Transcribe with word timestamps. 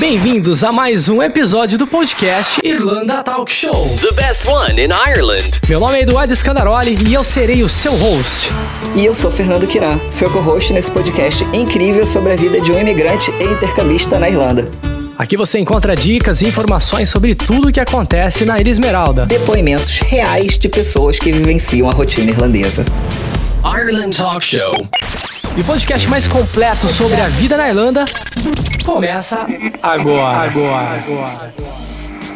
Bem-vindos 0.00 0.64
a 0.64 0.72
mais 0.72 1.10
um 1.10 1.22
episódio 1.22 1.76
do 1.76 1.86
podcast 1.86 2.58
Irlanda 2.64 3.22
Talk 3.22 3.52
Show. 3.52 3.86
The 4.00 4.12
best 4.12 4.48
one 4.48 4.80
in 4.80 4.88
Ireland. 4.88 5.60
Meu 5.68 5.78
nome 5.78 5.98
é 5.98 6.00
Eduardo 6.00 6.34
Scandaroli 6.34 6.96
e 7.06 7.12
eu 7.12 7.22
serei 7.22 7.62
o 7.62 7.68
seu 7.68 7.94
host. 7.96 8.50
E 8.96 9.04
eu 9.04 9.12
sou 9.12 9.30
Fernando 9.30 9.66
Quirá, 9.66 10.00
seu 10.08 10.30
co-host 10.30 10.72
nesse 10.72 10.90
podcast 10.90 11.44
incrível 11.52 12.06
sobre 12.06 12.32
a 12.32 12.36
vida 12.36 12.62
de 12.62 12.72
um 12.72 12.80
imigrante 12.80 13.30
e 13.32 13.44
intercambista 13.44 14.18
na 14.18 14.30
Irlanda. 14.30 14.70
Aqui 15.18 15.36
você 15.36 15.58
encontra 15.58 15.94
dicas 15.94 16.40
e 16.40 16.48
informações 16.48 17.10
sobre 17.10 17.34
tudo 17.34 17.68
o 17.68 17.72
que 17.72 17.78
acontece 17.78 18.46
na 18.46 18.58
Ilha 18.58 18.70
Esmeralda. 18.70 19.26
Depoimentos 19.26 19.98
reais 19.98 20.58
de 20.58 20.70
pessoas 20.70 21.18
que 21.18 21.30
vivenciam 21.30 21.90
a 21.90 21.92
rotina 21.92 22.30
irlandesa. 22.30 22.86
Ireland 23.62 24.16
Talk 24.16 24.42
Show. 24.42 24.72
E 25.56 25.60
o 25.60 25.64
podcast 25.64 26.08
mais 26.08 26.28
completo 26.28 26.86
sobre 26.86 27.20
a 27.20 27.28
vida 27.28 27.56
na 27.56 27.68
Irlanda 27.68 28.04
começa 28.84 29.46
agora. 29.82 30.48
Agora. 30.48 31.54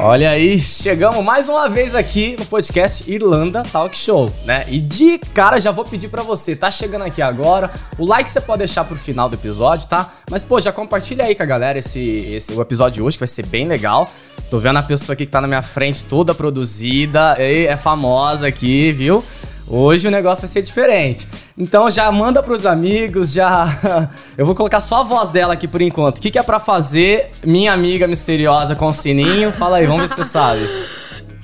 Olha 0.00 0.30
aí, 0.30 0.58
chegamos 0.58 1.24
mais 1.24 1.48
uma 1.48 1.68
vez 1.68 1.94
aqui 1.94 2.34
no 2.36 2.44
podcast 2.44 3.08
Irlanda 3.10 3.62
Talk 3.62 3.96
Show, 3.96 4.28
né? 4.44 4.64
E 4.68 4.80
de 4.80 5.18
cara 5.18 5.60
já 5.60 5.70
vou 5.70 5.84
pedir 5.84 6.08
pra 6.08 6.24
você, 6.24 6.56
tá 6.56 6.68
chegando 6.68 7.02
aqui 7.04 7.22
agora, 7.22 7.70
o 7.96 8.04
like 8.04 8.28
você 8.28 8.40
pode 8.40 8.58
deixar 8.58 8.82
pro 8.84 8.96
final 8.96 9.28
do 9.28 9.36
episódio, 9.36 9.88
tá? 9.88 10.10
Mas 10.28 10.42
pô, 10.42 10.60
já 10.60 10.72
compartilha 10.72 11.24
aí 11.24 11.36
com 11.36 11.44
a 11.44 11.46
galera 11.46 11.78
esse, 11.78 12.00
esse 12.00 12.52
o 12.52 12.60
episódio 12.60 12.96
de 12.96 13.02
hoje 13.02 13.16
que 13.16 13.20
vai 13.20 13.28
ser 13.28 13.46
bem 13.46 13.68
legal. 13.68 14.10
Tô 14.50 14.58
vendo 14.58 14.80
a 14.80 14.82
pessoa 14.82 15.14
aqui 15.14 15.24
que 15.24 15.32
tá 15.32 15.40
na 15.40 15.46
minha 15.46 15.62
frente 15.62 16.04
toda 16.04 16.34
produzida, 16.34 17.36
e 17.38 17.66
é 17.66 17.76
famosa 17.76 18.48
aqui, 18.48 18.90
viu? 18.90 19.24
Hoje 19.66 20.06
o 20.06 20.10
negócio 20.10 20.42
vai 20.42 20.48
ser 20.48 20.62
diferente. 20.62 21.26
Então 21.56 21.90
já 21.90 22.10
manda 22.12 22.42
pros 22.42 22.66
amigos, 22.66 23.32
já. 23.32 23.66
Eu 24.36 24.44
vou 24.44 24.54
colocar 24.54 24.80
só 24.80 25.00
a 25.00 25.02
voz 25.02 25.30
dela 25.30 25.54
aqui 25.54 25.66
por 25.66 25.80
enquanto. 25.80 26.18
O 26.18 26.20
que, 26.20 26.30
que 26.30 26.38
é 26.38 26.42
para 26.42 26.60
fazer, 26.60 27.30
minha 27.44 27.72
amiga 27.72 28.06
misteriosa 28.06 28.74
com 28.74 28.86
o 28.88 28.92
sininho? 28.92 29.50
Fala 29.52 29.78
aí, 29.78 29.86
vamos 29.86 30.02
ver 30.02 30.08
se 30.08 30.16
você 30.16 30.24
sabe. 30.24 30.60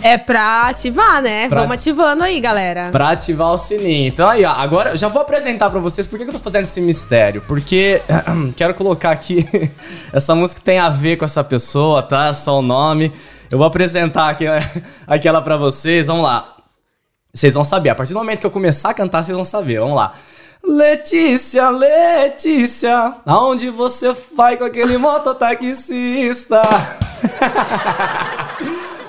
É 0.02 0.16
pra 0.16 0.62
ativar, 0.68 1.20
né? 1.22 1.46
Pra- 1.48 1.60
Vamos 1.60 1.74
ativando 1.74 2.22
aí, 2.22 2.40
galera. 2.40 2.88
Pra 2.90 3.10
ativar 3.10 3.52
o 3.52 3.58
sininho. 3.58 4.08
Então 4.08 4.28
aí, 4.28 4.44
ó, 4.44 4.50
agora 4.50 4.90
eu 4.90 4.96
já 4.96 5.08
vou 5.08 5.20
apresentar 5.20 5.68
pra 5.70 5.78
vocês 5.80 6.06
por 6.06 6.18
que 6.18 6.24
que 6.24 6.30
eu 6.30 6.34
tô 6.34 6.40
fazendo 6.40 6.62
esse 6.62 6.80
mistério. 6.80 7.42
Porque 7.46 8.00
quero 8.56 8.74
colocar 8.74 9.10
aqui. 9.10 9.46
essa 10.12 10.34
música 10.34 10.60
tem 10.64 10.78
a 10.78 10.88
ver 10.88 11.16
com 11.16 11.24
essa 11.24 11.44
pessoa, 11.44 12.02
tá? 12.02 12.28
É 12.28 12.32
só 12.32 12.58
o 12.58 12.62
nome. 12.62 13.12
Eu 13.50 13.58
vou 13.58 13.66
apresentar 13.66 14.30
aqui, 14.30 14.44
aquela 15.06 15.42
pra 15.42 15.56
vocês. 15.56 16.06
Vamos 16.06 16.24
lá. 16.24 16.59
Vocês 17.32 17.54
vão 17.54 17.64
saber. 17.64 17.90
A 17.90 17.94
partir 17.94 18.12
do 18.12 18.18
momento 18.18 18.40
que 18.40 18.46
eu 18.46 18.50
começar 18.50 18.90
a 18.90 18.94
cantar, 18.94 19.22
vocês 19.22 19.36
vão 19.36 19.44
saber. 19.44 19.80
Vamos 19.80 19.96
lá. 19.96 20.12
Letícia, 20.62 21.70
Letícia, 21.70 23.14
aonde 23.24 23.70
você 23.70 24.14
vai 24.36 24.58
com 24.58 24.64
aquele 24.64 24.98
mototaxista? 24.98 26.60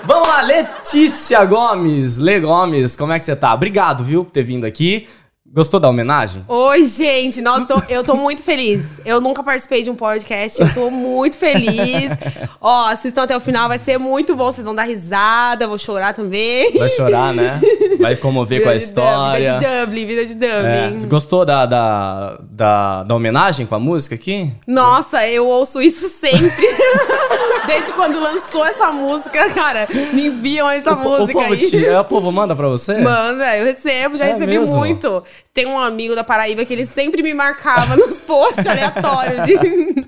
Vamos 0.04 0.28
lá, 0.28 0.42
Letícia 0.42 1.44
Gomes. 1.44 2.18
Lê 2.18 2.40
Gomes, 2.40 2.96
como 2.96 3.12
é 3.12 3.18
que 3.18 3.24
você 3.24 3.36
tá? 3.36 3.54
Obrigado, 3.54 4.02
viu, 4.02 4.24
por 4.24 4.30
ter 4.30 4.42
vindo 4.42 4.64
aqui. 4.64 5.06
Gostou 5.54 5.78
da 5.78 5.86
homenagem? 5.90 6.42
Oi, 6.48 6.84
gente. 6.86 7.42
Nossa, 7.42 7.66
tô- 7.66 7.82
eu 7.90 8.02
tô 8.02 8.16
muito 8.16 8.42
feliz. 8.42 8.86
Eu 9.04 9.20
nunca 9.20 9.42
participei 9.42 9.82
de 9.82 9.90
um 9.90 9.94
podcast. 9.94 10.62
Eu 10.62 10.72
tô 10.72 10.90
muito 10.90 11.36
feliz. 11.36 12.10
Ó, 12.58 12.86
assistam 12.86 13.24
até 13.24 13.36
o 13.36 13.40
final, 13.40 13.68
vai 13.68 13.76
ser 13.76 13.98
muito 13.98 14.34
bom. 14.34 14.50
Vocês 14.50 14.64
vão 14.64 14.74
dar 14.74 14.84
risada, 14.84 15.68
vou 15.68 15.76
chorar 15.76 16.14
também. 16.14 16.72
Vai 16.78 16.88
chorar, 16.88 17.34
né? 17.34 17.60
Vai 18.00 18.16
comover 18.16 18.62
com 18.62 18.70
a 18.70 18.72
Dublin, 18.72 18.82
história. 18.86 19.52
Vida 19.54 19.58
de 19.58 19.80
Dublin, 19.86 20.06
vida 20.06 20.24
de 20.24 20.42
É, 20.46 20.86
Dublin. 20.86 21.00
você 21.00 21.06
gostou 21.06 21.44
da, 21.44 21.66
da, 21.66 22.38
da, 22.50 23.02
da 23.02 23.14
homenagem 23.14 23.66
com 23.66 23.74
a 23.74 23.78
música 23.78 24.14
aqui? 24.14 24.50
Nossa, 24.66 25.28
eu 25.28 25.46
ouço 25.46 25.82
isso 25.82 26.08
sempre. 26.08 26.50
Desde 27.66 27.92
quando 27.92 28.20
lançou 28.20 28.64
essa 28.66 28.90
música, 28.92 29.48
cara, 29.50 29.86
me 30.12 30.26
enviam 30.26 30.68
essa 30.68 30.92
o, 30.94 30.98
música 30.98 31.38
o 31.38 31.42
povo 31.42 31.52
aí. 31.54 31.58
te- 31.70 31.86
é, 31.86 31.98
o 32.00 32.04
povo 32.04 32.30
manda 32.32 32.54
pra 32.56 32.68
você? 32.68 32.98
Manda, 32.98 33.56
eu 33.56 33.64
recebo, 33.64 34.16
já 34.16 34.24
É 34.26 34.32
recebi 34.32 34.58
mesmo? 34.58 34.76
muito. 34.78 35.22
Tem 35.54 35.66
um 35.66 35.78
amigo 35.78 36.14
da 36.14 36.24
Paraíba 36.24 36.64
que 36.64 36.72
ele 36.72 36.86
sempre 36.86 37.22
me 37.22 37.32
marcava 37.34 37.96
nos 37.96 38.18
posts 38.26 38.66
aleatórios. 38.66 39.44
De... 39.46 40.06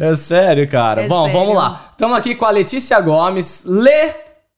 É 0.00 0.14
sério, 0.16 0.68
cara. 0.68 1.02
É 1.04 1.08
Bom, 1.08 1.26
sério. 1.26 1.38
vamos 1.40 1.56
lá. 1.56 1.88
Estamos 1.92 2.16
aqui 2.16 2.34
com 2.34 2.44
a 2.44 2.50
Letícia 2.50 2.98
Gomes. 3.00 3.62
Lê, 3.64 4.10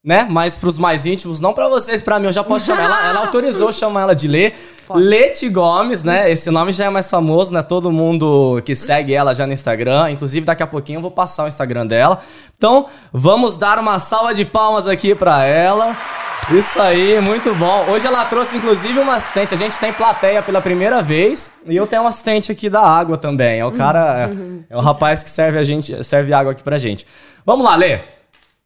né? 0.04 0.26
Mas 0.30 0.56
pros 0.56 0.78
mais 0.78 1.06
íntimos, 1.06 1.40
não 1.40 1.52
pra 1.52 1.68
vocês, 1.68 2.00
pra 2.02 2.18
mim, 2.18 2.26
eu 2.26 2.32
já 2.32 2.44
posso 2.44 2.66
chamar 2.66 2.82
ela. 2.84 3.08
Ela 3.08 3.20
autorizou 3.20 3.72
chamar 3.72 4.02
ela 4.02 4.14
de 4.14 4.28
Lê. 4.28 4.52
Leti 4.96 5.48
Gomes, 5.48 6.02
né? 6.02 6.30
Esse 6.30 6.50
nome 6.50 6.72
já 6.72 6.86
é 6.86 6.90
mais 6.90 7.10
famoso, 7.10 7.52
né? 7.52 7.62
Todo 7.62 7.90
mundo 7.92 8.60
que 8.64 8.74
segue 8.74 9.14
ela 9.14 9.34
já 9.34 9.46
no 9.46 9.52
Instagram. 9.52 10.10
Inclusive, 10.10 10.46
daqui 10.46 10.62
a 10.62 10.66
pouquinho 10.66 10.98
eu 10.98 11.02
vou 11.02 11.10
passar 11.10 11.44
o 11.44 11.48
Instagram 11.48 11.86
dela. 11.86 12.18
Então, 12.56 12.86
vamos 13.12 13.56
dar 13.56 13.78
uma 13.78 13.98
salva 13.98 14.34
de 14.34 14.44
palmas 14.44 14.86
aqui 14.86 15.14
pra 15.14 15.44
ela. 15.44 15.96
Isso 16.50 16.80
aí, 16.82 17.20
muito 17.20 17.54
bom. 17.54 17.86
Hoje 17.88 18.06
ela 18.06 18.24
trouxe, 18.24 18.56
inclusive, 18.56 18.98
uma 18.98 19.14
assistente. 19.14 19.54
A 19.54 19.56
gente 19.56 19.78
tem 19.78 19.92
plateia 19.92 20.42
pela 20.42 20.60
primeira 20.60 21.00
vez. 21.00 21.52
E 21.64 21.76
eu 21.76 21.86
tenho 21.86 22.02
um 22.02 22.06
assistente 22.06 22.50
aqui 22.50 22.68
da 22.68 22.80
água 22.80 23.16
também. 23.16 23.60
É 23.60 23.64
o 23.64 23.72
cara, 23.72 24.28
é, 24.68 24.74
é 24.74 24.76
o 24.76 24.80
rapaz 24.80 25.22
que 25.22 25.30
serve 25.30 25.58
a 25.58 25.62
gente, 25.62 26.02
serve 26.02 26.32
água 26.32 26.52
aqui 26.52 26.62
pra 26.62 26.78
gente. 26.78 27.06
Vamos 27.46 27.64
lá, 27.64 27.76
Lê. 27.76 28.00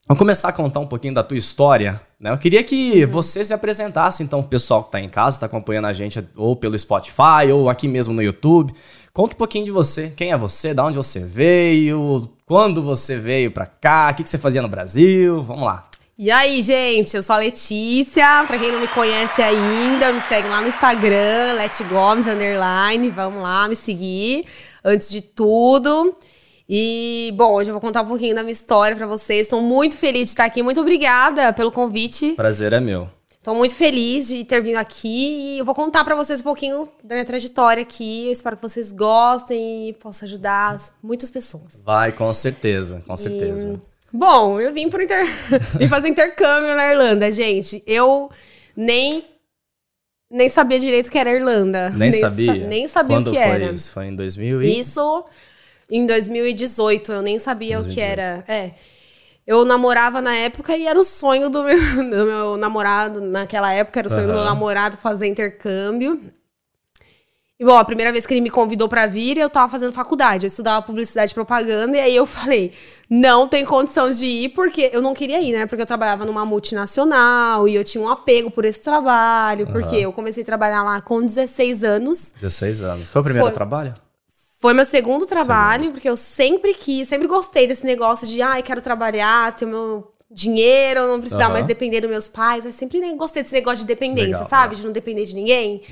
Vamos 0.09 0.19
começar 0.19 0.49
a 0.49 0.53
contar 0.53 0.81
um 0.81 0.87
pouquinho 0.87 1.15
da 1.15 1.23
tua 1.23 1.37
história. 1.37 2.01
Né? 2.19 2.31
Eu 2.31 2.39
queria 2.39 2.65
que 2.65 3.05
você 3.07 3.45
se 3.45 3.53
apresentasse, 3.53 4.23
então, 4.23 4.41
pro 4.41 4.49
pessoal 4.49 4.83
que 4.85 4.91
tá 4.91 5.01
em 5.01 5.09
casa, 5.09 5.41
tá 5.41 5.47
acompanhando 5.47 5.87
a 5.87 5.93
gente 5.93 6.27
ou 6.37 6.57
pelo 6.57 6.79
Spotify 6.79 7.53
ou 7.53 7.69
aqui 7.69 7.87
mesmo 7.87 8.15
no 8.15 8.23
YouTube. 8.23 8.73
Conta 9.13 9.35
um 9.35 9.39
pouquinho 9.39 9.65
de 9.65 9.71
você. 9.71 10.13
Quem 10.17 10.33
é 10.33 10.37
você? 10.37 10.73
Da 10.75 10.85
onde 10.85 10.97
você 10.97 11.21
veio? 11.21 12.31
Quando 12.47 12.83
você 12.83 13.19
veio 13.19 13.51
pra 13.51 13.67
cá? 13.67 14.11
O 14.11 14.15
que, 14.15 14.23
que 14.23 14.29
você 14.29 14.39
fazia 14.39 14.63
no 14.63 14.69
Brasil? 14.69 15.43
Vamos 15.43 15.65
lá. 15.65 15.89
E 16.19 16.31
aí, 16.31 16.63
gente, 16.63 17.15
eu 17.15 17.23
sou 17.23 17.37
a 17.37 17.39
Letícia. 17.39 18.45
Pra 18.47 18.59
quem 18.59 18.73
não 18.73 18.81
me 18.81 18.89
conhece 18.89 19.43
ainda, 19.43 20.13
me 20.13 20.21
segue 20.21 20.49
lá 20.49 20.63
no 20.63 20.69
Instagram, 20.69 21.55
Let 21.57 21.79
Gomes 21.91 22.27
Underline. 22.27 23.11
Vamos 23.11 23.43
lá 23.43 23.69
me 23.69 23.77
seguir. 23.77 24.47
Antes 24.83 25.11
de 25.11 25.21
tudo. 25.21 26.17
E, 26.69 27.33
bom, 27.37 27.53
hoje 27.55 27.71
eu 27.71 27.75
vou 27.75 27.81
contar 27.81 28.03
um 28.03 28.07
pouquinho 28.07 28.35
da 28.35 28.43
minha 28.43 28.53
história 28.53 28.97
pra 28.97 29.07
vocês. 29.07 29.43
Estou 29.47 29.63
muito 29.63 29.97
feliz 29.97 30.29
de 30.29 30.33
estar 30.33 30.45
aqui. 30.45 30.63
Muito 30.63 30.81
obrigada 30.81 31.53
pelo 31.53 31.71
convite. 31.71 32.33
Prazer 32.33 32.73
é 32.73 32.81
meu. 32.81 33.09
Tô 33.41 33.55
muito 33.55 33.77
feliz 33.77 34.27
de 34.27 34.45
ter 34.45 34.61
vindo 34.61 34.75
aqui 34.77 35.55
e 35.55 35.59
eu 35.61 35.65
vou 35.65 35.73
contar 35.73 36.03
pra 36.03 36.17
vocês 36.17 36.41
um 36.41 36.43
pouquinho 36.43 36.89
da 37.05 37.15
minha 37.15 37.25
trajetória 37.25 37.81
aqui. 37.81 38.27
Eu 38.27 38.33
espero 38.33 38.57
que 38.57 38.63
vocês 38.63 38.91
gostem 38.91 39.91
e 39.91 39.93
possa 39.93 40.25
ajudar 40.25 40.77
muitas 41.01 41.31
pessoas. 41.31 41.81
Vai, 41.85 42.11
com 42.11 42.33
certeza, 42.33 43.01
com 43.07 43.17
certeza. 43.17 43.81
Bom, 44.13 44.61
eu 44.61 44.73
vim 44.73 44.89
por 44.89 45.01
inter... 45.01 45.25
vim 45.79 45.87
fazer 45.87 46.09
intercâmbio 46.09 46.75
na 46.75 46.91
Irlanda, 46.91 47.31
gente. 47.31 47.81
Eu 47.87 48.29
nem 48.77 49.25
nem 50.29 50.49
sabia 50.49 50.81
direito 50.81 51.07
o 51.07 51.11
que 51.13 51.19
era 51.19 51.31
Irlanda. 51.31 51.91
Nem, 51.91 52.11
sa- 52.11 52.29
sabia? 52.31 52.55
nem 52.67 52.89
sabia 52.89 53.17
Quando 53.17 53.29
o 53.29 53.31
que 53.31 53.39
foi 53.39 53.49
era. 53.49 53.73
isso? 53.73 53.93
Foi 53.93 54.07
em 54.07 54.17
2000 54.17 54.63
e... 54.65 54.81
Isso 54.81 55.25
em 55.91 56.07
2018, 56.07 57.13
eu 57.13 57.23
nem 57.23 57.39
sabia 57.39 57.79
o 57.79 57.83
que 57.83 57.97
2018. 57.97 58.21
era. 58.21 58.45
É. 58.49 58.73
Eu 59.47 59.65
namorava 59.65 60.21
na 60.21 60.35
época 60.35 60.77
e 60.77 60.87
era 60.87 60.99
o 60.99 61.05
sonho 61.05 61.49
do 61.49 61.63
meu, 61.63 61.79
do 62.11 62.27
meu 62.27 62.57
namorado 62.57 63.21
naquela 63.21 63.73
época, 63.73 64.01
era 64.01 64.09
o 64.09 64.11
sonho 64.11 64.27
do 64.27 64.33
meu 64.33 64.45
namorado 64.45 64.97
fazer 64.97 65.27
intercâmbio. 65.29 66.21
E 67.59 67.65
bom, 67.65 67.79
a 67.79 67.85
primeira 67.87 68.13
vez 68.13 68.27
que 68.27 68.35
ele 68.35 68.43
me 68.43 68.51
convidou 68.51 68.87
pra 68.87 69.07
vir, 69.07 69.39
eu 69.39 69.49
tava 69.49 69.71
fazendo 69.71 69.91
faculdade, 69.91 70.45
eu 70.45 70.49
estudava 70.49 70.85
publicidade 70.85 71.31
e 71.31 71.35
propaganda, 71.35 71.97
e 71.97 72.01
aí 72.01 72.15
eu 72.15 72.27
falei: 72.27 72.71
não 73.09 73.49
tem 73.49 73.65
condição 73.65 74.11
de 74.11 74.27
ir, 74.27 74.49
porque 74.51 74.91
eu 74.93 75.01
não 75.01 75.15
queria 75.15 75.41
ir, 75.41 75.53
né? 75.53 75.65
Porque 75.65 75.81
eu 75.81 75.87
trabalhava 75.87 76.27
numa 76.27 76.45
multinacional 76.45 77.67
e 77.67 77.75
eu 77.75 77.83
tinha 77.83 78.05
um 78.05 78.11
apego 78.11 78.51
por 78.51 78.67
esse 78.67 78.81
trabalho, 78.81 79.67
porque 79.69 79.97
eu 79.97 80.13
comecei 80.13 80.43
a 80.43 80.47
trabalhar 80.47 80.83
lá 80.83 81.01
com 81.01 81.21
16 81.23 81.83
anos. 81.83 82.35
16 82.39 82.83
anos. 82.83 83.09
Foi 83.09 83.21
o 83.23 83.25
primeiro 83.25 83.47
Foi. 83.47 83.55
trabalho? 83.55 83.95
Foi 84.59 84.73
meu 84.73 84.85
segundo 84.85 85.27
trabalho, 85.27 85.93
porque 85.93 86.09
eu 86.09 86.17
sempre 86.17 86.75
quis, 86.75 87.09
sempre 87.09 87.27
gostei 87.27 87.67
desse 87.67 87.85
negócio 87.85 88.27
de, 88.27 88.41
ai, 88.41 88.63
quero 88.63 88.81
trabalhar, 88.81 89.55
ter 89.55 89.65
o 89.65 89.69
meu 89.69 90.13
dinheiro, 90.31 91.07
não 91.07 91.21
precisar 91.21 91.49
mais 91.49 91.67
depender 91.67 92.01
dos 92.01 92.11
meus 92.11 92.29
pais. 92.29 92.65
Eu 92.65 92.73
sempre 92.73 93.01
gostei 93.15 93.43
desse 93.43 93.55
negócio 93.55 93.81
de 93.81 93.87
dependência, 93.87 94.33
Legal, 94.33 94.49
sabe? 94.49 94.69
legal. 94.69 94.81
De 94.81 94.87
não 94.87 94.93
depender 94.93 95.25
de 95.25 95.35
ninguém. 95.35 95.83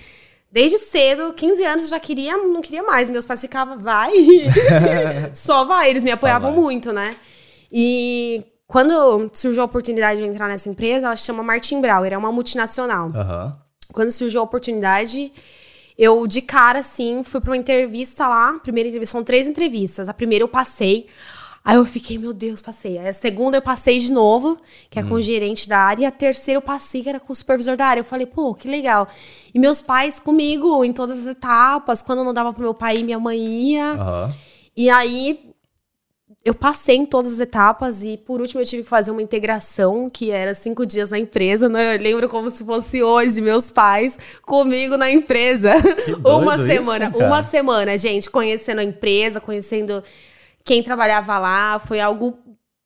Desde 0.50 0.78
cedo, 0.78 1.32
15 1.32 1.64
anos, 1.64 1.84
eu 1.84 1.90
já 1.90 2.00
queria, 2.00 2.36
não 2.36 2.62
queria 2.62 2.82
mais. 2.82 3.10
Meus 3.10 3.26
pais 3.26 3.40
ficavam, 3.40 3.76
vai, 3.76 4.12
só 5.34 5.64
vai. 5.64 5.90
Eles 5.90 6.02
me 6.02 6.10
apoiavam 6.10 6.52
muito, 6.52 6.92
né? 6.92 7.14
E 7.70 8.44
quando 8.66 9.30
surgiu 9.32 9.62
a 9.62 9.66
oportunidade 9.66 10.20
de 10.22 10.26
entrar 10.26 10.48
nessa 10.48 10.68
empresa, 10.68 11.06
ela 11.06 11.16
se 11.16 11.24
chama 11.24 11.42
Martin 11.42 11.80
Brauer, 11.80 12.12
é 12.12 12.18
uma 12.18 12.32
multinacional 12.32 13.10
quando 13.94 14.10
surgiu 14.10 14.40
a 14.40 14.44
oportunidade, 14.44 15.32
eu 15.96 16.26
de 16.26 16.42
cara, 16.42 16.80
assim, 16.80 17.22
fui 17.22 17.40
pra 17.40 17.50
uma 17.50 17.56
entrevista 17.56 18.26
lá. 18.28 18.58
Primeira 18.58 18.88
entrevista, 18.88 19.12
são 19.12 19.24
três 19.24 19.46
entrevistas. 19.46 20.08
A 20.08 20.14
primeira 20.14 20.42
eu 20.42 20.48
passei. 20.48 21.06
Aí 21.64 21.76
eu 21.76 21.84
fiquei, 21.84 22.18
meu 22.18 22.34
Deus, 22.34 22.60
passei. 22.60 22.98
Aí 22.98 23.08
a 23.08 23.14
segunda 23.14 23.56
eu 23.56 23.62
passei 23.62 23.98
de 23.98 24.12
novo, 24.12 24.58
que 24.90 24.98
é 24.98 25.02
com 25.02 25.14
o 25.14 25.22
gerente 25.22 25.66
da 25.66 25.78
área. 25.78 26.02
E 26.02 26.06
a 26.06 26.10
terceira 26.10 26.58
eu 26.58 26.62
passei, 26.62 27.02
que 27.02 27.08
era 27.08 27.18
com 27.18 27.32
o 27.32 27.34
supervisor 27.34 27.74
da 27.74 27.86
área. 27.86 28.00
Eu 28.00 28.04
falei, 28.04 28.26
pô, 28.26 28.54
que 28.54 28.68
legal. 28.68 29.08
E 29.54 29.58
meus 29.58 29.80
pais 29.80 30.18
comigo 30.18 30.84
em 30.84 30.92
todas 30.92 31.20
as 31.20 31.26
etapas. 31.26 32.02
Quando 32.02 32.22
não 32.22 32.34
dava 32.34 32.52
pro 32.52 32.62
meu 32.62 32.74
pai 32.74 33.02
minha 33.02 33.18
mãe 33.18 33.38
ia. 33.38 33.92
Aham. 33.92 34.28
E 34.76 34.90
aí 34.90 35.53
eu 36.44 36.54
passei 36.54 36.96
em 36.96 37.06
todas 37.06 37.32
as 37.32 37.40
etapas 37.40 38.02
e 38.04 38.18
por 38.18 38.40
último 38.40 38.60
eu 38.60 38.66
tive 38.66 38.82
que 38.82 38.88
fazer 38.88 39.10
uma 39.10 39.22
integração 39.22 40.10
que 40.10 40.30
era 40.30 40.54
cinco 40.54 40.84
dias 40.84 41.10
na 41.10 41.18
empresa, 41.18 41.70
né? 41.70 41.94
Eu 41.96 42.00
lembro 42.00 42.28
como 42.28 42.50
se 42.50 42.62
fosse 42.62 43.02
hoje, 43.02 43.40
meus 43.40 43.70
pais 43.70 44.18
comigo 44.42 44.98
na 44.98 45.10
empresa. 45.10 45.72
uma 46.22 46.58
semana, 46.58 47.08
isso, 47.08 47.24
uma 47.24 47.42
semana, 47.42 47.96
gente, 47.96 48.28
conhecendo 48.28 48.80
a 48.80 48.84
empresa, 48.84 49.40
conhecendo 49.40 50.04
quem 50.62 50.82
trabalhava 50.82 51.38
lá, 51.38 51.78
foi 51.78 51.98
algo 51.98 52.38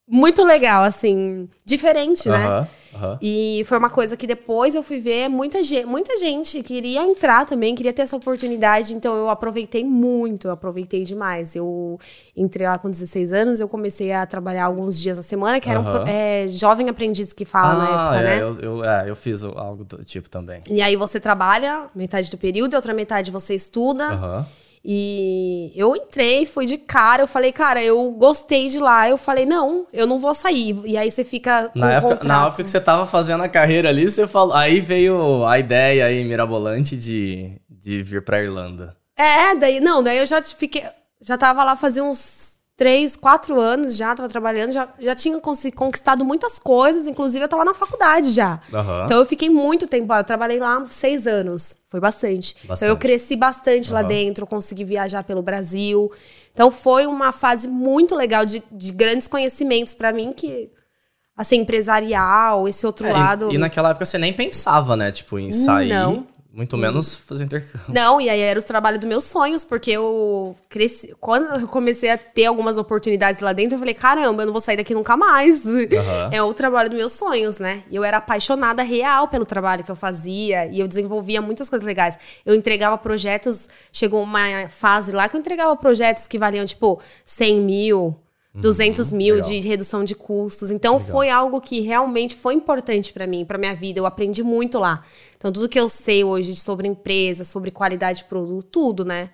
muito 0.08 0.44
legal, 0.44 0.84
assim, 0.84 1.48
diferente, 1.64 2.28
né? 2.28 2.68
Aham. 2.94 3.18
E 3.20 3.62
foi 3.66 3.76
uma 3.78 3.90
coisa 3.90 4.16
que 4.16 4.26
depois 4.26 4.74
eu 4.74 4.82
fui 4.82 4.98
ver 4.98 5.28
muita 5.28 5.62
gente, 5.62 5.84
muita 5.86 6.16
gente 6.18 6.62
queria 6.62 7.02
entrar 7.02 7.46
também, 7.46 7.74
queria 7.74 7.92
ter 7.92 8.02
essa 8.02 8.16
oportunidade, 8.16 8.94
então 8.94 9.14
eu 9.16 9.28
aproveitei 9.28 9.84
muito, 9.84 10.48
eu 10.48 10.52
aproveitei 10.52 11.04
demais. 11.04 11.54
Eu 11.54 11.98
entrei 12.36 12.66
lá 12.66 12.78
com 12.78 12.88
16 12.90 13.32
anos, 13.32 13.60
eu 13.60 13.68
comecei 13.68 14.12
a 14.12 14.24
trabalhar 14.26 14.64
alguns 14.64 15.00
dias 15.00 15.16
na 15.16 15.22
semana, 15.22 15.60
que 15.60 15.68
era 15.68 15.80
um 15.80 15.86
Aham. 15.86 16.00
pro- 16.04 16.08
é, 16.08 16.48
jovem 16.48 16.88
aprendiz 16.88 17.32
que 17.32 17.44
fala 17.44 17.74
na 17.76 17.84
Ah, 17.84 18.14
época, 18.14 18.18
é, 18.20 18.22
né? 18.36 18.42
eu, 18.42 18.60
eu, 18.60 18.84
é, 18.84 19.10
eu 19.10 19.16
fiz 19.16 19.44
algo 19.44 19.84
do 19.84 20.04
tipo 20.04 20.30
também. 20.30 20.60
E 20.68 20.80
aí 20.80 20.96
você 20.96 21.20
trabalha 21.20 21.88
metade 21.94 22.30
do 22.30 22.38
período, 22.38 22.72
e 22.72 22.76
outra 22.76 22.94
metade 22.94 23.30
você 23.30 23.54
estuda. 23.54 24.04
Aham. 24.04 24.46
E 24.84 25.72
eu 25.74 25.94
entrei, 25.96 26.46
fui 26.46 26.66
de 26.66 26.78
cara, 26.78 27.22
eu 27.22 27.26
falei, 27.28 27.52
cara, 27.52 27.82
eu 27.82 28.10
gostei 28.12 28.68
de 28.68 28.78
lá. 28.78 29.08
Eu 29.08 29.16
falei, 29.16 29.44
não, 29.46 29.86
eu 29.92 30.06
não 30.06 30.18
vou 30.18 30.34
sair. 30.34 30.80
E 30.84 30.96
aí 30.96 31.10
você 31.10 31.24
fica 31.24 31.70
Na 31.74 31.92
época, 31.92 32.16
contrato. 32.16 32.28
na 32.28 32.46
época 32.46 32.64
que 32.64 32.70
você 32.70 32.80
tava 32.80 33.06
fazendo 33.06 33.42
a 33.42 33.48
carreira 33.48 33.88
ali, 33.88 34.08
você 34.10 34.26
falou. 34.26 34.54
Aí 34.54 34.80
veio 34.80 35.44
a 35.44 35.58
ideia 35.58 36.06
aí 36.06 36.24
mirabolante 36.24 36.96
de, 36.96 37.60
de 37.68 38.02
vir 38.02 38.24
pra 38.24 38.42
Irlanda. 38.42 38.96
É, 39.16 39.54
daí, 39.54 39.80
não, 39.80 40.02
daí 40.02 40.18
eu 40.18 40.26
já 40.26 40.40
fiquei, 40.42 40.84
já 41.20 41.36
tava 41.36 41.64
lá 41.64 41.74
fazia 41.74 42.04
uns 42.04 42.57
três, 42.78 43.16
quatro 43.16 43.58
anos 43.60 43.96
já, 43.96 44.14
tava 44.14 44.28
trabalhando, 44.28 44.70
já, 44.70 44.88
já 45.00 45.12
tinha 45.12 45.38
conquistado 45.74 46.24
muitas 46.24 46.60
coisas, 46.60 47.08
inclusive 47.08 47.44
eu 47.44 47.48
tava 47.48 47.64
na 47.64 47.74
faculdade 47.74 48.30
já. 48.30 48.60
Aham. 48.72 49.02
Então 49.04 49.18
eu 49.18 49.26
fiquei 49.26 49.50
muito 49.50 49.88
tempo 49.88 50.08
lá, 50.08 50.20
eu 50.20 50.24
trabalhei 50.24 50.60
lá 50.60 50.86
seis 50.86 51.26
anos, 51.26 51.76
foi 51.88 51.98
bastante. 51.98 52.52
Então 52.54 52.66
eu 52.66 52.68
Bastante. 52.94 52.98
cresci 53.00 53.34
bastante 53.34 53.92
lá 53.92 53.98
Aham. 53.98 54.06
dentro, 54.08 54.46
consegui 54.46 54.84
viajar 54.84 55.24
pelo 55.24 55.42
Brasil. 55.42 56.10
Então 56.54 56.70
foi 56.70 57.04
uma 57.04 57.32
fase 57.32 57.66
muito 57.66 58.14
legal 58.14 58.46
de, 58.46 58.62
de 58.70 58.92
grandes 58.92 59.26
conhecimentos 59.26 59.92
pra 59.92 60.12
mim 60.12 60.32
que, 60.32 60.70
assim, 61.36 61.56
empresarial, 61.56 62.68
esse 62.68 62.86
outro 62.86 63.06
É, 63.08 63.10
e- 63.10 63.12
lado... 63.12 63.52
e, 63.52 63.58
naquela 63.58 63.90
época 63.90 64.04
você 64.04 64.18
nem 64.18 64.32
pensava, 64.32 64.96
né? 64.96 65.10
Tipo, 65.10 65.36
em 65.36 65.50
sair. 65.50 65.88
Não. 65.88 66.28
Muito 66.58 66.76
menos 66.76 67.16
fazer 67.16 67.44
intercâmbio. 67.44 67.84
Não, 67.86 68.20
e 68.20 68.28
aí 68.28 68.40
era 68.40 68.58
o 68.58 68.62
trabalho 68.62 68.98
dos 68.98 69.08
meus 69.08 69.22
sonhos, 69.22 69.62
porque 69.62 69.92
eu 69.92 70.56
cresci. 70.68 71.14
Quando 71.20 71.60
eu 71.60 71.68
comecei 71.68 72.10
a 72.10 72.18
ter 72.18 72.46
algumas 72.46 72.76
oportunidades 72.78 73.40
lá 73.40 73.52
dentro, 73.52 73.76
eu 73.76 73.78
falei, 73.78 73.94
caramba, 73.94 74.42
eu 74.42 74.46
não 74.46 74.52
vou 74.52 74.60
sair 74.60 74.76
daqui 74.76 74.92
nunca 74.92 75.16
mais. 75.16 75.62
É 76.32 76.42
o 76.42 76.52
trabalho 76.52 76.90
dos 76.90 76.98
meus 76.98 77.12
sonhos, 77.12 77.60
né? 77.60 77.84
E 77.88 77.94
eu 77.94 78.02
era 78.02 78.16
apaixonada 78.16 78.82
real 78.82 79.28
pelo 79.28 79.44
trabalho 79.46 79.84
que 79.84 79.90
eu 79.90 79.94
fazia, 79.94 80.66
e 80.66 80.80
eu 80.80 80.88
desenvolvia 80.88 81.40
muitas 81.40 81.70
coisas 81.70 81.86
legais. 81.86 82.18
Eu 82.44 82.56
entregava 82.56 82.98
projetos, 82.98 83.68
chegou 83.92 84.20
uma 84.20 84.68
fase 84.68 85.12
lá 85.12 85.28
que 85.28 85.36
eu 85.36 85.40
entregava 85.40 85.76
projetos 85.76 86.26
que 86.26 86.38
valiam, 86.38 86.66
tipo, 86.66 87.00
100 87.24 87.60
mil. 87.60 88.16
200 88.54 89.12
mil 89.12 89.36
legal. 89.36 89.50
de 89.50 89.60
redução 89.60 90.04
de 90.04 90.14
custos. 90.14 90.70
Então 90.70 90.98
foi 90.98 91.30
algo 91.30 91.60
que 91.60 91.80
realmente 91.80 92.34
foi 92.34 92.54
importante 92.54 93.12
pra 93.12 93.26
mim, 93.26 93.44
pra 93.44 93.58
minha 93.58 93.74
vida. 93.74 94.00
Eu 94.00 94.06
aprendi 94.06 94.42
muito 94.42 94.78
lá. 94.78 95.02
Então 95.36 95.52
tudo 95.52 95.68
que 95.68 95.78
eu 95.78 95.88
sei 95.88 96.24
hoje 96.24 96.56
sobre 96.56 96.88
empresa, 96.88 97.44
sobre 97.44 97.70
qualidade 97.70 98.18
de 98.20 98.24
produto, 98.24 98.66
tudo, 98.70 99.04
né? 99.04 99.30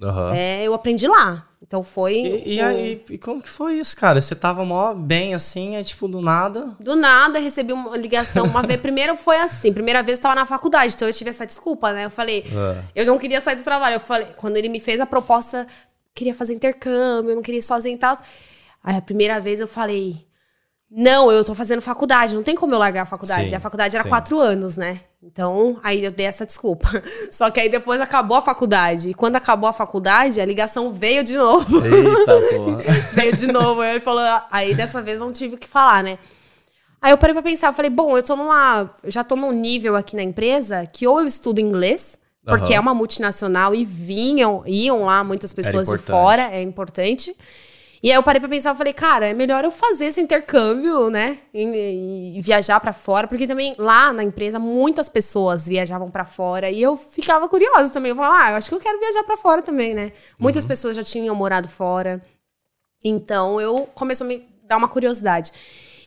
Aham. 0.00 0.32
É, 0.32 0.62
eu 0.64 0.74
aprendi 0.74 1.08
lá. 1.08 1.44
Então 1.60 1.82
foi. 1.82 2.14
E, 2.14 2.54
e 2.54 2.62
um- 2.62 2.66
aí, 2.66 3.04
e 3.10 3.18
como 3.18 3.42
que 3.42 3.48
foi 3.48 3.80
isso, 3.80 3.96
cara? 3.96 4.20
Você 4.20 4.36
tava 4.36 4.64
mó 4.64 4.94
bem 4.94 5.34
assim, 5.34 5.74
é 5.74 5.82
tipo, 5.82 6.06
do 6.06 6.20
nada. 6.22 6.76
Do 6.78 6.94
nada, 6.94 7.40
recebi 7.40 7.72
uma 7.72 7.96
ligação 7.96 8.44
uma 8.46 8.62
vez. 8.62 8.78
Primeiro 8.80 9.16
foi 9.16 9.38
assim, 9.38 9.72
primeira 9.72 10.00
vez 10.04 10.18
eu 10.18 10.22
tava 10.22 10.36
na 10.36 10.46
faculdade, 10.46 10.94
então 10.94 11.08
eu 11.08 11.12
tive 11.12 11.30
essa 11.30 11.44
desculpa, 11.44 11.92
né? 11.92 12.04
Eu 12.04 12.10
falei, 12.10 12.44
É. 12.46 12.84
eu 13.02 13.06
não 13.06 13.18
queria 13.18 13.40
sair 13.40 13.56
do 13.56 13.64
trabalho. 13.64 13.96
Eu 13.96 14.00
falei, 14.00 14.28
quando 14.36 14.56
ele 14.56 14.68
me 14.68 14.78
fez 14.78 15.00
a 15.00 15.06
proposta, 15.06 15.66
queria 16.14 16.32
fazer 16.32 16.54
intercâmbio, 16.54 17.32
eu 17.32 17.34
não 17.34 17.42
queria 17.42 17.58
ir 17.58 17.62
sozinha 17.62 17.96
e 17.96 17.98
tal. 17.98 18.16
Aí 18.88 18.96
a 18.96 19.02
primeira 19.02 19.38
vez 19.38 19.60
eu 19.60 19.68
falei, 19.68 20.16
não, 20.90 21.30
eu 21.30 21.44
tô 21.44 21.54
fazendo 21.54 21.82
faculdade, 21.82 22.34
não 22.34 22.42
tem 22.42 22.56
como 22.56 22.72
eu 22.72 22.78
largar 22.78 23.02
a 23.02 23.04
faculdade. 23.04 23.50
Sim, 23.50 23.54
a 23.54 23.60
faculdade 23.60 23.94
era 23.94 24.02
sim. 24.02 24.08
quatro 24.08 24.40
anos, 24.40 24.78
né? 24.78 25.00
Então, 25.22 25.78
aí 25.82 26.02
eu 26.02 26.10
dei 26.10 26.24
essa 26.24 26.46
desculpa. 26.46 26.88
Só 27.30 27.50
que 27.50 27.60
aí 27.60 27.68
depois 27.68 28.00
acabou 28.00 28.38
a 28.38 28.40
faculdade. 28.40 29.10
E 29.10 29.14
quando 29.14 29.36
acabou 29.36 29.68
a 29.68 29.74
faculdade, 29.74 30.40
a 30.40 30.44
ligação 30.46 30.90
veio 30.90 31.22
de 31.22 31.36
novo. 31.36 31.84
Eita, 31.84 32.56
porra. 32.56 32.78
Veio 33.12 33.36
de 33.36 33.46
novo. 33.48 33.82
Aí 33.82 33.90
ele 33.90 34.00
falou, 34.00 34.24
aí 34.50 34.74
dessa 34.74 35.02
vez 35.02 35.20
não 35.20 35.32
tive 35.32 35.56
o 35.56 35.58
que 35.58 35.68
falar, 35.68 36.02
né? 36.02 36.18
Aí 36.98 37.12
eu 37.12 37.18
parei 37.18 37.34
pra 37.34 37.42
pensar, 37.42 37.66
eu 37.66 37.74
falei, 37.74 37.90
bom, 37.90 38.16
eu 38.16 38.22
tô 38.22 38.36
numa. 38.36 38.90
Eu 39.02 39.10
já 39.10 39.22
tô 39.22 39.36
num 39.36 39.52
nível 39.52 39.96
aqui 39.96 40.16
na 40.16 40.22
empresa 40.22 40.86
que 40.86 41.06
ou 41.06 41.20
eu 41.20 41.26
estudo 41.26 41.60
inglês, 41.60 42.18
porque 42.42 42.72
é 42.72 42.80
uma 42.80 42.94
multinacional 42.94 43.74
e 43.74 43.84
vinham, 43.84 44.62
iam 44.66 45.04
lá 45.04 45.22
muitas 45.22 45.52
pessoas 45.52 45.88
de 45.88 45.98
fora, 45.98 46.44
é 46.50 46.62
importante. 46.62 47.36
E 48.02 48.10
aí 48.10 48.16
eu 48.16 48.22
parei 48.22 48.40
pra 48.40 48.48
pensar, 48.48 48.70
eu 48.70 48.74
falei, 48.74 48.92
cara, 48.92 49.28
é 49.28 49.34
melhor 49.34 49.64
eu 49.64 49.70
fazer 49.70 50.06
esse 50.06 50.20
intercâmbio, 50.20 51.10
né? 51.10 51.38
E, 51.52 52.36
e 52.36 52.40
viajar 52.40 52.78
pra 52.80 52.92
fora, 52.92 53.26
porque 53.26 53.46
também 53.46 53.74
lá 53.76 54.12
na 54.12 54.22
empresa 54.22 54.58
muitas 54.58 55.08
pessoas 55.08 55.66
viajavam 55.66 56.10
pra 56.10 56.24
fora 56.24 56.70
e 56.70 56.80
eu 56.80 56.96
ficava 56.96 57.48
curiosa 57.48 57.92
também. 57.92 58.10
Eu 58.10 58.16
falava, 58.16 58.44
ah, 58.44 58.50
eu 58.52 58.56
acho 58.56 58.68
que 58.68 58.74
eu 58.74 58.80
quero 58.80 59.00
viajar 59.00 59.24
pra 59.24 59.36
fora 59.36 59.62
também, 59.62 59.94
né? 59.94 60.12
Muitas 60.38 60.64
pessoas 60.64 60.96
já 60.96 61.02
tinham 61.02 61.34
morado 61.34 61.68
fora. 61.68 62.22
Então 63.04 63.60
eu 63.60 63.88
começou 63.94 64.24
a 64.24 64.28
me 64.28 64.44
dar 64.64 64.76
uma 64.76 64.88
curiosidade. 64.88 65.52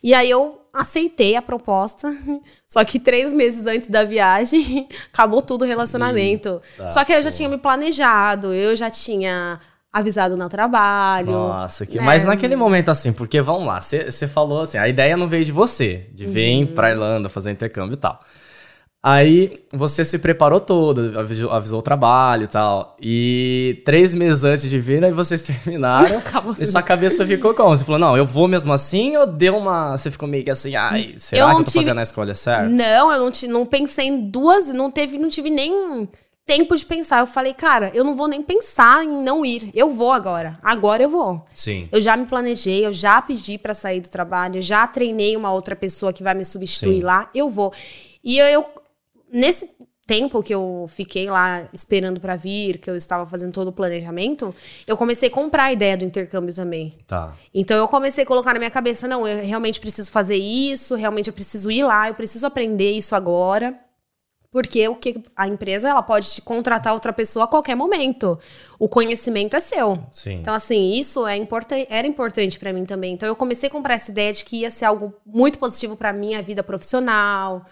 E 0.04 0.14
aí 0.14 0.30
eu 0.30 0.62
aceitei 0.74 1.36
a 1.36 1.42
proposta, 1.42 2.10
só 2.66 2.84
que 2.86 3.00
três 3.00 3.34
meses 3.34 3.66
antes 3.68 3.90
da 3.90 4.04
viagem 4.04 4.88
acabou 5.12 5.42
tudo 5.42 5.64
o 5.64 5.68
relacionamento. 5.68 6.62
só 6.90 7.04
que 7.04 7.12
aí 7.12 7.20
eu 7.20 7.24
já 7.24 7.32
tinha 7.32 7.50
me 7.50 7.58
planejado, 7.58 8.54
eu 8.54 8.76
já 8.76 8.90
tinha 8.90 9.60
avisado 9.94 10.38
no 10.38 10.48
trabalho. 10.48 11.32
Nossa, 11.32 11.86
que... 11.86 11.98
né? 11.98 12.04
mas 12.04 12.26
naquele 12.26 12.56
momento 12.56 12.90
assim, 12.90 13.12
porque 13.12 13.42
vamos 13.42 13.66
lá, 13.66 13.80
você 13.82 14.28
falou 14.28 14.62
assim, 14.62 14.78
a 14.78 14.88
ideia 14.88 15.18
não 15.18 15.28
veio 15.28 15.44
de 15.44 15.52
você, 15.52 16.08
de 16.14 16.26
vir 16.26 16.62
Uhum. 16.68 16.74
pra 16.74 16.92
Irlanda 16.92 17.28
fazer 17.30 17.52
intercâmbio 17.52 17.94
e 17.96 17.98
tal. 17.98 18.20
Aí 19.04 19.64
você 19.74 20.06
se 20.06 20.20
preparou 20.20 20.60
todo, 20.60 21.18
avisou, 21.20 21.52
avisou 21.52 21.80
o 21.80 21.82
trabalho 21.82 22.44
e 22.44 22.48
tal. 22.48 22.96
E 23.02 23.82
três 23.84 24.14
meses 24.14 24.44
antes 24.44 24.70
de 24.70 24.78
vir, 24.78 25.04
aí 25.04 25.12
vocês 25.12 25.42
terminaram. 25.44 26.22
E 26.60 26.66
sua 26.68 26.84
cabeça 26.84 27.26
ficou 27.26 27.52
como? 27.56 27.76
Você 27.76 27.84
falou, 27.84 28.00
não, 28.00 28.16
eu 28.16 28.26
vou 28.28 28.48
mesmo 28.48 28.72
assim? 28.72 29.18
Ou 29.18 29.26
deu 29.26 29.58
uma. 29.58 29.98
Você 29.98 30.12
ficou 30.12 30.30
meio 30.30 30.44
que 30.44 30.52
assim, 30.52 30.76
ai, 30.76 31.16
será 31.18 31.42
Eu 31.42 31.48
que 31.48 31.54
eu 31.54 31.58
tô 31.66 31.72
tive- 31.72 31.84
fazendo 31.86 32.00
a 32.00 32.04
escolha 32.04 32.36
certa? 32.36 32.70
Não, 32.70 33.12
eu 33.12 33.20
não, 33.22 33.32
ti- 33.32 33.48
não 33.48 33.66
pensei 33.66 34.06
em 34.08 34.30
duas, 34.30 34.68
não 34.72 34.92
teve, 34.92 35.18
não 35.18 35.30
tive 35.30 35.50
nem 35.50 36.08
tempo 36.46 36.76
de 36.76 36.86
pensar. 36.86 37.20
Eu 37.20 37.28
falei, 37.28 37.54
cara, 37.54 37.92
eu 37.94 38.04
não 38.04 38.16
vou 38.16 38.28
nem 38.28 38.42
pensar 38.42 39.04
em 39.04 39.24
não 39.24 39.46
ir. 39.46 39.70
Eu 39.74 39.90
vou 39.90 40.12
agora. 40.12 40.60
Agora 40.62 41.02
eu 41.04 41.10
vou. 41.10 41.46
Sim. 41.54 41.88
Eu 41.92 42.02
já 42.02 42.18
me 42.18 42.26
planejei, 42.26 42.86
eu 42.86 42.92
já 42.92 43.22
pedi 43.22 43.58
pra 43.58 43.74
sair 43.74 44.02
do 44.02 44.10
trabalho, 44.10 44.58
eu 44.58 44.62
já 44.62 44.86
treinei 44.88 45.36
uma 45.38 45.52
outra 45.54 45.76
pessoa 45.76 46.12
que 46.14 46.24
vai 46.24 46.34
me 46.34 46.44
substituir 46.46 46.98
Sim. 46.98 47.04
lá, 47.04 47.30
eu 47.34 47.50
vou. 47.50 47.74
E 48.24 48.38
eu, 48.38 48.46
eu- 48.48 48.66
nesse 49.32 49.70
tempo 50.08 50.44
que 50.44 50.54
eu 50.54 50.86
fiquei 50.90 51.30
lá 51.30 51.64
esperando 51.72 52.20
pra 52.20 52.36
vir, 52.36 52.80
que 52.80 52.90
eu 52.90 52.96
estava 52.98 53.26
fazendo 53.26 53.54
todo 53.54 53.70
o 53.70 53.72
planejamento, 53.72 54.54
eu 54.86 54.98
comecei 54.98 55.30
a 55.30 55.32
comprar 55.32 55.66
a 55.66 55.72
ideia 55.74 55.96
do 55.96 56.04
intercâmbio 56.04 56.54
também. 56.54 56.98
Tá. 57.08 57.34
Então 57.54 57.78
eu 57.78 57.88
comecei 57.88 58.26
a 58.26 58.28
colocar 58.28 58.52
na 58.52 58.60
minha 58.60 58.72
cabeça, 58.72 59.08
não, 59.08 59.26
eu 59.26 59.46
realmente 59.46 59.80
preciso 59.80 60.12
fazer 60.12 60.36
isso, 60.36 60.96
realmente 60.96 61.28
eu 61.28 61.34
preciso 61.34 61.72
ir 61.72 61.84
lá, 61.86 62.10
eu 62.10 62.16
preciso 62.16 62.46
aprender 62.46 62.92
isso 62.92 63.16
agora. 63.16 63.80
Porque 64.52 64.86
o 64.90 64.96
que 64.96 65.24
a 65.34 65.48
empresa 65.48 65.88
ela 65.90 66.04
pode 66.04 66.30
te 66.30 66.42
contratar 66.42 66.94
outra 66.94 67.14
pessoa 67.14 67.46
a 67.46 67.48
qualquer 67.48 67.76
momento. 67.76 68.38
O 68.78 68.90
conhecimento 68.90 69.56
é 69.56 69.62
seu. 69.62 69.98
Sim. 70.12 70.40
Então, 70.40 70.54
assim, 70.54 70.92
isso 70.92 71.26
é 71.26 71.38
importan 71.38 71.86
era 71.90 72.06
importante 72.06 72.60
pra 72.60 72.74
mim 72.74 72.84
também. 72.84 73.14
Então, 73.14 73.30
eu 73.30 73.36
comecei 73.36 73.70
a 73.70 73.72
comprar 73.72 73.94
essa 73.94 74.12
ideia 74.12 74.34
de 74.34 74.44
que 74.44 74.58
ia 74.58 74.70
ser 74.70 74.86
algo 74.86 75.14
muito 75.26 75.58
positivo 75.58 75.96
pra 75.96 76.12
minha 76.12 76.42
vida 76.42 76.62
profissional. 76.62 77.66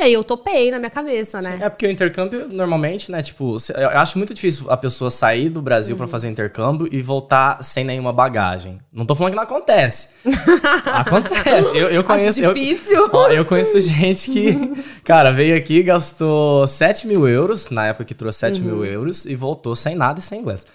E 0.00 0.02
aí 0.02 0.12
eu 0.14 0.24
topei 0.24 0.70
na 0.70 0.78
minha 0.78 0.88
cabeça, 0.88 1.42
né? 1.42 1.58
É 1.60 1.68
porque 1.68 1.86
o 1.86 1.90
intercâmbio, 1.90 2.48
normalmente, 2.48 3.12
né? 3.12 3.20
Tipo, 3.22 3.56
eu 3.76 3.88
acho 3.90 4.16
muito 4.16 4.32
difícil 4.32 4.70
a 4.70 4.76
pessoa 4.76 5.10
sair 5.10 5.50
do 5.50 5.60
Brasil 5.60 5.92
Uhum. 5.94 5.98
pra 5.98 6.08
fazer 6.08 6.30
intercâmbio 6.30 6.88
e 6.90 7.02
voltar 7.02 7.62
sem 7.62 7.84
nenhuma 7.84 8.10
bagagem. 8.10 8.80
Não 8.90 9.04
tô 9.04 9.14
falando 9.14 9.32
que 9.32 9.36
não 9.36 9.42
acontece. 9.42 10.08
acontece. 10.86 11.76
Eu, 11.76 11.88
eu 11.88 12.02
conheço. 12.02 12.40
eu- 12.40 12.54
difícil. 12.54 13.10
ó, 13.12 13.28
eu 13.28 13.44
conheço 13.44 13.78
gente 13.80 14.30
que, 14.30 14.72
cara, 15.04 15.30
veio 15.30 15.54
aqui, 15.56 15.82
gastou 15.82 16.66
7 16.66 17.06
mil 17.06 17.28
euros, 17.28 17.68
na 17.70 17.88
época 17.88 18.04
que 18.06 18.14
trouxe 18.14 18.38
7 18.38 18.60
Uhum. 18.60 18.66
mil 18.66 18.84
euros, 18.86 19.26
e 19.26 19.34
voltou 19.34 19.76
sem 19.76 19.94
nada 19.94 20.18
e 20.18 20.22
sem 20.22 20.40
inglês. 20.40 20.66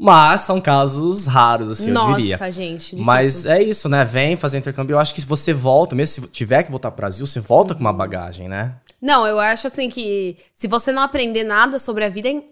Mas 0.00 0.42
são 0.42 0.60
casos 0.60 1.26
raros, 1.26 1.72
assim, 1.72 1.90
eu 1.90 2.14
diria. 2.14 2.36
Nossa, 2.36 2.52
gente. 2.52 2.78
difícil. 2.78 3.04
Mas 3.04 3.44
é 3.44 3.60
isso, 3.60 3.88
né? 3.88 4.04
Vem 4.04 4.36
fazer 4.36 4.58
intercâmbio. 4.58 4.94
Eu 4.94 4.98
acho 5.00 5.12
que 5.12 5.20
você 5.22 5.52
volta, 5.52 5.96
mesmo 5.96 6.22
se 6.22 6.30
tiver 6.30 6.62
que 6.62 6.70
voltar 6.70 6.92
pro 6.92 6.98
Brasil, 6.98 7.26
você 7.26 7.40
volta 7.40 7.74
com 7.74 7.80
uma 7.80 7.92
bagagem, 7.92 8.46
né? 8.46 8.76
Não, 9.02 9.26
eu 9.26 9.40
acho 9.40 9.66
assim 9.66 9.90
que 9.90 10.36
se 10.54 10.68
você 10.68 10.92
não 10.92 11.02
aprender 11.02 11.42
nada 11.42 11.80
sobre 11.80 12.04
a 12.04 12.08
vida, 12.08 12.28
é 12.28 12.42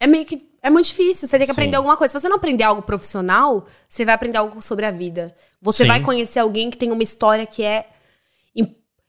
é 0.00 0.06
meio 0.06 0.24
que. 0.24 0.46
É 0.62 0.68
muito 0.68 0.86
difícil. 0.86 1.28
Você 1.28 1.38
tem 1.38 1.46
que 1.46 1.52
Sim. 1.52 1.60
aprender 1.60 1.76
alguma 1.76 1.96
coisa. 1.96 2.10
Se 2.10 2.20
você 2.20 2.28
não 2.28 2.36
aprender 2.36 2.64
algo 2.64 2.82
profissional, 2.82 3.66
você 3.88 4.04
vai 4.04 4.14
aprender 4.14 4.38
algo 4.38 4.60
sobre 4.60 4.84
a 4.84 4.90
vida. 4.90 5.34
Você 5.62 5.84
Sim. 5.84 5.88
vai 5.88 6.02
conhecer 6.02 6.40
alguém 6.40 6.70
que 6.70 6.76
tem 6.76 6.90
uma 6.90 7.02
história 7.02 7.46
que 7.46 7.62
é 7.62 7.86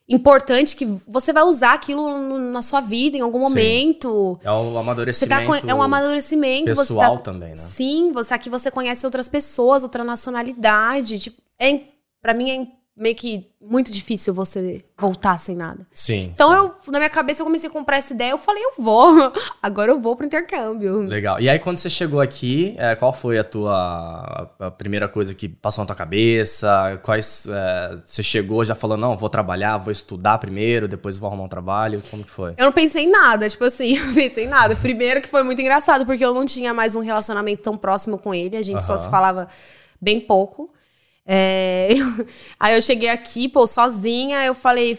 importante, 0.10 0.76
que 0.76 0.86
você 1.08 1.34
vai 1.34 1.44
usar 1.44 1.74
aquilo 1.74 2.18
no- 2.18 2.38
na 2.40 2.62
sua 2.62 2.80
vida 2.80 3.18
em 3.18 3.22
algum 3.22 3.40
Sim. 3.40 3.44
momento. 3.50 4.40
É 4.44 4.50
o 4.52 4.74
tá 4.74 4.80
amadurecimento 4.80 5.46
com, 5.46 5.56
é 5.56 5.74
um 5.76 5.82
amadurecimento. 5.84 6.66
pessoal 6.68 7.12
você 7.12 7.18
tá, 7.18 7.24
também, 7.24 7.50
né? 7.50 7.56
Sim, 7.56 8.12
você 8.14 8.34
aqui 8.34 8.50
você 8.50 8.72
conhece 8.72 9.06
outras 9.06 9.28
pessoas, 9.28 9.84
outra 9.84 10.04
nacionalidade. 10.04 11.20
Tipo, 11.20 11.42
é, 11.60 11.82
pra 12.22 12.34
mim 12.34 12.50
é 12.52 12.68
meio 12.98 13.16
que 13.16 13.48
muito 13.62 13.92
difícil 13.92 14.34
você 14.34 14.84
voltar 14.98 15.38
sem 15.40 15.56
nada. 15.56 15.86
Sim. 15.94 16.32
Então 16.34 16.50
sim. 16.50 16.56
eu, 16.56 16.92
na 16.92 16.98
minha 16.98 17.10
cabeça, 17.10 17.42
eu 17.42 17.46
comecei 17.46 17.70
a 17.70 17.72
comprar 17.72 17.98
essa 17.98 18.14
ideia, 18.14 18.32
eu 18.32 18.38
falei, 18.38 18.64
eu 18.64 18.72
vou. 18.80 19.32
Agora 19.62 19.92
eu 19.92 20.00
vou 20.02 20.16
pro 20.16 20.26
intercâmbio. 20.26 21.02
Legal. 21.02 21.40
E 21.40 21.48
aí, 21.48 21.60
quando 21.60 21.78
você 21.78 21.90
chegou 21.90 22.20
aqui, 22.20 22.74
é, 22.78 22.96
qual 22.96 23.14
foi 23.14 23.38
a 23.38 23.44
tua 23.44 24.50
a 24.60 24.72
primeira 24.72 25.08
coisa 25.08 25.36
que 25.36 25.48
passou 25.48 25.84
na 25.84 25.88
tua 25.88 25.96
cabeça? 25.96 27.00
Quais 27.04 27.46
é, 27.48 28.00
você 28.04 28.24
chegou 28.24 28.66
já 28.66 28.74
falando, 28.74 29.02
não, 29.02 29.16
vou 29.18 29.30
trabalhar, 29.30 29.78
vou 29.78 29.92
estudar 29.92 30.40
primeiro, 30.40 30.88
depois 30.88 31.20
vou 31.20 31.28
arrumar 31.28 31.44
um 31.44 31.50
trabalho? 31.50 32.02
Como 32.10 32.24
que 32.24 32.32
foi? 32.32 32.56
Eu 32.58 32.66
não 32.66 32.72
pensei 32.72 33.04
em 33.04 33.12
nada, 33.12 33.48
tipo 33.48 33.64
assim, 33.64 33.94
eu 33.98 34.06
não 34.08 34.14
pensei 34.16 34.46
em 34.46 34.50
nada. 34.50 34.76
Primeiro 34.76 35.22
que 35.22 35.28
foi 35.28 35.44
muito 35.44 35.62
engraçado, 35.62 36.04
porque 36.04 36.26
eu 36.26 36.34
não 36.34 36.48
tinha 36.48 36.74
mais 36.74 36.96
um 36.96 37.02
relacionamento 37.02 37.62
tão 37.62 37.78
próximo 37.78 38.18
com 38.18 38.34
ele, 38.34 38.58
a 38.58 38.64
gente 38.64 38.82
só 38.82 38.94
Aham. 38.94 39.04
se 39.04 39.10
falava 39.10 39.48
bem 40.02 40.20
pouco. 40.20 40.72
É, 41.28 41.90
eu- 41.92 42.26
aí 42.60 42.74
eu 42.76 42.82
cheguei 42.82 43.10
aqui, 43.10 43.50
pô, 43.50 43.68
sozinha, 43.68 44.46
eu 44.46 44.54
falei. 44.54 44.98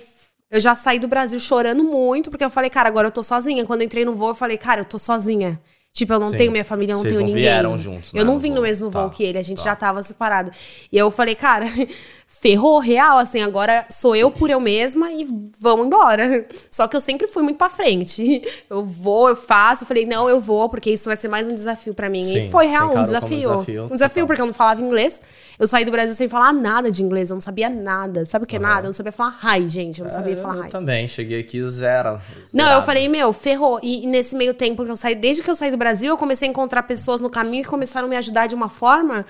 Eu 0.50 0.60
já 0.60 0.74
saí 0.74 0.98
do 0.98 1.08
Brasil 1.08 1.38
chorando 1.40 1.82
muito, 1.84 2.30
porque 2.30 2.44
eu 2.44 2.50
falei, 2.50 2.70
cara, 2.70 2.88
agora 2.88 3.08
eu 3.08 3.12
tô 3.12 3.22
sozinha. 3.22 3.66
Quando 3.66 3.80
eu 3.82 3.86
entrei 3.86 4.04
no 4.04 4.14
voo, 4.14 4.30
eu 4.30 4.34
falei, 4.34 4.56
cara, 4.58 4.80
eu 4.80 4.84
tô 4.84 4.98
sozinha. 4.98 5.60
Tipo, 5.92 6.12
eu 6.12 6.20
não 6.20 6.28
Sim. 6.28 6.36
tenho 6.36 6.52
minha 6.52 6.64
família, 6.64 6.92
eu 6.92 6.96
não 6.96 7.02
Vocês 7.02 7.12
tenho 7.14 7.20
não 7.22 7.28
ninguém. 7.28 7.42
vieram 7.44 7.76
juntos, 7.76 8.12
né, 8.12 8.20
Eu 8.20 8.24
não 8.24 8.38
vim 8.38 8.50
no 8.50 8.56
voo. 8.56 8.62
mesmo 8.64 8.90
voo 8.90 9.08
Tá, 9.08 9.14
que 9.14 9.24
ele, 9.24 9.36
a 9.38 9.42
gente 9.42 9.58
tá. 9.58 9.64
já 9.64 9.76
tava 9.76 10.02
separado. 10.02 10.50
E 10.92 10.96
eu 10.96 11.10
falei, 11.10 11.34
cara, 11.34 11.66
ferrou 12.30 12.78
real, 12.78 13.16
assim, 13.16 13.40
agora 13.40 13.86
sou 13.90 14.14
eu 14.14 14.30
por 14.30 14.50
eu 14.50 14.60
mesma 14.60 15.10
e 15.10 15.26
vamos 15.58 15.86
embora. 15.86 16.46
Só 16.70 16.86
que 16.86 16.94
eu 16.94 17.00
sempre 17.00 17.26
fui 17.26 17.42
muito 17.42 17.56
pra 17.56 17.70
frente. 17.70 18.42
Eu 18.68 18.84
vou, 18.84 19.30
eu 19.30 19.34
faço. 19.36 19.84
Eu 19.84 19.88
falei, 19.88 20.04
não, 20.04 20.28
eu 20.28 20.38
vou, 20.38 20.68
porque 20.68 20.90
isso 20.90 21.06
vai 21.06 21.16
ser 21.16 21.26
mais 21.28 21.46
um 21.46 21.54
desafio 21.54 21.94
pra 21.94 22.10
mim. 22.10 22.20
Sim, 22.20 22.46
e 22.46 22.50
foi 22.50 22.66
real, 22.66 22.94
um 22.94 23.02
desafio. 23.02 23.38
desafio, 23.40 23.84
Um 23.84 23.94
desafio, 23.94 24.26
porque 24.26 24.42
eu 24.42 24.46
não 24.46 24.52
falava 24.52 24.82
inglês. 24.82 25.22
Eu 25.58 25.66
saí 25.66 25.86
do 25.86 25.90
Brasil 25.90 26.12
sem 26.14 26.28
falar 26.28 26.52
nada 26.52 26.90
de 26.90 27.02
inglês, 27.02 27.30
eu 27.30 27.34
não 27.34 27.40
sabia 27.40 27.70
nada. 27.70 28.26
Sabe 28.26 28.44
o 28.44 28.46
que 28.46 28.56
é 28.56 28.58
nada? 28.58 28.82
Eu 28.82 28.88
não 28.88 28.92
sabia 28.92 29.10
falar 29.10 29.38
hi, 29.42 29.66
gente. 29.70 30.00
Eu 30.00 30.04
não 30.04 30.10
sabia 30.10 30.34
É, 30.34 30.36
falar 30.36 30.56
eu 30.56 30.64
hi. 30.64 30.68
também, 30.68 31.08
cheguei 31.08 31.40
aqui 31.40 31.64
zero. 31.66 32.20
Não, 32.52 32.64
eu 32.64 32.68
zerado. 32.68 32.86
falei, 32.86 33.08
meu, 33.08 33.32
ferrou. 33.32 33.80
E, 33.82 34.04
e 34.04 34.06
nesse 34.06 34.36
meio 34.36 34.52
tempo 34.52 34.84
que 34.84 34.90
eu 34.90 34.96
saí, 34.96 35.14
desde 35.14 35.42
que 35.42 35.50
eu 35.50 35.54
saí 35.54 35.70
do 35.70 35.78
Brasil, 35.78 36.10
eu 36.10 36.18
comecei 36.18 36.46
a 36.46 36.50
encontrar 36.50 36.82
pessoas 36.82 37.22
no 37.22 37.30
caminho 37.30 37.62
que 37.64 37.70
começaram 37.70 38.06
a 38.06 38.10
me 38.10 38.16
ajudar 38.16 38.46
de 38.48 38.54
uma 38.54 38.68
forma 38.68 39.24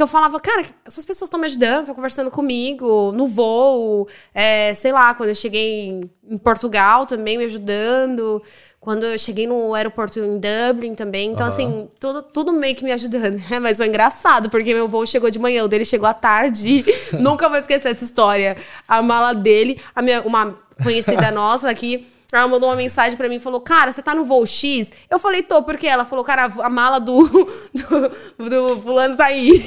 que 0.00 0.02
eu 0.02 0.06
falava, 0.06 0.40
cara, 0.40 0.64
essas 0.82 1.04
pessoas 1.04 1.28
estão 1.28 1.38
me 1.38 1.44
ajudando, 1.44 1.80
estão 1.80 1.94
conversando 1.94 2.30
comigo, 2.30 3.12
no 3.12 3.26
voo, 3.26 4.08
é, 4.34 4.72
sei 4.72 4.92
lá, 4.92 5.14
quando 5.14 5.28
eu 5.28 5.34
cheguei 5.34 5.88
em, 5.88 6.10
em 6.26 6.38
Portugal 6.38 7.04
também 7.04 7.36
me 7.36 7.44
ajudando, 7.44 8.42
quando 8.80 9.04
eu 9.04 9.18
cheguei 9.18 9.46
no 9.46 9.74
aeroporto 9.74 10.18
em 10.18 10.38
Dublin 10.38 10.94
também. 10.94 11.32
Então, 11.32 11.46
Aham. 11.46 11.52
assim, 11.52 11.88
tudo, 12.00 12.22
tudo 12.22 12.50
meio 12.50 12.74
que 12.74 12.82
me 12.82 12.92
ajudando. 12.92 13.42
É, 13.52 13.60
mas 13.60 13.76
foi 13.76 13.88
engraçado, 13.88 14.48
porque 14.48 14.72
meu 14.72 14.88
voo 14.88 15.04
chegou 15.04 15.28
de 15.28 15.38
manhã, 15.38 15.64
o 15.64 15.68
dele 15.68 15.84
chegou 15.84 16.08
à 16.08 16.14
tarde. 16.14 16.82
Nunca 17.20 17.46
vou 17.46 17.58
esquecer 17.58 17.90
essa 17.90 18.02
história. 18.02 18.56
A 18.88 19.02
mala 19.02 19.34
dele, 19.34 19.78
a 19.94 20.00
minha, 20.00 20.22
uma 20.22 20.58
conhecida 20.82 21.28
nossa 21.30 21.68
aqui. 21.68 22.08
Ela 22.32 22.46
mandou 22.46 22.68
uma 22.68 22.76
mensagem 22.76 23.16
pra 23.16 23.28
mim 23.28 23.36
e 23.36 23.40
falou: 23.40 23.60
Cara, 23.60 23.90
você 23.90 24.00
tá 24.02 24.14
no 24.14 24.24
voo 24.24 24.46
X? 24.46 24.90
Eu 25.10 25.18
falei: 25.18 25.42
Tô, 25.42 25.62
porque 25.62 25.86
ela 25.86 26.04
falou: 26.04 26.24
Cara, 26.24 26.44
a 26.62 26.70
mala 26.70 26.98
do, 27.00 27.26
do, 27.28 28.48
do 28.48 28.80
fulano 28.82 29.16
tá 29.16 29.24
aí. 29.26 29.64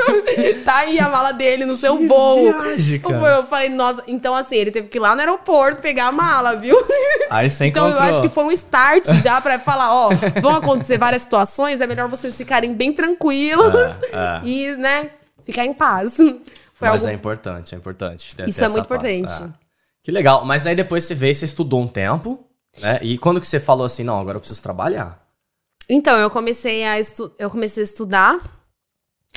tá 0.64 0.76
aí 0.78 0.98
a 0.98 1.08
mala 1.08 1.32
dele 1.32 1.64
no 1.64 1.76
seu 1.76 2.06
voo. 2.06 2.52
viagem, 2.52 3.00
Eu, 3.02 3.10
cara. 3.10 3.36
eu 3.36 3.44
falei: 3.44 3.68
Nossa, 3.68 4.02
então 4.06 4.34
assim, 4.34 4.56
ele 4.56 4.70
teve 4.70 4.88
que 4.88 4.98
ir 4.98 5.00
lá 5.00 5.14
no 5.14 5.20
aeroporto 5.20 5.80
pegar 5.80 6.06
a 6.06 6.12
mala, 6.12 6.56
viu? 6.56 6.76
Aí 7.30 7.50
você 7.50 7.66
Então 7.66 7.84
eu 7.84 7.90
encontrou. 7.90 8.08
acho 8.10 8.20
que 8.22 8.28
foi 8.28 8.44
um 8.44 8.52
start 8.52 9.06
já 9.22 9.40
pra 9.40 9.58
falar: 9.60 9.92
Ó, 9.94 10.10
vão 10.40 10.54
acontecer 10.56 10.98
várias 10.98 11.22
situações, 11.22 11.80
é 11.80 11.86
melhor 11.86 12.08
vocês 12.08 12.36
ficarem 12.36 12.72
bem 12.74 12.92
tranquilos 12.92 13.74
É, 14.12 14.16
é. 14.16 14.40
e, 14.44 14.76
né, 14.76 15.10
ficar 15.44 15.64
em 15.66 15.74
paz. 15.74 16.16
Foi 16.16 16.88
Mas 16.88 17.02
algo 17.02 17.08
é 17.10 17.12
importante, 17.14 17.74
é 17.74 17.78
importante. 17.78 18.34
Isso 18.46 18.64
é 18.64 18.68
muito 18.68 18.84
importante. 18.84 19.42
é. 19.42 19.67
Que 20.08 20.12
legal. 20.12 20.42
Mas 20.42 20.66
aí 20.66 20.74
depois 20.74 21.04
você 21.04 21.14
veio, 21.14 21.34
você 21.34 21.44
estudou 21.44 21.82
um 21.82 21.86
tempo, 21.86 22.42
né? 22.80 22.98
E 23.02 23.18
quando 23.18 23.38
que 23.42 23.46
você 23.46 23.60
falou 23.60 23.84
assim, 23.84 24.02
não, 24.02 24.18
agora 24.18 24.38
eu 24.38 24.40
preciso 24.40 24.62
trabalhar? 24.62 25.22
Então, 25.86 26.16
eu 26.16 26.30
comecei 26.30 26.82
a, 26.82 26.98
estu 26.98 27.30
eu 27.38 27.50
comecei 27.50 27.82
a 27.82 27.84
estudar. 27.84 28.40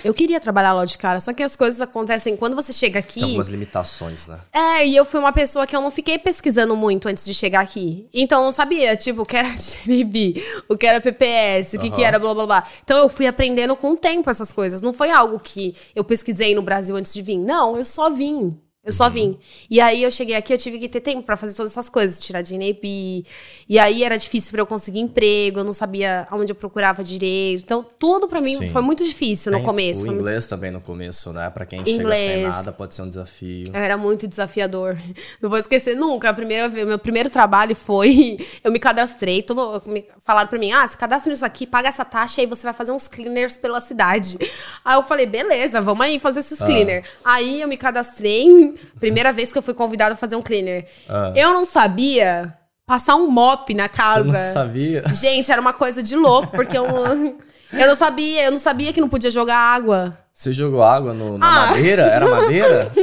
Eu 0.02 0.14
queria 0.14 0.40
trabalhar 0.40 0.72
lá 0.72 0.86
de 0.86 0.98
cara, 0.98 1.20
só 1.20 1.34
que 1.34 1.44
as 1.44 1.58
coisas 1.58 1.82
acontecem 1.82 2.38
quando 2.38 2.56
você 2.56 2.72
chega 2.72 3.02
Tem 3.02 3.10
aqui. 3.10 3.22
algumas 3.22 3.50
limitações, 3.50 4.28
né? 4.28 4.40
É, 4.54 4.88
e 4.88 4.96
eu 4.96 5.04
fui 5.04 5.20
uma 5.20 5.34
pessoa 5.34 5.68
que 5.68 5.76
eu 5.76 5.82
não 5.82 5.92
fiquei 5.92 6.18
pesquisando 6.18 6.74
muito 6.74 7.10
antes 7.10 7.26
de 7.26 7.34
chegar 7.34 7.60
aqui. 7.60 8.08
Então 8.14 8.40
eu 8.40 8.46
não 8.46 8.52
sabia, 8.54 8.96
tipo, 8.96 9.24
o 9.24 9.26
que 9.26 9.36
era 9.36 9.50
GNB, 9.86 10.42
o 10.70 10.78
que 10.78 10.88
era 10.88 11.02
PPS, 11.02 11.74
o 11.74 11.80
que, 11.82 11.90
que 11.90 12.02
Aham. 12.02 12.08
era 12.08 12.18
blá 12.18 12.34
blá 12.34 12.46
blá. 12.46 12.68
Então 12.82 12.98
eu 12.98 13.10
fui 13.10 13.28
aprendendo 13.28 13.76
com 13.76 13.92
o 13.92 13.98
tempo 13.98 14.30
essas 14.30 14.54
coisas. 14.54 14.82
Não 14.82 14.94
foi 14.94 15.12
algo 15.12 15.38
que 15.38 15.76
eu 15.94 16.06
pesquisei 16.06 16.56
no 16.56 16.62
Brasil 16.62 16.96
antes 16.96 17.14
de 17.14 17.22
vir. 17.22 17.36
Não, 17.36 17.76
eu 17.76 17.84
só 17.84 18.10
vim. 18.10 18.58
Eu 18.84 18.92
só 18.92 19.08
vim. 19.12 19.38
E 19.70 19.80
aí 19.80 20.02
eu 20.02 20.10
cheguei 20.10 20.34
aqui, 20.36 20.52
eu 20.52 20.58
tive 20.58 20.80
que 20.80 20.90
ter 20.90 21.02
tempo 21.02 21.22
pra 21.22 21.36
fazer 21.36 21.56
todas 21.56 21.72
essas 21.72 21.88
coisas, 21.88 22.20
tirar 22.20 22.42
GNP. 22.42 23.24
E 23.70 23.78
aí 23.78 24.04
era 24.04 24.18
difícil 24.18 24.52
pra 24.52 24.62
eu 24.62 24.66
conseguir 24.66 25.00
emprego, 25.00 25.60
eu 25.60 25.64
não 25.64 25.72
sabia 25.72 26.28
onde 26.32 26.52
eu 26.52 26.56
procurava 26.56 27.04
direito. 27.04 27.62
Então 27.64 27.86
tudo 28.00 28.28
pra 28.28 28.42
mim 28.42 28.58
Sim. 28.58 28.70
foi 28.70 28.82
muito 28.82 29.06
difícil 29.06 29.52
no 29.52 29.60
Tem 29.60 29.66
começo. 29.68 30.00
O 30.00 30.06
foi 30.06 30.16
muito 30.16 30.22
inglês 30.28 30.48
também 30.48 30.72
no 30.72 30.82
começo, 30.82 31.32
né? 31.32 31.48
Pra 31.52 31.64
quem 31.64 31.80
chega 31.86 31.94
sem 32.16 32.40
Inglês. 32.40 32.56
nada, 32.56 32.72
pode 32.72 32.96
ser 32.96 33.04
um 33.04 33.08
desafio. 33.10 33.66
Era 33.72 33.98
muito 33.98 34.28
desafiador. 34.28 34.98
Não 35.40 35.48
vou 35.48 35.60
esquecer 35.60 35.96
nunca. 35.96 36.30
A 36.32 36.34
primeira 36.34 36.68
vez, 36.68 36.88
meu 36.88 36.98
primeiro 36.98 37.30
trabalho 37.30 37.76
foi. 37.76 38.38
Eu 38.64 38.72
me 38.72 38.80
cadastrei, 38.80 39.44
todo, 39.44 39.84
me 39.86 40.06
falaram 40.26 40.48
pra 40.50 40.58
mim: 40.58 40.72
ah, 40.72 40.88
se 40.88 40.98
cadastra 40.98 41.30
nisso 41.32 41.46
aqui, 41.46 41.68
paga 41.68 41.88
essa 41.88 42.04
taxa 42.04 42.42
e 42.42 42.46
aí 42.46 42.50
você 42.50 42.64
vai 42.64 42.74
fazer 42.74 42.92
uns 42.92 43.08
cleaners 43.08 43.56
pela 43.58 43.80
cidade. 43.80 44.40
Aí 44.84 44.96
eu 44.98 45.04
falei: 45.04 45.28
beleza, 45.28 45.80
vamos 45.80 46.04
aí 46.04 46.18
fazer 46.18 46.40
esses 46.40 46.60
Ah. 46.60 46.66
cleaners. 46.66 47.06
Aí 47.24 47.62
eu 47.62 47.68
me 47.68 47.78
cadastrei, 47.78 48.71
primeira 49.00 49.32
vez 49.32 49.52
que 49.52 49.58
eu 49.58 49.62
fui 49.62 49.74
convidada 49.74 50.14
a 50.14 50.18
fazer 50.18 50.36
um 50.36 50.42
cleaner. 50.42 50.86
Ah. 51.08 51.32
Eu 51.36 51.54
não 51.54 51.66
sabia 51.66 52.54
passar 52.86 53.16
um 53.16 53.30
mop 53.30 53.74
na 53.74 53.84
Você 53.84 53.90
casa. 53.98 54.24
não 54.24 54.54
sabia? 54.54 55.04
Gente, 55.14 55.52
era 55.52 55.62
uma 55.62 55.74
coisa 55.74 56.04
de 56.04 56.16
louco, 56.16 56.52
porque 56.52 56.78
eu, 56.78 56.86
eu 56.86 57.88
não 57.88 57.96
sabia, 57.96 58.44
eu 58.44 58.52
não 58.52 58.60
sabia 58.60 58.92
que 58.92 59.00
não 59.02 59.08
podia 59.10 59.32
jogar 59.32 59.58
água. 59.58 60.18
Você 60.42 60.52
jogou 60.52 60.82
água 60.82 61.14
no- 61.14 61.38
na 61.38 61.46
Ah. 61.48 61.68
madeira? 61.68 62.02
Era 62.02 62.28
madeira? 62.28 62.90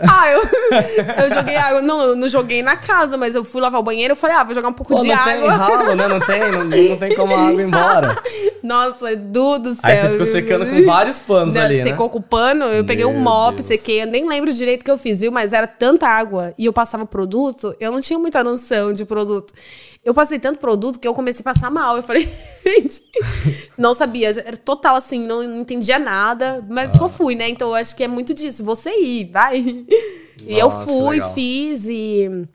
Ah, 0.00 0.28
eu, 0.32 0.40
eu 1.24 1.30
joguei 1.32 1.56
água. 1.56 1.80
Não, 1.82 2.02
eu 2.02 2.16
não 2.16 2.28
joguei 2.28 2.62
na 2.64 2.74
casa, 2.76 3.16
mas 3.16 3.32
eu 3.34 3.44
fui 3.44 3.60
lavar 3.60 3.78
o 3.80 3.82
banheiro. 3.84 4.12
Eu 4.12 4.16
falei, 4.16 4.34
ah, 4.36 4.42
vou 4.42 4.54
jogar 4.56 4.68
um 4.68 4.72
pouco 4.72 4.94
Pô, 4.96 5.00
de 5.00 5.06
não 5.06 5.14
água. 5.14 5.32
tem 5.32 5.46
ralo, 5.46 5.94
né? 5.94 6.08
Não 6.08 6.18
tem, 6.18 6.50
não, 6.50 6.64
não 6.64 6.96
tem 6.96 7.14
como 7.14 7.32
a 7.32 7.38
água 7.48 7.62
ir 7.62 7.66
embora. 7.66 8.16
Nossa, 8.60 9.12
Edu 9.12 9.58
do 9.60 9.68
céu. 9.70 9.78
Aí 9.84 9.96
você 9.96 10.08
ficou 10.10 10.26
secando 10.26 10.66
com 10.66 10.84
vários 10.84 11.20
panos 11.20 11.54
Não, 11.54 11.62
ali, 11.62 11.76
né? 11.76 11.82
Secou 11.84 12.10
com 12.10 12.18
o 12.18 12.22
pano, 12.22 12.64
eu 12.64 12.84
peguei 12.84 13.04
um 13.04 13.12
Meu 13.12 13.20
mop, 13.20 13.54
Deus. 13.56 13.66
sequei. 13.66 14.02
Eu 14.02 14.06
nem 14.08 14.26
lembro 14.28 14.50
direito 14.52 14.82
o 14.82 14.84
que 14.84 14.90
eu 14.90 14.98
fiz, 14.98 15.20
viu? 15.20 15.30
Mas 15.30 15.52
era 15.52 15.68
tanta 15.68 16.08
água 16.08 16.52
e 16.58 16.64
eu 16.66 16.72
passava 16.72 17.06
produto, 17.06 17.72
eu 17.78 17.92
não 17.92 18.00
tinha 18.00 18.18
muita 18.18 18.42
noção 18.42 18.92
de 18.92 19.04
produto. 19.04 19.52
Eu 20.02 20.14
passei 20.14 20.38
tanto 20.38 20.58
produto 20.58 20.98
que 20.98 21.06
eu 21.06 21.12
comecei 21.14 21.40
a 21.42 21.44
passar 21.44 21.70
mal. 21.70 21.96
Eu 21.96 22.02
falei, 22.02 22.26
gente, 22.64 23.02
não 23.76 23.92
sabia. 23.92 24.30
Era 24.30 24.56
total 24.56 24.96
assim, 24.96 25.26
não, 25.26 25.42
entendia 25.60 25.98
nada, 25.98 26.64
mas 26.68 26.94
Ah. 26.94 26.98
só 26.98 27.08
fui, 27.08 27.34
né? 27.34 27.48
Então 27.48 27.68
eu 27.68 27.74
acho 27.74 27.94
que 27.94 28.02
é 28.04 28.08
muito 28.08 28.32
disso. 28.32 28.64
Você 28.64 28.90
ir, 28.98 29.30
vai. 29.30 29.58
e 29.58 30.58
eu 30.58 30.68
Nossa, 30.70 30.86
fui, 30.86 31.20
fiz 31.34 31.86
e. 31.88 32.46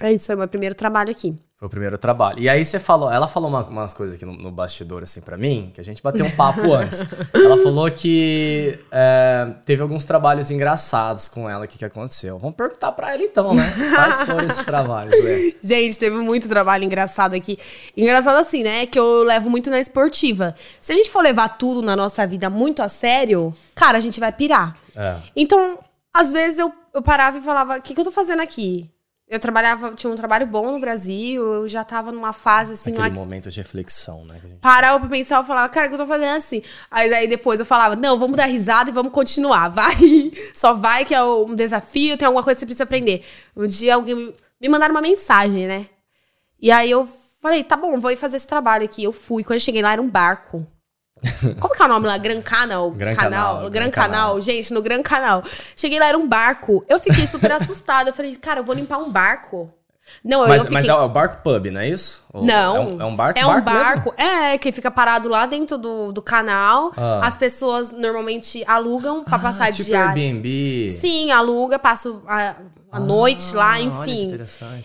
É 0.00 0.12
isso, 0.12 0.26
foi 0.26 0.36
meu 0.36 0.46
primeiro 0.48 0.74
trabalho 0.74 1.10
aqui. 1.10 1.34
Foi 1.58 1.68
o 1.68 1.70
primeiro 1.70 1.96
trabalho. 1.96 2.38
E 2.38 2.50
aí 2.50 2.62
você 2.62 2.78
falou, 2.78 3.10
ela 3.10 3.26
falou 3.26 3.48
uma- 3.48 3.64
umas 3.64 3.94
coisas 3.94 4.16
aqui 4.16 4.26
no, 4.26 4.34
no 4.34 4.52
bastidor, 4.52 5.02
assim, 5.02 5.22
pra 5.22 5.38
mim, 5.38 5.70
que 5.74 5.80
a 5.80 5.84
gente 5.84 6.02
bateu 6.02 6.26
um 6.26 6.30
papo 6.32 6.60
antes. 6.76 7.00
Ela 7.34 7.56
falou 7.62 7.90
que 7.90 8.78
é, 8.90 9.54
teve 9.64 9.80
alguns 9.80 10.04
trabalhos 10.04 10.50
engraçados 10.50 11.28
com 11.28 11.48
ela, 11.48 11.64
o 11.64 11.68
que, 11.68 11.78
que 11.78 11.84
aconteceu. 11.86 12.38
Vamos 12.38 12.56
perguntar 12.56 12.92
pra 12.92 13.14
ela 13.14 13.22
então, 13.22 13.54
né? 13.54 13.62
Quais 13.94 14.20
foram 14.20 14.40
esses 14.44 14.64
trabalhos, 14.66 15.14
né? 15.24 15.52
Gente, 15.64 15.98
teve 15.98 16.16
muito 16.18 16.46
trabalho 16.46 16.84
engraçado 16.84 17.32
aqui. 17.32 17.56
Engraçado 17.96 18.36
assim, 18.36 18.62
né? 18.62 18.84
Que 18.84 18.98
eu 18.98 19.22
levo 19.24 19.48
muito 19.48 19.70
na 19.70 19.80
esportiva. 19.80 20.54
Se 20.78 20.92
a 20.92 20.94
gente 20.94 21.10
for 21.10 21.22
levar 21.22 21.56
tudo 21.56 21.80
na 21.80 21.96
nossa 21.96 22.26
vida 22.26 22.50
muito 22.50 22.82
a 22.82 22.88
sério, 22.90 23.50
cara, 23.74 23.96
a 23.96 24.00
gente 24.02 24.20
vai 24.20 24.30
pirar. 24.30 24.76
É. 24.94 25.16
Então, 25.34 25.78
às 26.12 26.32
vezes 26.32 26.58
eu, 26.58 26.70
eu 26.92 27.00
parava 27.00 27.38
e 27.38 27.40
falava: 27.40 27.78
o 27.78 27.80
que, 27.82 27.94
que 27.94 28.00
eu 28.00 28.04
tô 28.04 28.10
fazendo 28.12 28.42
aqui? 28.42 28.90
Eu 29.28 29.40
trabalhava, 29.40 29.92
tinha 29.94 30.12
um 30.12 30.14
trabalho 30.14 30.46
bom 30.46 30.70
no 30.70 30.78
Brasil, 30.78 31.42
eu 31.42 31.66
já 31.66 31.82
tava 31.82 32.12
numa 32.12 32.32
fase 32.32 32.74
assim, 32.74 32.92
Aquele 32.92 33.08
lá, 33.08 33.14
momento 33.14 33.50
de 33.50 33.58
reflexão, 33.60 34.24
né? 34.24 34.38
que 34.38 34.46
a 34.46 34.48
gente- 34.50 34.60
parava 34.60 35.00
pra 35.00 35.08
pensar, 35.08 35.38
eu 35.38 35.44
falava, 35.44 35.68
cara, 35.68 35.86
o 35.86 35.88
que 35.88 35.94
eu 35.96 35.98
tô 35.98 36.06
fazendo 36.06 36.36
assim? 36.36 36.62
Aí, 36.88 37.12
aí 37.12 37.26
depois 37.26 37.58
eu 37.58 37.66
falava, 37.66 37.96
não, 37.96 38.16
vamos 38.18 38.36
dar 38.36 38.44
risada 38.46 38.88
e 38.88 38.92
vamos 38.92 39.10
continuar, 39.10 39.68
vai. 39.74 39.96
Só 40.54 40.74
vai 40.74 41.04
que 41.04 41.12
é 41.14 41.22
um 41.24 41.56
desafio, 41.56 42.16
tem 42.16 42.24
alguma 42.24 42.44
coisa 42.44 42.56
que 42.56 42.60
você 42.60 42.66
precisa 42.66 42.84
aprender. 42.84 43.24
Um 43.56 43.66
dia 43.66 43.96
alguém 43.96 44.14
me- 44.14 44.34
me 44.60 44.68
mandaram 44.68 44.94
uma 44.94 45.02
mensagem, 45.02 45.66
né? 45.66 45.86
E 46.60 46.70
aí 46.70 46.90
eu 46.90 47.08
Falei, 47.38 47.62
tá 47.62 47.76
bom, 47.76 47.96
vou 48.00 48.10
ir 48.10 48.16
fazer 48.16 48.38
esse 48.38 48.46
trabalho 48.46 48.84
aqui. 48.84 49.04
Eu 49.04 49.12
fui. 49.12 49.44
Quando 49.44 49.54
eu 49.56 49.60
cheguei 49.60 49.80
lá, 49.80 49.92
era 49.92 50.02
um 50.02 50.10
barco. 50.10 50.66
Como 51.58 51.74
que 51.74 51.82
é 51.82 51.84
o 51.84 51.88
nome 51.88 52.06
lá? 52.06 52.18
Gran 52.18 52.42
Canal? 52.42 52.90
Gran 52.90 53.14
Canal. 53.14 53.30
Canal, 53.30 53.70
Gran 53.70 53.70
Gran 53.70 53.90
Canal. 53.90 54.10
Canal. 54.10 54.40
Gente, 54.40 54.72
no 54.72 54.82
Gran 54.82 55.02
Canal. 55.02 55.42
Cheguei 55.74 55.98
lá, 55.98 56.06
era 56.06 56.18
um 56.18 56.28
barco. 56.28 56.84
Eu 56.88 56.98
fiquei 56.98 57.26
super 57.26 57.52
assustada. 57.52 58.10
Eu 58.10 58.14
falei, 58.14 58.36
cara, 58.36 58.60
eu 58.60 58.64
vou 58.64 58.74
limpar 58.74 58.98
um 58.98 59.10
barco. 59.10 59.72
Não, 60.22 60.42
eu 60.42 60.48
Mas, 60.48 60.62
fiquei... 60.62 60.74
mas 60.74 60.88
é 60.88 60.94
o 60.94 61.08
barco 61.08 61.42
pub, 61.42 61.66
não 61.66 61.80
é 61.80 61.88
isso? 61.88 62.22
Não. 62.32 62.76
É 62.76 62.80
um, 62.80 63.00
é 63.00 63.04
um 63.04 63.16
barco? 63.16 63.40
É 63.40 63.44
um 63.44 63.60
barco 63.60 64.10
barco. 64.10 64.14
É, 64.16 64.56
que 64.56 64.70
fica 64.70 64.90
parado 64.90 65.28
lá 65.28 65.46
dentro 65.46 65.76
do, 65.76 66.12
do 66.12 66.22
canal. 66.22 66.92
Ah. 66.96 67.26
As 67.26 67.36
pessoas 67.36 67.90
normalmente 67.90 68.62
alugam 68.68 69.24
pra 69.24 69.38
passar 69.38 69.72
tipo 69.72 69.86
diária. 69.86 70.10
Airbnb. 70.10 70.88
Sim, 70.88 71.32
aluga, 71.32 71.78
passa 71.78 72.20
a, 72.90 72.96
a 72.96 73.00
noite 73.00 73.54
lá, 73.54 73.74
Ah, 73.74 73.76
que 73.78 73.82
enfim. 73.84 74.38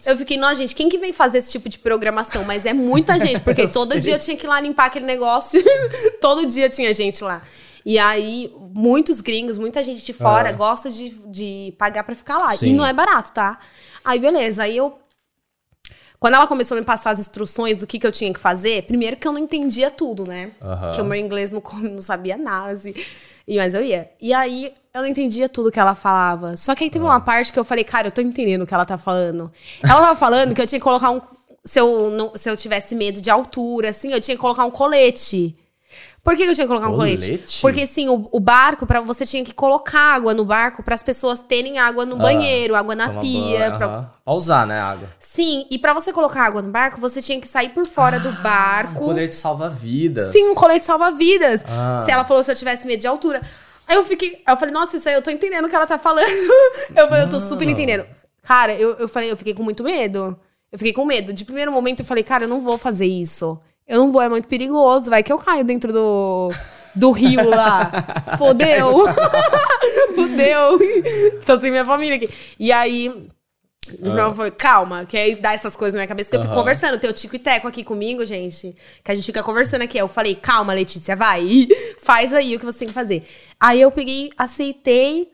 Eu 0.05 0.17
fiquei, 0.17 0.37
nossa, 0.37 0.55
gente, 0.55 0.75
quem 0.75 0.89
que 0.89 0.97
vem 0.97 1.13
fazer 1.13 1.37
esse 1.37 1.51
tipo 1.51 1.69
de 1.69 1.77
programação? 1.79 2.43
Mas 2.43 2.65
é 2.65 2.73
muita 2.73 3.19
gente, 3.19 3.39
porque 3.45 3.67
todo 3.67 3.91
sei. 3.93 4.01
dia 4.01 4.15
eu 4.15 4.19
tinha 4.19 4.35
que 4.37 4.45
ir 4.45 4.49
lá 4.49 4.59
limpar 4.59 4.85
aquele 4.87 5.05
negócio. 5.05 5.61
todo 6.19 6.45
dia 6.45 6.69
tinha 6.69 6.93
gente 6.93 7.23
lá. 7.23 7.41
E 7.85 7.97
aí, 7.97 8.53
muitos 8.73 9.21
gringos, 9.21 9.57
muita 9.57 9.81
gente 9.83 10.03
de 10.05 10.13
fora 10.13 10.49
Ah. 10.49 10.53
gosta 10.53 10.89
de, 10.91 11.09
de 11.27 11.73
pagar 11.77 12.03
pra 12.03 12.13
ficar 12.15 12.37
lá. 12.37 12.49
Sim. 12.49 12.67
E 12.69 12.73
não 12.73 12.85
é 12.85 12.93
barato, 12.93 13.31
tá? 13.31 13.59
Aí, 14.05 14.19
beleza. 14.19 14.63
Aí 14.63 14.77
eu. 14.77 14.97
Quando 16.19 16.35
ela 16.35 16.45
começou 16.45 16.77
a 16.77 16.79
me 16.79 16.85
passar 16.85 17.09
as 17.09 17.17
instruções 17.19 17.77
do 17.79 17.87
que, 17.87 17.97
que 17.97 18.05
eu 18.05 18.11
tinha 18.11 18.31
que 18.31 18.39
fazer, 18.39 18.83
primeiro 18.83 19.15
que 19.17 19.27
eu 19.27 19.31
não 19.31 19.39
entendia 19.39 19.89
tudo, 19.89 20.23
né? 20.27 20.51
Aham. 20.61 20.81
Porque 20.85 21.01
o 21.01 21.05
meu 21.05 21.19
inglês 21.19 21.49
não, 21.49 21.63
não 21.81 21.99
sabia 22.01 22.37
nada, 22.37 22.71
assim. 22.73 22.93
E, 23.47 23.57
mas 23.57 23.73
eu 23.73 23.83
ia. 23.83 24.09
E 24.21 24.33
aí, 24.33 24.73
eu 24.93 25.01
não 25.01 25.07
entendia 25.07 25.47
tudo 25.47 25.71
que 25.71 25.79
ela 25.79 25.95
falava. 25.95 26.55
Só 26.57 26.75
que 26.75 26.83
aí 26.83 26.89
teve 26.89 27.03
uma 27.03 27.19
parte 27.19 27.51
que 27.51 27.59
eu 27.59 27.63
falei, 27.63 27.83
cara, 27.83 28.07
eu 28.07 28.11
tô 28.11 28.21
entendendo 28.21 28.63
o 28.63 28.67
que 28.67 28.73
ela 28.73 28.85
tá 28.85 28.97
falando. 28.97 29.51
Ela 29.83 30.01
tava 30.01 30.15
falando 30.15 30.53
que 30.53 30.61
eu 30.61 30.67
tinha 30.67 30.79
que 30.79 30.83
colocar 30.83 31.11
um. 31.11 31.21
Se 31.63 31.79
eu, 31.79 32.09
não, 32.09 32.31
se 32.35 32.49
eu 32.49 32.57
tivesse 32.57 32.95
medo 32.95 33.21
de 33.21 33.29
altura, 33.29 33.89
assim, 33.89 34.11
eu 34.11 34.19
tinha 34.19 34.35
que 34.35 34.41
colocar 34.41 34.65
um 34.65 34.71
colete. 34.71 35.55
Por 36.23 36.35
que 36.35 36.43
que 36.43 36.51
eu 36.51 36.53
tinha 36.53 36.65
que 36.65 36.69
colocar 36.73 36.87
um 36.89 36.95
colete? 36.95 37.25
Colete? 37.25 37.61
Porque, 37.61 37.81
assim, 37.81 38.07
o, 38.07 38.29
o 38.31 38.39
barco, 38.39 38.85
para 38.85 39.01
você 39.01 39.25
tinha 39.25 39.43
que 39.43 39.53
colocar 39.53 39.99
água 40.13 40.33
no 40.35 40.45
barco 40.45 40.83
para 40.83 40.93
as 40.93 41.01
pessoas 41.01 41.39
terem 41.39 41.79
água 41.79 42.05
no 42.05 42.15
Ah, 42.17 42.19
banheiro, 42.19 42.75
água 42.75 42.93
na 42.95 43.09
pia. 43.21 43.59
banho, 43.69 43.77
pra-. 43.77 44.11
Pra 44.23 44.33
usar, 44.33 44.67
né, 44.67 44.79
água. 44.79 45.09
Sim, 45.19 45.65
e 45.71 45.79
pra 45.79 45.93
você 45.95 46.13
colocar 46.13 46.43
água 46.43 46.61
no 46.61 46.69
barco, 46.69 47.01
você 47.01 47.21
tinha 47.21 47.41
que 47.41 47.47
sair 47.47 47.69
por 47.69 47.87
fora 47.87 48.19
do 48.19 48.29
Um 48.29 48.41
barco. 48.43 48.99
colete 49.05 49.33
salva-vidas. 49.33 50.31
Sim, 50.31 50.49
um 50.49 50.53
colete 50.55 50.85
salva-vidas. 50.85 51.63
Ah. 51.67 51.99
Se 52.05 52.11
ela 52.11 52.23
falou 52.23 52.43
se 52.43 52.51
eu 52.51 52.55
tivesse 52.55 52.85
medo 52.85 52.99
de 52.99 53.07
altura. 53.07 53.41
Aí 53.87 53.95
eu 53.95 54.03
fiquei. 54.03 54.41
Eu 54.47 54.55
falei, 54.57 54.73
nossa, 54.73 54.95
isso 54.97 55.09
aí 55.09 55.15
eu 55.15 55.21
tô 55.23 55.31
entendendo 55.31 55.65
o 55.65 55.69
que 55.69 55.75
ela 55.75 55.87
tá 55.87 55.97
falando. 55.97 56.23
Eu 56.95 57.07
falei, 57.09 57.23
eu 57.23 57.29
tô 57.29 57.39
super 57.39 57.67
entendendo. 57.67 58.05
Cara, 58.43 58.73
eu, 58.73 58.93
eu 58.95 59.07
falei, 59.09 59.31
eu 59.31 59.35
fiquei 59.37 59.53
com 59.53 59.63
muito 59.63 59.83
medo. 59.83 60.39
Eu 60.71 60.77
fiquei 60.77 60.93
com 60.93 61.03
medo. 61.03 61.33
De 61.33 61.43
primeiro 61.43 61.71
momento 61.71 62.01
eu 62.01 62.05
falei, 62.05 62.23
cara, 62.23 62.45
eu 62.45 62.47
não 62.47 62.61
vou 62.61 62.77
fazer 62.77 63.05
isso. 63.07 63.59
Eu 63.91 63.99
não 63.99 64.11
vou, 64.13 64.21
é 64.21 64.29
muito 64.29 64.47
perigoso. 64.47 65.09
Vai 65.09 65.21
que 65.21 65.33
eu 65.33 65.37
caio 65.37 65.65
dentro 65.65 65.91
do, 65.91 66.47
do 66.95 67.11
rio 67.11 67.49
lá. 67.49 67.91
Fodeu. 68.37 69.03
Fodeu. 70.15 70.79
Então 71.43 71.59
tem 71.59 71.69
minha 71.69 71.83
família 71.83 72.15
aqui. 72.15 72.29
E 72.57 72.71
aí. 72.71 73.29
Eu 74.01 74.33
falei, 74.33 74.51
calma, 74.51 75.05
que 75.05 75.17
aí 75.17 75.35
dá 75.35 75.51
essas 75.51 75.75
coisas 75.75 75.93
na 75.93 75.99
minha 75.99 76.07
cabeça 76.07 76.29
que 76.29 76.37
eu 76.37 76.41
fico 76.41 76.53
conversando. 76.53 76.97
Tem 76.97 77.09
o 77.09 77.13
Tico 77.13 77.35
e 77.35 77.39
Teco 77.39 77.67
aqui 77.67 77.83
comigo, 77.83 78.25
gente. 78.25 78.73
Que 79.03 79.11
a 79.11 79.13
gente 79.13 79.25
fica 79.25 79.43
conversando 79.43 79.81
aqui. 79.81 79.97
Eu 79.97 80.07
falei, 80.07 80.35
calma, 80.35 80.71
Letícia, 80.71 81.13
vai. 81.13 81.67
Faz 81.99 82.31
aí 82.31 82.55
o 82.55 82.59
que 82.59 82.65
você 82.65 82.79
tem 82.79 82.87
que 82.87 82.93
fazer. 82.93 83.27
Aí 83.59 83.81
eu 83.81 83.91
peguei, 83.91 84.29
aceitei. 84.37 85.29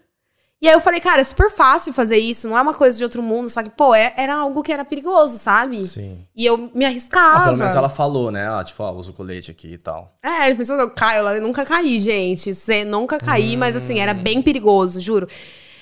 E 0.60 0.68
aí 0.68 0.74
eu 0.74 0.80
falei, 0.80 1.00
cara, 1.00 1.22
é 1.22 1.24
super 1.24 1.52
fácil 1.52 1.94
fazer 1.94 2.18
isso. 2.18 2.50
Não 2.50 2.58
é 2.58 2.62
uma 2.62 2.74
coisa 2.74 2.98
de 2.98 3.04
outro 3.04 3.22
mundo. 3.22 3.48
Que, 3.48 3.70
pô, 3.70 3.94
é- 3.94 4.12
era 4.18 4.36
algo 4.36 4.64
que 4.64 4.72
era 4.72 4.84
perigoso, 4.84 5.38
sabe? 5.38 5.86
Sim. 5.86 6.26
E 6.36 6.46
eu 6.46 6.72
me 6.74 6.84
arriscava. 6.84 7.38
Ah, 7.42 7.44
pelo 7.46 7.58
menos 7.58 7.76
ela 7.76 7.90
falou, 7.90 8.32
né? 8.32 8.50
Ah, 8.50 8.64
tipo, 8.64 8.82
ó, 8.82 8.92
usa 8.92 9.12
o 9.12 9.14
colete 9.14 9.52
aqui 9.52 9.74
e 9.74 9.78
tal. 9.78 10.16
É, 10.24 10.50
as 10.50 10.58
pessoas 10.58 10.80
eu 10.80 10.90
caio 10.90 11.24
lá, 11.24 11.36
eu 11.36 11.42
nunca 11.44 11.64
caí, 11.64 12.00
gente. 12.00 12.56
Cê, 12.56 12.84
nunca 12.84 13.20
caí, 13.20 13.56
mas 13.56 13.76
assim, 13.76 14.00
era 14.00 14.16
bem 14.16 14.42
perigoso, 14.42 15.00
juro. 15.00 15.28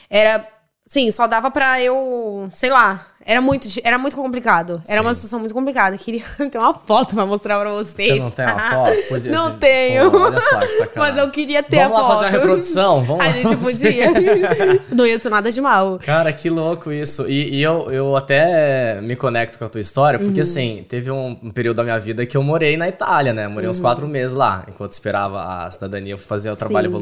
Era, 0.10 0.46
sim, 0.86 1.10
só 1.12 1.28
dava 1.28 1.50
pra 1.52 1.82
eu, 1.82 2.50
sei 2.54 2.70
lá, 2.70 3.06
era 3.28 3.42
muito, 3.42 3.68
era 3.84 3.98
muito 3.98 4.16
complicado. 4.16 4.82
Era 4.88 5.02
uma 5.02 5.10
Sim. 5.14 5.16
situação 5.22 5.40
muito 5.40 5.54
complicada. 5.54 5.98
Queria 5.98 6.22
ter 6.52 6.58
uma 6.60 6.76
foto 6.76 7.16
pra 7.16 7.26
mostrar 7.26 7.60
pra 7.60 7.72
vocês. 7.72 8.14
Você 8.14 8.20
não 8.20 8.30
tem 8.30 8.46
uma 8.46 8.60
foto? 8.60 8.92
Podia- 9.10 9.32
não 9.32 9.58
tenho. 9.58 10.12
Pô, 10.12 10.20
olha 10.20 10.40
só 10.40 10.60
que 10.60 10.66
sacanagem. 10.78 10.92
Mas 10.96 11.18
eu 11.18 11.32
queria 11.32 11.64
ter 11.64 11.78
Vamos 11.78 11.98
a 11.98 12.02
lá 12.02 12.08
foto. 12.08 12.14
fazer 12.16 12.26
uma 12.26 12.32
reprodução? 12.32 13.02
Vamos 13.02 13.22
A 13.26 13.28
lá 13.28 13.32
gente 13.34 13.56
fazer. 13.58 14.12
podia. 14.12 14.86
não 14.92 15.08
ia 15.08 15.18
ser 15.20 15.30
nada 15.30 15.52
de 15.52 15.60
mal. 15.60 15.98
Cara, 16.06 16.32
que 16.32 16.52
louco 16.52 16.92
isso. 16.92 17.28
E, 17.28 17.56
e 17.56 17.64
eu, 17.64 17.92
eu 17.92 18.16
até 18.16 19.02
me 19.02 19.16
conecto 19.16 19.58
com 19.58 19.66
a 19.66 19.70
tua 19.70 19.82
história, 19.82 20.20
Uhum. 20.20 20.28
porque 20.28 20.42
assim, 20.42 20.86
teve 20.88 21.10
um, 21.10 21.36
um 21.42 21.50
período 21.52 21.78
da 21.78 21.84
minha 21.84 21.98
vida 22.00 22.26
que 22.28 22.38
eu 22.38 22.44
morei 22.44 22.78
na 22.78 22.88
Itália, 22.88 23.34
né? 23.34 23.48
Morei 23.48 23.68
uns 23.68 23.80
quatro 23.80 24.08
meses 24.08 24.36
lá, 24.36 24.64
enquanto 24.68 24.92
esperava 24.92 25.66
a 25.66 25.72
cidadania 25.72 26.14
eu 26.14 26.18
o 26.52 26.56
trabalho 26.56 26.86
Uhum. 26.90 26.92
Sim. 26.92 26.98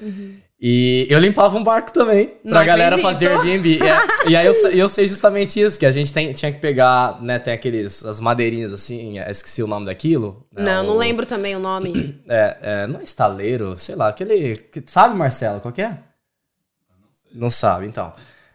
Uhum. 0.00 0.34
E 0.64 1.08
eu 1.10 1.18
limpava 1.18 1.56
um 1.58 1.64
barco 1.64 1.92
também, 1.92 2.28
pra 2.28 2.38
Não 2.60 2.64
galera 2.64 2.94
acredito. 2.94 3.02
fazer 3.02 3.28
Airbnb. 3.32 3.80
É, 3.82 4.28
e 4.30 4.36
aí 4.36 4.46
eu, 4.46 4.52
eu 4.70 4.88
sei 4.88 5.06
justamente 5.06 5.60
isso, 5.60 5.76
que 5.76 5.84
a 5.84 5.90
gente 5.90 6.12
tem- 6.12 6.32
tinha 6.32 6.52
que 6.52 6.60
pegar, 6.60 7.20
né, 7.20 7.40
tem 7.40 7.52
aqueles, 7.52 8.04
as 8.04 8.20
madeirinhas 8.20 8.72
assim, 8.72 9.18
esqueci 9.28 9.60
o 9.60 9.66
nome 9.66 9.86
daquilo. 9.86 10.46
né, 10.56 10.62
Não, 10.64 10.84
não 10.84 10.94
o- 10.94 10.98
lembro 10.98 11.26
também 11.26 11.56
o 11.56 11.58
nome. 11.58 12.22
É, 12.28 12.56
é, 12.62 12.86
não 12.86 13.00
é 13.00 13.02
estaleiro, 13.02 13.74
sei 13.74 13.96
lá, 13.96 14.06
aquele. 14.10 14.56
que- 14.56 14.84
Sabe, 14.86 15.16
Marcelo, 15.16 15.58
qual 15.60 15.74
que 15.74 15.82
é? 15.82 15.98
Não 17.34 17.50
sabe, 17.50 17.86
então. 17.86 18.12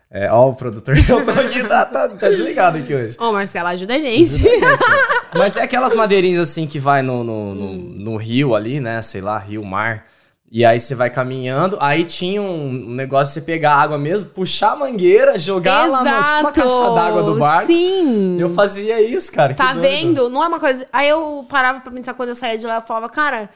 É, 0.09 0.31
ó, 0.31 0.47
o 0.49 0.55
produtor 0.55 0.95
que 0.95 1.01
eu 1.11 1.25
tô 1.25 1.31
aqui 1.31 1.61
tá, 1.67 1.83
tá- 1.83 2.07
tá 2.07 2.29
desligado 2.29 2.77
aqui 2.77 2.93
hoje. 2.95 3.17
Ô, 3.19 3.33
Marcela, 3.33 3.71
ajuda 3.71 3.95
a 3.95 3.99
gente. 3.99 4.43
Mas 5.37 5.57
é 5.57 5.63
aquelas 5.63 5.93
madeirinhas 5.93 6.49
assim 6.49 6.65
que 6.67 6.79
vai 6.79 7.01
no, 7.01 7.21
no, 7.21 7.53
no, 7.53 7.73
no 7.73 8.15
rio 8.15 8.55
ali, 8.55 8.79
né? 8.79 9.01
Sei 9.01 9.19
lá, 9.19 9.37
rio, 9.37 9.65
mar. 9.65 10.05
E 10.49 10.63
aí 10.63 10.79
você 10.79 10.95
vai 10.95 11.09
caminhando, 11.09 11.77
aí 11.81 12.05
tinha 12.05 12.41
um 12.41 12.71
negócio 12.71 13.33
de 13.33 13.33
você 13.33 13.41
pegar 13.41 13.75
água 13.75 13.97
mesmo, 13.97 14.29
puxar 14.29 14.71
a 14.71 14.75
mangueira, 14.77 15.37
jogar 15.37 15.89
lá 15.89 15.99
no, 15.99 16.23
tipo, 16.23 16.43
na 16.43 16.51
caixa 16.53 16.93
d'água 16.95 17.23
do 17.23 17.37
barco. 17.37 17.67
Sim. 17.67 18.39
Eu 18.39 18.53
fazia 18.53 19.01
isso, 19.01 19.29
cara. 19.33 19.53
Tá 19.53 19.73
vendo? 19.73 20.29
Não 20.29 20.41
é 20.41 20.47
uma 20.47 20.59
coisa. 20.59 20.87
Aí 20.93 21.09
eu 21.09 21.45
parava 21.49 21.81
pra 21.81 21.91
pensar 21.91 22.13
quando 22.13 22.29
eu 22.29 22.35
saía 22.35 22.57
de 22.57 22.65
lá, 22.65 22.75
eu 22.77 22.81
falava, 22.81 23.09
cara, 23.09 23.49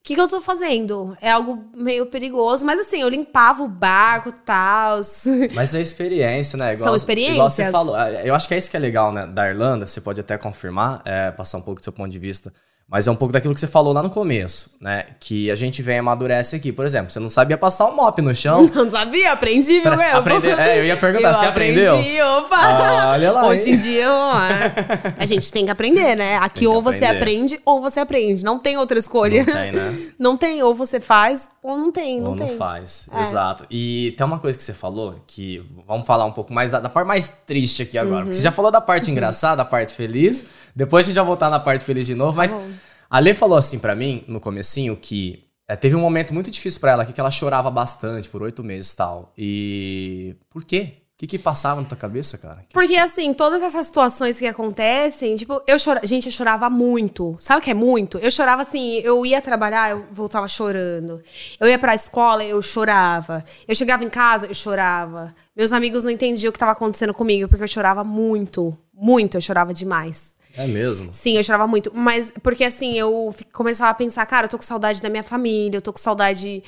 o 0.00 0.06
que, 0.06 0.14
que 0.14 0.20
eu 0.20 0.28
tô 0.28 0.40
fazendo? 0.40 1.16
É 1.20 1.32
algo 1.32 1.64
meio 1.74 2.06
perigoso. 2.06 2.64
Mas 2.64 2.78
assim, 2.78 3.02
eu 3.02 3.08
limpava 3.08 3.64
o 3.64 3.68
barco 3.68 4.28
e 4.28 4.32
tal. 4.44 5.00
Mas 5.54 5.74
é 5.74 5.80
experiência, 5.80 6.56
né? 6.56 6.72
São 6.74 6.94
experiências. 6.94 7.34
Igual 7.34 7.50
você 7.50 7.68
falou. 7.72 7.98
É, 7.98 8.28
Eu 8.28 8.32
acho 8.32 8.46
que 8.46 8.54
é 8.54 8.58
isso 8.58 8.70
que 8.70 8.76
é 8.76 8.80
legal, 8.80 9.10
né? 9.10 9.26
Da 9.26 9.48
Irlanda, 9.48 9.84
você 9.86 10.00
pode 10.00 10.20
até 10.20 10.38
confirmar, 10.38 11.02
é, 11.04 11.32
passar 11.32 11.58
um 11.58 11.62
pouco 11.62 11.80
do 11.80 11.84
seu 11.84 11.92
ponto 11.92 12.08
de 12.08 12.18
vista. 12.20 12.52
Mas 12.88 13.08
é 13.08 13.10
um 13.10 13.16
pouco 13.16 13.32
daquilo 13.32 13.52
que 13.52 13.58
você 13.58 13.66
falou 13.66 13.92
lá 13.92 14.00
no 14.00 14.08
começo, 14.10 14.76
né? 14.80 15.06
Que 15.18 15.50
a 15.50 15.56
gente 15.56 15.82
vem 15.82 15.96
e 15.96 15.98
amadurece 15.98 16.54
aqui. 16.54 16.70
Por 16.70 16.86
exemplo, 16.86 17.10
você 17.10 17.18
não 17.18 17.28
sabia 17.28 17.58
passar 17.58 17.86
um 17.86 17.96
mop 17.96 18.22
no 18.22 18.32
chão. 18.32 18.70
Não 18.72 18.88
sabia? 18.88 19.32
Aprendi, 19.32 19.80
meu? 19.84 19.92
Aprender- 20.16 20.56
é, 20.56 20.78
eu 20.78 20.84
ia 20.86 20.96
perguntar, 20.96 21.30
Eu 21.30 21.34
você 21.34 21.46
aprendeu? 21.46 21.98
aprendi, 21.98 22.22
opa! 22.22 22.56
Ah, 22.56 23.10
olha 23.10 23.32
lá, 23.32 23.46
Hoje 23.48 23.70
hein? 23.70 23.74
em 23.74 23.76
dia, 23.76 24.06
ó, 24.12 24.32
a 25.18 25.26
gente 25.26 25.50
tem 25.50 25.64
que 25.64 25.70
aprender, 25.72 26.14
né? 26.14 26.36
Aqui 26.36 26.64
ou 26.66 26.80
você 26.80 27.04
aprender. 27.04 27.16
aprende 27.18 27.60
ou 27.64 27.80
você 27.80 27.98
aprende. 27.98 28.44
Não 28.44 28.56
tem 28.56 28.76
outra 28.76 28.96
escolha. 28.98 29.44
Não 29.44 29.52
tem, 29.52 29.72
né? 29.72 29.98
Não 30.16 30.36
tem, 30.36 30.62
ou 30.62 30.72
você 30.72 31.00
faz 31.00 31.50
ou 31.64 31.76
não 31.76 31.90
tem, 31.90 32.20
não 32.20 32.30
Ou 32.30 32.36
tem. 32.36 32.46
não 32.50 32.56
faz, 32.56 33.08
É. 33.12 33.20
exato. 33.20 33.64
E 33.68 34.14
tem 34.16 34.24
uma 34.24 34.38
coisa 34.38 34.56
que 34.56 34.62
você 34.62 34.72
falou, 34.72 35.16
que 35.26 35.60
vamos 35.88 36.06
falar 36.06 36.24
um 36.24 36.32
pouco 36.32 36.52
mais 36.52 36.70
da, 36.70 36.78
da 36.78 36.88
parte 36.88 37.08
mais 37.08 37.28
triste 37.44 37.82
aqui 37.82 37.98
agora. 37.98 38.22
Porque 38.22 38.36
você 38.36 38.42
já 38.42 38.52
falou 38.52 38.70
da 38.70 38.80
parte 38.80 39.10
engraçada, 39.10 39.56
da 39.56 39.64
parte 39.64 39.92
feliz. 39.92 40.46
Depois 40.74 41.04
a 41.04 41.08
gente 41.08 41.16
vai 41.16 41.24
voltar 41.24 41.50
na 41.50 41.58
parte 41.58 41.84
feliz 41.84 42.06
de 42.06 42.14
novo. 42.14 42.36
Mas 42.36 42.52
Tá 42.52 42.58
bom. 42.58 42.75
A 43.08 43.18
Lê 43.18 43.34
falou 43.34 43.56
assim 43.56 43.78
pra 43.78 43.94
mim, 43.94 44.24
no 44.26 44.40
comecinho, 44.40 44.96
que 44.96 45.46
é, 45.68 45.74
teve 45.74 45.96
um 45.96 46.00
momento 46.00 46.32
muito 46.32 46.50
difícil 46.50 46.80
pra 46.80 46.92
ela 46.92 47.02
aqui, 47.02 47.12
que 47.12 47.20
ela 47.20 47.30
chorava 47.30 47.70
bastante 47.70 48.28
por 48.28 48.42
oito 48.42 48.62
meses 48.62 48.92
e 48.92 48.96
tal. 48.96 49.32
E... 49.36 50.36
Por 50.48 50.64
quê? 50.64 50.98
O 51.16 51.18
que 51.18 51.26
que 51.26 51.38
passava 51.38 51.80
na 51.80 51.86
tua 51.86 51.96
cabeça, 51.96 52.36
cara? 52.36 52.62
Porque, 52.74 52.94
assim, 52.94 53.32
todas 53.32 53.62
essas 53.62 53.86
situações 53.86 54.38
que 54.38 54.46
acontecem, 54.46 55.34
tipo, 55.34 55.62
eu 55.66 55.78
chorava. 55.78 56.06
Gente, 56.06 56.26
eu 56.26 56.32
chorava 56.32 56.68
muito. 56.68 57.34
Sabe 57.40 57.60
o 57.60 57.64
que 57.64 57.70
é 57.70 57.74
muito? 57.74 58.18
Eu 58.18 58.30
chorava 58.30 58.60
assim, 58.60 58.98
eu 58.98 59.24
ia 59.24 59.40
trabalhar, 59.40 59.92
eu 59.92 60.04
voltava 60.12 60.46
chorando. 60.46 61.22
Eu 61.58 61.66
ia 61.66 61.78
pra 61.78 61.94
escola, 61.94 62.44
eu 62.44 62.60
chorava. 62.60 63.42
Eu 63.66 63.74
chegava 63.74 64.04
em 64.04 64.10
casa, 64.10 64.46
eu 64.46 64.52
chorava. 64.52 65.34
Meus 65.56 65.72
amigos 65.72 66.04
não 66.04 66.10
entendiam 66.10 66.50
o 66.50 66.52
que 66.52 66.58
tava 66.58 66.72
acontecendo 66.72 67.14
comigo, 67.14 67.48
porque 67.48 67.64
eu 67.64 67.68
chorava 67.68 68.04
muito. 68.04 68.76
Muito, 68.92 69.38
eu 69.38 69.40
chorava 69.40 69.72
demais. 69.72 70.35
É 70.56 70.66
mesmo? 70.66 71.12
Sim, 71.12 71.36
eu 71.36 71.44
chorava 71.44 71.66
muito. 71.66 71.92
Mas 71.94 72.32
porque 72.42 72.64
assim, 72.64 72.94
eu 72.98 73.34
começava 73.52 73.90
a 73.90 73.94
pensar, 73.94 74.24
cara, 74.26 74.46
eu 74.46 74.50
tô 74.50 74.56
com 74.56 74.62
saudade 74.64 75.00
da 75.02 75.08
minha 75.10 75.22
família, 75.22 75.76
eu 75.78 75.82
tô 75.82 75.92
com 75.92 75.98
saudade. 75.98 76.62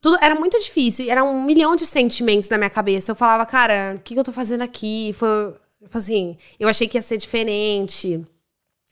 Tudo 0.00 0.18
era 0.22 0.34
muito 0.34 0.58
difícil, 0.60 1.10
era 1.10 1.24
um 1.24 1.42
milhão 1.42 1.74
de 1.76 1.86
sentimentos 1.86 2.48
na 2.50 2.58
minha 2.58 2.70
cabeça. 2.70 3.12
Eu 3.12 3.16
falava, 3.16 3.46
cara, 3.46 3.94
o 3.96 4.00
que, 4.00 4.14
que 4.14 4.20
eu 4.20 4.24
tô 4.24 4.32
fazendo 4.32 4.62
aqui? 4.62 5.12
Foi, 5.14 5.54
tipo 5.82 5.96
assim, 5.96 6.36
eu 6.60 6.68
achei 6.68 6.86
que 6.88 6.98
ia 6.98 7.02
ser 7.02 7.16
diferente. 7.16 8.20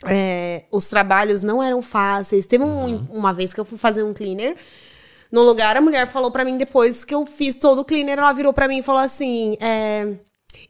É, 0.06 0.64
os 0.70 0.88
trabalhos 0.88 1.42
não 1.42 1.62
eram 1.62 1.80
fáceis. 1.82 2.46
Teve 2.46 2.64
um- 2.64 3.04
uma 3.10 3.32
vez 3.32 3.54
que 3.54 3.60
eu 3.60 3.64
fui 3.64 3.78
fazer 3.78 4.02
um 4.02 4.12
cleaner 4.12 4.56
no 5.30 5.42
lugar, 5.42 5.76
a 5.76 5.80
mulher 5.80 6.06
falou 6.08 6.30
pra 6.30 6.44
mim 6.44 6.58
depois 6.58 7.04
que 7.04 7.14
eu 7.14 7.24
fiz 7.24 7.56
todo 7.56 7.80
o 7.80 7.84
cleaner, 7.84 8.18
ela 8.18 8.32
virou 8.32 8.52
pra 8.52 8.66
mim 8.66 8.78
e 8.78 8.82
falou 8.82 9.00
assim: 9.00 9.56
é, 9.60 10.14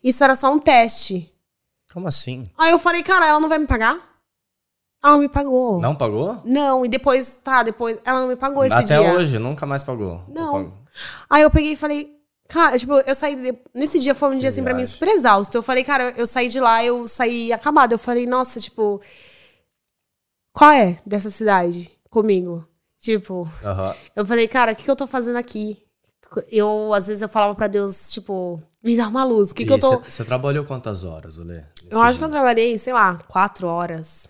Isso 0.05 0.23
era 0.23 0.37
só 0.37 0.53
um 0.53 0.59
teste. 0.59 1.32
Como 1.93 2.09
assim? 2.09 2.51
Aí 2.57 2.71
eu 2.71 2.79
falei, 2.79 3.03
cara, 3.03 3.27
ela 3.27 3.41
não 3.41 3.49
vai 3.49 3.59
me 3.59 3.67
pagar? 3.67 3.97
Ela 5.05 5.15
não 5.15 5.21
me 5.21 5.29
pagou. 5.29 5.81
Não 5.81 5.95
pagou? 5.97 6.41
Não, 6.45 6.85
e 6.85 6.89
depois, 6.89 7.37
tá, 7.39 7.63
depois, 7.63 7.99
ela 8.05 8.21
não 8.21 8.29
me 8.29 8.37
pagou 8.37 8.65
esse 8.65 8.75
Até 8.75 8.99
dia. 9.01 9.13
hoje, 9.15 9.39
nunca 9.39 9.67
mais 9.67 9.83
pagou. 9.83 10.25
Não. 10.29 10.73
Aí 11.29 11.43
eu 11.43 11.51
peguei 11.51 11.73
e 11.73 11.77
falei, 11.77 12.15
cara, 12.49 12.79
tipo, 12.79 12.93
eu 12.95 13.15
saí. 13.15 13.35
de- 13.35 13.59
Nesse 13.75 13.99
dia 13.99 14.15
foi 14.15 14.35
um 14.35 14.39
dia, 14.39 14.49
assim, 14.51 14.63
pra 14.63 14.75
mim, 14.75 14.87
super 14.87 15.09
exausto. 15.09 15.57
Eu 15.57 15.63
falei, 15.63 15.83
cara, 15.83 16.15
eu 16.17 16.27
saí 16.27 16.49
de 16.49 16.61
lá, 16.61 16.85
eu 16.85 17.07
saí 17.09 17.53
acabada. 17.53 17.95
Eu 17.95 17.99
falei, 17.99 18.27
nossa, 18.27 18.61
tipo. 18.61 19.01
Qual 20.55 20.71
é 20.71 21.01
dessa 21.07 21.31
cidade 21.31 21.91
comigo? 22.11 22.67
Tipo, 23.01 23.49
eu 24.15 24.25
falei, 24.25 24.47
cara, 24.47 24.73
o 24.73 24.77
que, 24.77 24.85
que 24.85 24.91
eu 24.91 24.95
tô 24.95 25.07
fazendo 25.09 25.37
aqui? 25.37 25.82
Eu, 26.51 26.93
às 26.95 27.07
vezes, 27.07 27.23
eu 27.23 27.29
falava 27.29 27.55
pra 27.55 27.67
Deus, 27.67 28.11
tipo, 28.11 28.63
me 28.83 28.97
dá 28.97 29.09
uma 29.09 29.25
luz. 29.25 29.51
O 29.51 29.55
que, 29.55 29.65
que 29.65 29.73
eu 29.73 29.79
tô. 29.79 29.99
Você 29.99 30.25
trabalhou 30.25 30.65
quantas 30.65 31.05
horas, 31.05 31.39
Olê? 31.39 31.63
Eu 31.91 32.01
acho 32.01 32.19
que 32.19 32.25
eu 32.25 32.29
trabalhei, 32.29 32.77
sei 32.79 32.93
lá, 32.93 33.19
quatro 33.29 33.67
horas. 33.67 34.29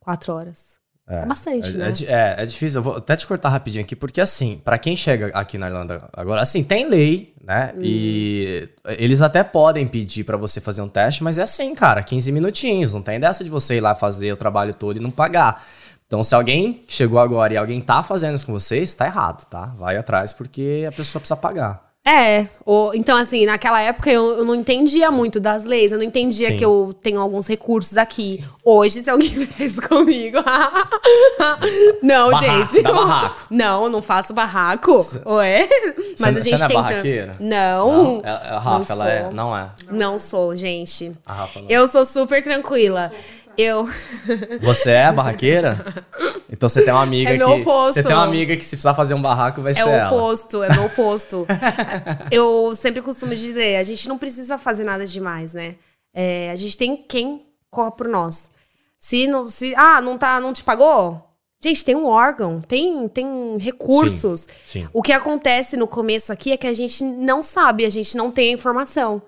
Quatro 0.00 0.32
horas. 0.34 0.76
É, 1.08 1.18
É 1.18 1.26
bastante, 1.26 1.68
é, 1.68 1.78
né? 1.78 1.92
É, 2.06 2.12
é, 2.40 2.42
é 2.42 2.46
difícil. 2.46 2.78
Eu 2.80 2.82
vou 2.82 2.96
até 2.96 3.14
te 3.14 3.26
cortar 3.26 3.48
rapidinho 3.48 3.84
aqui, 3.84 3.94
porque 3.94 4.20
assim, 4.20 4.60
pra 4.64 4.76
quem 4.76 4.96
chega 4.96 5.28
aqui 5.28 5.56
na 5.56 5.68
Irlanda 5.68 6.08
agora, 6.12 6.40
assim, 6.40 6.64
tem 6.64 6.88
lei, 6.88 7.32
né? 7.42 7.72
Hum. 7.76 7.80
E 7.82 8.68
eles 8.98 9.22
até 9.22 9.44
podem 9.44 9.86
pedir 9.86 10.24
pra 10.24 10.36
você 10.36 10.60
fazer 10.60 10.82
um 10.82 10.88
teste, 10.88 11.22
mas 11.22 11.38
é 11.38 11.42
assim, 11.42 11.74
cara, 11.74 12.02
15 12.02 12.32
minutinhos. 12.32 12.92
Não 12.92 13.02
tem 13.02 13.20
dessa 13.20 13.44
de 13.44 13.50
você 13.50 13.76
ir 13.76 13.80
lá 13.80 13.94
fazer 13.94 14.32
o 14.32 14.36
trabalho 14.36 14.74
todo 14.74 14.96
e 14.96 15.00
não 15.00 15.10
pagar. 15.10 15.64
Então, 16.06 16.22
se 16.22 16.34
alguém 16.34 16.82
chegou 16.86 17.18
agora 17.18 17.52
e 17.52 17.56
alguém 17.56 17.80
tá 17.80 18.02
fazendo 18.02 18.36
isso 18.36 18.46
com 18.46 18.52
vocês, 18.52 18.94
tá 18.94 19.06
errado, 19.06 19.44
tá? 19.46 19.72
Vai 19.76 19.96
atrás 19.96 20.32
porque 20.32 20.84
a 20.88 20.92
pessoa 20.92 21.20
precisa 21.20 21.36
pagar. 21.36 21.84
É, 22.08 22.46
o- 22.64 22.92
então 22.94 23.16
assim, 23.16 23.44
naquela 23.46 23.82
época 23.82 24.08
eu, 24.08 24.38
eu 24.38 24.44
não 24.44 24.54
entendia 24.54 25.10
muito 25.10 25.40
das 25.40 25.64
leis, 25.64 25.90
eu 25.90 25.98
não 25.98 26.04
entendia 26.04 26.50
Sim. 26.50 26.56
que 26.56 26.64
eu 26.64 26.94
tenho 27.02 27.18
alguns 27.20 27.48
recursos 27.48 27.98
aqui. 27.98 28.44
Hoje, 28.64 29.00
se 29.00 29.10
alguém 29.10 29.28
fizer 29.34 29.64
isso 29.64 29.82
comigo. 29.82 30.38
não, 32.02 32.30
Barraco, 32.30 32.66
gente. 32.72 32.82
dá 32.82 32.92
barraco. 32.92 33.36
Não, 33.50 33.84
eu 33.84 33.90
não 33.90 34.02
faço 34.02 34.32
barraco. 34.32 35.04
Ué? 35.26 35.68
Mas 36.20 36.36
a 36.36 36.40
gente 36.40 36.56
você 36.58 36.68
não 36.68 36.70
é 36.70 36.74
barraqueira? 36.82 37.36
Não. 37.40 38.22
É- 38.24 38.28
é 38.28 38.50
a 38.50 38.58
Rafa, 38.60 38.94
não 38.94 39.02
ela 39.02 39.10
é. 39.10 39.30
Não 39.32 39.56
é. 39.58 39.70
Não 39.90 40.18
sou, 40.18 40.54
gente. 40.54 41.12
A 41.26 41.32
Rafa 41.32 41.60
não. 41.60 41.68
Eu 41.68 41.86
sou 41.88 42.04
super 42.04 42.40
tranquila. 42.42 43.10
Eu. 43.56 43.88
Você 44.60 44.90
é 44.90 45.12
barraqueira? 45.12 45.84
Então 46.50 46.68
você 46.68 46.82
tem 46.82 46.92
uma 46.92 47.02
amiga 47.02 47.30
É 47.30 47.32
que. 47.32 47.38
meu 47.38 47.60
oposto. 47.60 47.94
Você 47.94 48.02
tem 48.02 48.14
uma 48.14 48.24
amiga 48.24 48.56
que 48.56 48.62
se 48.64 48.70
precisar 48.70 48.94
fazer 48.94 49.14
um 49.14 49.20
barraco 49.20 49.62
vai 49.62 49.72
É 49.72 49.74
ser 49.74 49.84
o 49.84 49.88
ela. 49.88 50.06
oposto, 50.14 50.62
é 50.62 50.72
meu 50.74 50.84
oposto. 50.86 51.46
eu 52.30 52.74
sempre 52.74 53.02
costumo 53.02 53.34
dizer, 53.34 53.76
a 53.76 53.82
gente 53.82 54.08
não 54.08 54.18
precisa 54.18 54.58
fazer 54.58 54.84
nada 54.84 55.04
demais, 55.06 55.54
né? 55.54 55.76
É, 56.14 56.50
a 56.50 56.56
gente 56.56 56.76
tem 56.76 56.96
quem 56.96 57.46
corra 57.70 57.90
por 57.90 58.08
nós. 58.08 58.50
Se 58.98 59.26
não, 59.26 59.44
se, 59.44 59.74
ah, 59.76 60.00
não 60.00 60.16
tá, 60.16 60.40
não 60.40 60.52
te 60.52 60.62
pagou? 60.64 61.22
Gente, 61.62 61.84
tem 61.84 61.94
um 61.96 62.06
órgão, 62.06 62.60
tem, 62.60 63.08
tem 63.08 63.56
recursos. 63.58 64.46
Sim. 64.66 64.88
O 64.92 65.02
que 65.02 65.12
acontece 65.12 65.76
no 65.76 65.86
começo 65.86 66.30
aqui 66.32 66.52
é 66.52 66.56
que 66.56 66.66
a 66.66 66.72
gente 66.74 67.02
não 67.02 67.42
sabe, 67.42 67.84
a 67.86 67.90
gente 67.90 68.16
não 68.16 68.30
tem 68.30 68.50
a 68.50 68.52
informação. 68.52 69.22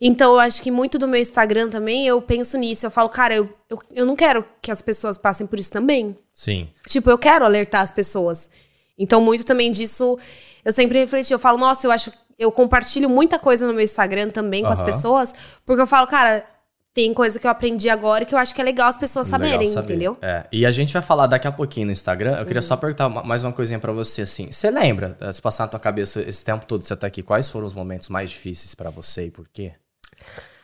Então, 0.00 0.34
eu 0.34 0.40
acho 0.40 0.62
que 0.62 0.70
muito 0.70 0.96
do 0.98 1.08
meu 1.08 1.20
Instagram 1.20 1.68
também, 1.70 2.06
eu 2.06 2.22
penso 2.22 2.56
nisso. 2.56 2.86
Eu 2.86 2.90
falo, 2.90 3.08
cara, 3.08 3.34
eu, 3.34 3.48
eu, 3.68 3.78
eu 3.92 4.06
não 4.06 4.14
quero 4.14 4.44
que 4.62 4.70
as 4.70 4.80
pessoas 4.80 5.18
passem 5.18 5.46
por 5.46 5.58
isso 5.58 5.72
também. 5.72 6.16
Sim. 6.32 6.68
Tipo, 6.86 7.10
eu 7.10 7.18
quero 7.18 7.44
alertar 7.44 7.80
as 7.80 7.90
pessoas. 7.90 8.48
Então, 8.96 9.20
muito 9.20 9.44
também 9.44 9.70
disso, 9.72 10.16
eu 10.64 10.70
sempre 10.72 10.98
refleti. 10.98 11.32
Eu 11.32 11.38
falo, 11.38 11.58
nossa, 11.58 11.86
eu 11.86 11.90
acho. 11.90 12.12
Eu 12.38 12.52
compartilho 12.52 13.10
muita 13.10 13.38
coisa 13.40 13.66
no 13.66 13.72
meu 13.72 13.82
Instagram 13.82 14.30
também 14.30 14.62
com 14.62 14.68
as 14.70 14.78
Aham. 14.78 14.86
pessoas, 14.86 15.34
porque 15.66 15.82
eu 15.82 15.86
falo, 15.88 16.06
cara, 16.06 16.46
tem 16.94 17.12
coisa 17.12 17.38
que 17.40 17.46
eu 17.46 17.50
aprendi 17.50 17.88
agora 17.90 18.24
que 18.24 18.32
eu 18.32 18.38
acho 18.38 18.54
que 18.54 18.60
é 18.60 18.64
legal 18.64 18.86
as 18.88 18.96
pessoas 18.96 19.26
saberem, 19.26 19.58
Legal 19.58 19.66
saber. 19.74 19.94
entendeu? 19.94 20.16
É. 20.22 20.46
E 20.52 20.64
a 20.64 20.70
gente 20.70 20.92
vai 20.92 21.02
falar 21.02 21.26
daqui 21.26 21.48
a 21.48 21.52
pouquinho 21.52 21.86
no 21.86 21.92
Instagram. 21.92 22.34
Eu 22.34 22.38
Uhum. 22.40 22.44
queria 22.44 22.62
só 22.62 22.76
perguntar 22.76 23.08
mais 23.08 23.42
uma 23.42 23.52
coisinha 23.52 23.80
pra 23.80 23.90
você, 23.92 24.22
assim. 24.22 24.50
Você 24.52 24.70
lembra, 24.70 25.16
eh, 25.20 25.32
se 25.32 25.42
passar 25.42 25.64
na 25.64 25.68
tua 25.70 25.80
cabeça 25.80 26.22
esse 26.22 26.44
tempo 26.44 26.64
todo 26.64 26.82
você 26.84 26.94
tá 26.96 27.08
aqui, 27.08 27.22
quais 27.24 27.48
foram 27.48 27.66
os 27.66 27.74
momentos 27.74 28.08
mais 28.08 28.30
difíceis 28.30 28.72
pra 28.76 28.90
você 28.90 29.26
e 29.26 29.30
por 29.32 29.48
quê? 29.52 29.72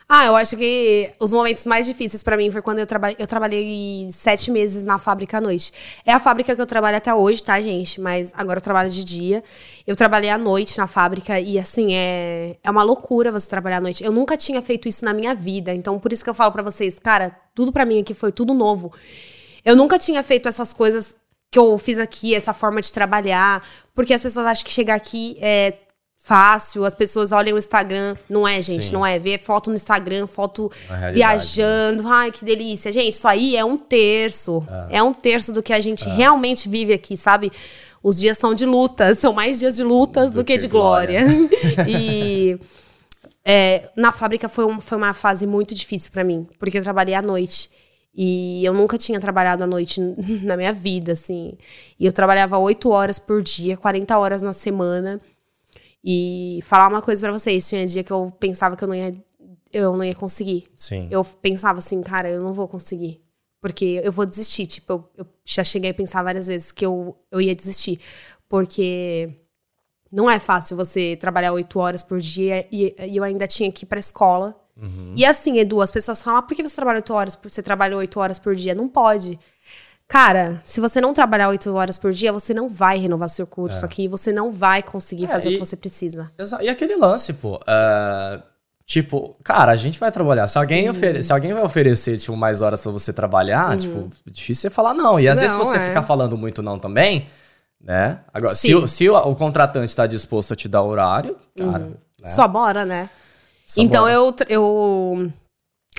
Ah, 0.06 0.26
eu 0.26 0.36
acho 0.36 0.56
que 0.56 1.10
os 1.18 1.32
momentos 1.32 1.64
mais 1.64 1.86
difíceis 1.86 2.22
pra 2.22 2.36
mim 2.36 2.50
foi 2.50 2.60
quando 2.60 2.78
eu, 2.78 2.86
traba 2.86 3.12
eu 3.18 3.26
trabalhei 3.26 4.06
sete 4.10 4.50
meses 4.50 4.84
na 4.84 4.98
fábrica 4.98 5.38
à 5.38 5.40
noite. 5.40 5.72
É 6.04 6.12
a 6.12 6.20
fábrica 6.20 6.54
que 6.54 6.60
eu 6.60 6.66
trabalho 6.66 6.98
até 6.98 7.14
hoje, 7.14 7.42
tá, 7.42 7.58
gente? 7.60 8.00
Mas 8.00 8.30
agora 8.36 8.58
eu 8.58 8.62
trabalho 8.62 8.90
de 8.90 9.02
dia. 9.02 9.42
Eu 9.86 9.96
trabalhei 9.96 10.28
à 10.28 10.36
noite 10.36 10.76
na 10.76 10.86
fábrica 10.86 11.40
e, 11.40 11.58
assim, 11.58 11.94
é, 11.94 12.56
é 12.62 12.70
uma 12.70 12.82
loucura 12.82 13.32
você 13.32 13.48
trabalhar 13.48 13.78
à 13.78 13.80
noite. 13.80 14.04
Eu 14.04 14.12
nunca 14.12 14.36
tinha 14.36 14.60
feito 14.60 14.86
isso 14.88 15.04
na 15.06 15.14
minha 15.14 15.34
vida. 15.34 15.74
Então, 15.74 15.98
por 15.98 16.12
isso 16.12 16.22
que 16.22 16.28
eu 16.28 16.34
falo 16.34 16.52
pra 16.52 16.62
vocês, 16.62 16.98
cara, 16.98 17.34
tudo 17.54 17.72
pra 17.72 17.86
mim 17.86 18.00
aqui 18.00 18.12
foi 18.12 18.30
tudo 18.30 18.52
novo. 18.52 18.92
Eu 19.64 19.74
nunca 19.74 19.98
tinha 19.98 20.22
feito 20.22 20.46
essas 20.46 20.74
coisas 20.74 21.16
que 21.50 21.58
eu 21.58 21.78
fiz 21.78 21.98
aqui, 21.98 22.34
essa 22.34 22.52
forma 22.52 22.80
de 22.80 22.92
trabalhar, 22.92 23.66
porque 23.94 24.12
as 24.12 24.22
pessoas 24.22 24.44
acham 24.44 24.64
que 24.64 24.72
chegar 24.72 24.96
aqui 24.96 25.38
é 25.40 25.72
fácil, 26.18 26.84
as 26.84 26.94
pessoas 26.94 27.32
olham 27.32 27.54
o 27.54 27.58
Instagram, 27.58 28.16
não 28.30 28.48
é, 28.48 28.60
gente, 28.62 28.86
Sim. 28.86 28.92
não 28.94 29.04
é, 29.04 29.18
ver 29.18 29.38
foto 29.40 29.68
no 29.68 29.76
Instagram, 29.76 30.26
foto 30.26 30.70
realidade, 30.88 31.14
viajando, 31.14 32.08
ai 32.08 32.32
que 32.32 32.44
delícia, 32.44 32.90
gente, 32.90 33.12
isso 33.12 33.28
aí 33.28 33.56
é 33.56 33.64
um 33.64 33.76
terço, 33.76 34.66
é, 34.88 35.02
um 35.02 35.12
terço 35.12 35.52
do 35.52 35.62
que 35.62 35.72
a 35.72 35.80
gente 35.80 36.08
realmente 36.08 36.68
vive 36.68 36.92
aqui, 36.94 37.16
sabe? 37.16 37.52
Os 38.02 38.18
dias 38.18 38.38
são 38.38 38.54
de 38.54 38.64
lutas, 38.66 39.18
são 39.18 39.32
mais 39.32 39.58
dias 39.58 39.76
de 39.76 39.82
lutas 39.82 40.30
do, 40.32 40.36
Do 40.42 40.44
que, 40.44 40.54
que 40.54 40.58
de 40.60 40.68
glória. 40.68 41.22
glória. 41.24 41.48
e 41.88 42.58
é, 43.44 43.90
na 43.96 44.10
fábrica 44.12 44.48
foi, 44.48 44.64
um- 44.64 44.80
foi 44.80 44.96
uma 44.98 45.12
fase 45.12 45.46
muito 45.46 45.74
difícil 45.74 46.10
pra 46.10 46.24
mim, 46.24 46.46
porque 46.58 46.78
eu 46.78 46.82
trabalhei 46.82 47.14
à 47.14 47.22
noite. 47.22 47.70
E 48.16 48.64
eu 48.64 48.72
nunca 48.72 48.96
tinha 48.96 49.18
trabalhado 49.18 49.64
à 49.64 49.66
noite 49.66 50.00
na 50.42 50.56
minha 50.56 50.72
vida, 50.72 51.12
assim. 51.12 51.54
E 51.98 52.06
eu 52.06 52.12
trabalhava 52.12 52.56
8 52.58 52.88
horas 52.88 53.18
por 53.18 53.42
dia, 53.42 53.76
40 53.76 54.16
horas 54.16 54.40
na 54.40 54.52
semana. 54.52 55.20
E 56.04 56.60
falar 56.62 56.88
uma 56.88 57.00
coisa 57.00 57.22
pra 57.22 57.32
vocês, 57.32 57.66
tinha 57.68 57.86
dia 57.86 58.04
que 58.04 58.12
eu 58.12 58.30
pensava 58.38 58.76
que 58.76 58.84
eu 58.84 58.88
não 58.88 58.94
ia, 58.94 59.14
eu 59.72 59.96
não 59.96 60.04
ia 60.04 60.14
conseguir. 60.14 60.64
Sim. 60.76 61.08
Eu 61.10 61.24
pensava 61.24 61.78
assim, 61.78 62.02
cara, 62.02 62.28
eu 62.28 62.42
não 62.42 62.52
vou 62.52 62.68
conseguir. 62.68 63.22
Porque 63.60 64.02
eu 64.04 64.12
vou 64.12 64.26
desistir. 64.26 64.66
Tipo, 64.66 64.92
eu, 64.92 65.10
eu 65.18 65.26
já 65.44 65.64
cheguei 65.64 65.90
a 65.90 65.94
pensar 65.94 66.22
várias 66.22 66.46
vezes 66.46 66.70
que 66.70 66.84
eu, 66.84 67.16
eu 67.30 67.40
ia 67.40 67.54
desistir. 67.54 67.98
Porque 68.48 69.30
não 70.12 70.30
é 70.30 70.38
fácil 70.38 70.76
você 70.76 71.16
trabalhar 71.16 71.52
oito 71.52 71.78
horas 71.78 72.02
por 72.02 72.20
dia 72.20 72.68
e, 72.70 72.94
e 72.98 73.16
eu 73.16 73.24
ainda 73.24 73.46
tinha 73.46 73.72
que 73.72 73.84
ir 73.84 73.86
pra 73.86 73.98
escola. 73.98 74.54
E 75.16 75.24
assim, 75.24 75.58
Edu, 75.58 75.80
as 75.80 75.90
pessoas 75.92 76.20
falam, 76.20 76.40
ah, 76.40 76.42
por 76.42 76.54
que 76.56 76.62
você 76.62 76.74
trabalha 76.74 76.96
oito 76.98 77.14
horas? 77.14 77.36
por- 77.36 77.48
Você 77.48 77.62
trabalha 77.62 77.96
oito 77.96 78.18
horas 78.20 78.38
por 78.38 78.54
dia? 78.56 78.74
Não 78.74 78.88
pode. 78.88 79.38
Cara, 80.08 80.60
se 80.64 80.80
você 80.80 81.00
não 81.00 81.14
trabalhar 81.14 81.48
oito 81.48 81.72
horas 81.74 81.96
por 81.96 82.12
dia, 82.12 82.32
você 82.32 82.52
não 82.52 82.68
vai 82.68 82.98
renovar 82.98 83.28
seu 83.28 83.46
curso 83.46 83.84
aqui, 83.84 84.06
você 84.06 84.32
não 84.32 84.50
vai 84.52 84.82
conseguir 84.82 85.24
É, 85.24 85.28
fazer 85.28 85.48
o 85.48 85.52
e- 85.52 85.54
que 85.54 85.60
você 85.64 85.76
precisa. 85.76 86.30
E 86.60 86.68
aquele 86.68 86.94
lance, 86.94 87.32
pô. 87.32 87.58
é, 87.66 88.42
tipo, 88.84 89.34
cara, 89.42 89.72
a 89.72 89.76
gente 89.76 89.98
vai 89.98 90.12
trabalhar. 90.12 90.46
Se 90.46 90.58
Uhum. 90.58 90.62
alguém, 90.62 90.90
ofere- 90.90 91.22
se 91.22 91.32
alguém 91.32 91.54
vai 91.54 91.62
oferecer, 91.64 92.18
tipo, 92.18 92.36
mais 92.36 92.60
horas 92.60 92.82
pra 92.82 92.92
você 92.92 93.12
trabalhar, 93.14 93.74
tipo, 93.78 94.10
difícil 94.26 94.62
você 94.62 94.70
falar 94.70 94.92
não. 94.94 95.18
E 95.18 95.26
às 95.26 95.40
vezes, 95.40 95.56
Uhum. 95.56 95.62
Não, 95.64 95.70
você 95.70 95.78
é. 95.78 95.86
ficar 95.88 96.02
falando 96.02 96.36
muito 96.36 96.62
não 96.62 96.78
também, 96.78 97.26
né? 97.80 98.20
Agora, 98.32 98.54
se, 98.54 98.74
o, 98.74 98.86
se 98.86 99.08
o, 99.08 99.16
o 99.16 99.34
contratante 99.34 99.96
tá 99.96 100.06
disposto 100.06 100.52
a 100.52 100.56
te 100.56 100.68
dar 100.68 100.82
horário, 100.82 101.36
cara. 101.56 101.78
né? 101.78 101.92
Só 102.26 102.46
bora, 102.46 102.84
né? 102.84 103.08
Só 103.66 103.80
então 103.80 104.02
bora. 104.02 104.12
eu, 104.12 104.34
eu 104.50 105.32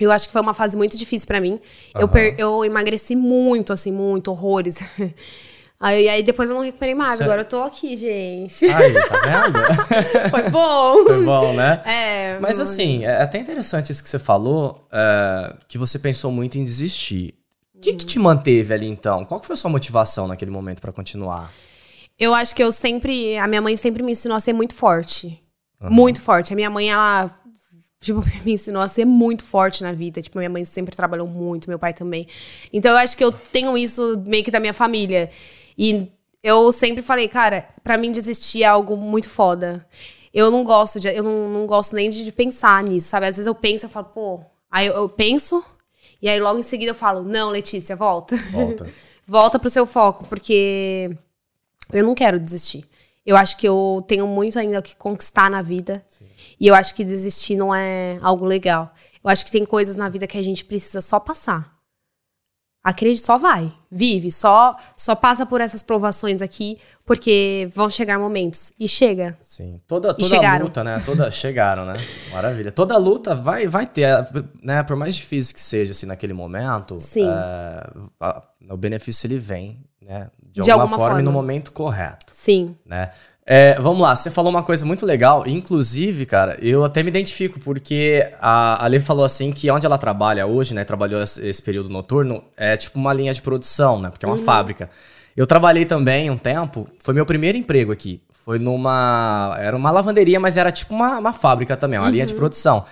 eu 0.01 0.11
acho 0.11 0.27
que 0.27 0.33
foi 0.33 0.41
uma 0.41 0.53
fase 0.53 0.75
muito 0.75 0.97
difícil 0.97 1.27
pra 1.27 1.39
mim. 1.39 1.59
Eu, 1.97 2.07
per- 2.07 2.35
eu 2.37 2.65
emagreci 2.65 3.15
muito, 3.15 3.71
assim, 3.71 3.91
muito, 3.91 4.29
horrores. 4.29 4.83
Aí, 5.77 6.07
aí 6.07 6.23
depois 6.23 6.49
eu 6.49 6.55
não 6.55 6.63
recuperei 6.63 6.95
mais. 6.95 7.19
Agora 7.19 7.41
eu 7.41 7.45
tô 7.45 7.61
aqui, 7.61 7.97
gente. 7.97 8.65
Aí, 8.65 8.93
tá 8.93 9.21
vendo? 9.21 9.59
Foi 10.31 10.49
bom. 10.49 11.03
Foi 11.05 11.25
bom, 11.25 11.53
né? 11.53 11.81
É. 11.85 12.39
Mas 12.39 12.61
assim, 12.61 13.03
é 13.03 13.21
até 13.21 13.37
interessante 13.39 13.91
isso 13.91 14.01
que 14.01 14.07
você 14.09 14.17
falou, 14.17 14.87
é, 14.89 15.53
que 15.67 15.77
você 15.77 15.99
pensou 15.99 16.31
muito 16.31 16.57
em 16.57 16.63
desistir. 16.63 17.35
O 17.75 17.79
que, 17.81 17.93
que 17.93 18.05
te 18.05 18.17
manteve 18.17 18.73
ali 18.73 18.87
então? 18.87 19.25
Qual 19.25 19.37
que 19.39 19.45
foi 19.45 19.53
a 19.53 19.57
sua 19.57 19.69
motivação 19.69 20.29
naquele 20.29 20.49
momento 20.49 20.79
pra 20.81 20.93
continuar? 20.93 21.51
Eu 22.17 22.33
acho 22.33 22.55
que 22.55 22.63
eu 22.63 22.71
sempre. 22.71 23.37
A 23.37 23.45
minha 23.45 23.61
mãe 23.61 23.75
sempre 23.75 24.01
me 24.01 24.13
ensinou 24.13 24.37
a 24.37 24.39
ser 24.39 24.53
muito 24.53 24.73
forte. 24.73 25.43
Muito 25.81 26.21
forte. 26.21 26.53
A 26.53 26.55
minha 26.55 26.69
mãe, 26.69 26.89
ela. 26.89 27.29
Tipo, 28.05 28.23
me 28.45 28.53
ensinou 28.53 28.81
a 28.81 28.87
ser 28.87 29.03
muito 29.03 29.43
forte 29.43 29.81
na 29.81 29.91
vida. 29.91 30.21
Tipo, 30.21 30.37
minha 30.37 30.49
mãe 30.49 30.63
sempre 30.63 30.95
trabalhou 30.95 31.27
muito, 31.27 31.67
meu 31.67 31.79
pai 31.79 31.93
também. 31.93 32.27
Então 32.71 32.91
eu 32.91 32.97
acho 32.97 33.17
que 33.17 33.23
eu 33.23 33.31
tenho 33.31 33.75
isso 33.75 34.21
meio 34.25 34.43
que 34.43 34.51
da 34.51 34.59
minha 34.59 34.73
família. 34.73 35.29
E 35.75 36.07
eu 36.43 36.71
sempre 36.71 37.01
falei, 37.01 37.27
cara, 37.27 37.67
pra 37.83 37.97
mim 37.97 38.11
desistir 38.11 38.61
é 38.61 38.67
algo 38.67 38.95
muito 38.95 39.27
foda. 39.27 39.85
Eu 40.31 40.51
não 40.51 40.63
gosto 40.63 40.99
de. 40.99 41.07
Eu 41.07 41.23
não, 41.23 41.49
não 41.49 41.65
gosto 41.65 41.95
nem 41.95 42.09
de, 42.09 42.23
de 42.23 42.31
pensar 42.31 42.83
nisso, 42.83 43.07
sabe? 43.07 43.25
Às 43.25 43.37
vezes 43.37 43.47
eu 43.47 43.55
penso, 43.55 43.85
eu 43.85 43.89
falo, 43.89 44.05
pô. 44.07 44.41
Aí 44.69 44.85
eu, 44.87 44.93
eu 44.93 45.09
penso, 45.09 45.63
e 46.21 46.29
aí 46.29 46.39
logo 46.39 46.59
em 46.59 46.63
seguida 46.63 46.91
eu 46.91 46.95
falo, 46.95 47.23
não, 47.23 47.49
Letícia, 47.49 47.95
volta. 47.95 48.35
Volta. 48.51 48.85
volta 49.25 49.57
pro 49.57 49.69
seu 49.69 49.85
foco, 49.85 50.25
porque 50.27 51.09
eu 51.91 52.03
não 52.03 52.13
quero 52.13 52.39
desistir. 52.39 52.85
Eu 53.25 53.35
acho 53.35 53.57
que 53.57 53.67
eu 53.67 54.03
tenho 54.07 54.27
muito 54.27 54.59
ainda 54.59 54.79
o 54.79 54.83
que 54.83 54.95
conquistar 54.95 55.49
na 55.49 55.61
vida. 55.61 56.05
E 56.59 56.67
eu 56.67 56.75
acho 56.75 56.93
que 56.95 57.03
desistir 57.03 57.55
não 57.55 57.73
é 57.73 58.17
algo 58.21 58.45
legal. 58.45 58.93
Eu 59.23 59.29
acho 59.29 59.43
que 59.45 59.51
tem 59.51 59.65
coisas 59.65 59.95
na 59.95 60.07
vida 60.09 60.27
que 60.27 60.37
a 60.37 60.43
gente 60.43 60.63
precisa 60.65 61.01
só 61.01 61.19
passar. 61.19 61.73
Acredite, 62.83 63.21
só 63.25 63.35
vai, 63.39 63.73
vive, 63.91 64.31
só 64.31 64.77
só 64.95 65.15
passa 65.15 65.43
por 65.43 65.59
essas 65.59 65.81
provações 65.81 66.39
aqui, 66.39 66.77
porque 67.03 67.67
vão 67.73 67.89
chegar 67.89 68.19
momentos. 68.19 68.71
E 68.79 68.87
chega. 68.87 69.35
Sim. 69.41 69.81
Toda, 69.87 70.13
toda 70.13 70.57
luta, 70.59 70.83
né? 70.83 71.01
Toda, 71.03 71.31
chegaram, 71.31 71.83
né? 71.83 71.95
Maravilha. 72.31 72.71
Toda 72.71 72.95
luta 72.97 73.33
vai, 73.33 73.65
vai 73.65 73.87
ter, 73.87 74.07
né? 74.61 74.83
Por 74.83 74.95
mais 74.95 75.15
difícil 75.15 75.55
que 75.55 75.61
seja, 75.61 75.93
assim, 75.93 76.05
naquele 76.05 76.33
momento, 76.33 76.99
Sim. 76.99 77.27
é, 77.27 77.89
a- 78.19 78.43
o 78.69 78.77
benefício 78.77 79.25
ele 79.25 79.39
vem, 79.39 79.83
né? 79.99 80.29
De, 80.43 80.61
De 80.61 80.69
alguma, 80.69 80.83
alguma 80.83 80.97
forma, 80.99 81.19
e 81.19 81.23
no 81.23 81.31
forma. 81.31 81.41
momento 81.41 81.73
correto, 81.73 82.27
Sim. 82.31 82.77
né? 82.85 83.09
É, 83.47 83.79
vamos 83.79 84.01
lá, 84.01 84.15
você 84.15 84.31
falou 84.31 84.49
uma 84.49 84.63
coisa 84.63 84.83
muito 84.87 85.05
legal, 85.05 85.43
inclusive, 85.45 86.25
cara, 86.25 86.57
eu 86.59 86.83
até 86.83 87.03
me 87.03 87.09
identifico, 87.09 87.59
porque 87.59 88.27
a 88.41 88.83
Ale 88.83 88.99
falou 88.99 89.23
assim 89.23 89.51
que 89.51 89.69
onde 89.69 89.85
ela 89.85 89.99
trabalha 89.99 90.47
hoje, 90.47 90.73
né, 90.73 90.83
trabalhou 90.83 91.21
esse, 91.21 91.45
esse 91.47 91.61
período 91.61 91.87
noturno, 91.87 92.43
é 92.57 92.75
tipo 92.75 92.97
uma 92.97 93.13
linha 93.13 93.31
de 93.31 93.43
produção, 93.43 94.01
né, 94.01 94.09
porque 94.09 94.25
é 94.25 94.29
uma 94.29 94.39
fábrica. 94.39 94.89
Eu 95.37 95.45
trabalhei 95.45 95.85
também 95.85 96.31
um 96.31 96.37
tempo, 96.37 96.89
foi 97.03 97.13
meu 97.13 97.23
primeiro 97.23 97.55
emprego 97.55 97.91
aqui, 97.91 98.19
foi 98.43 98.57
numa, 98.57 99.55
era 99.59 99.77
uma 99.77 99.91
lavanderia, 99.91 100.39
mas 100.39 100.57
era 100.57 100.71
tipo 100.71 100.95
uma, 100.95 101.19
uma 101.19 101.33
fábrica 101.33 101.77
também, 101.77 101.99
uma 101.99 102.09
linha 102.09 102.25
de 102.25 102.33
produção. 102.33 102.83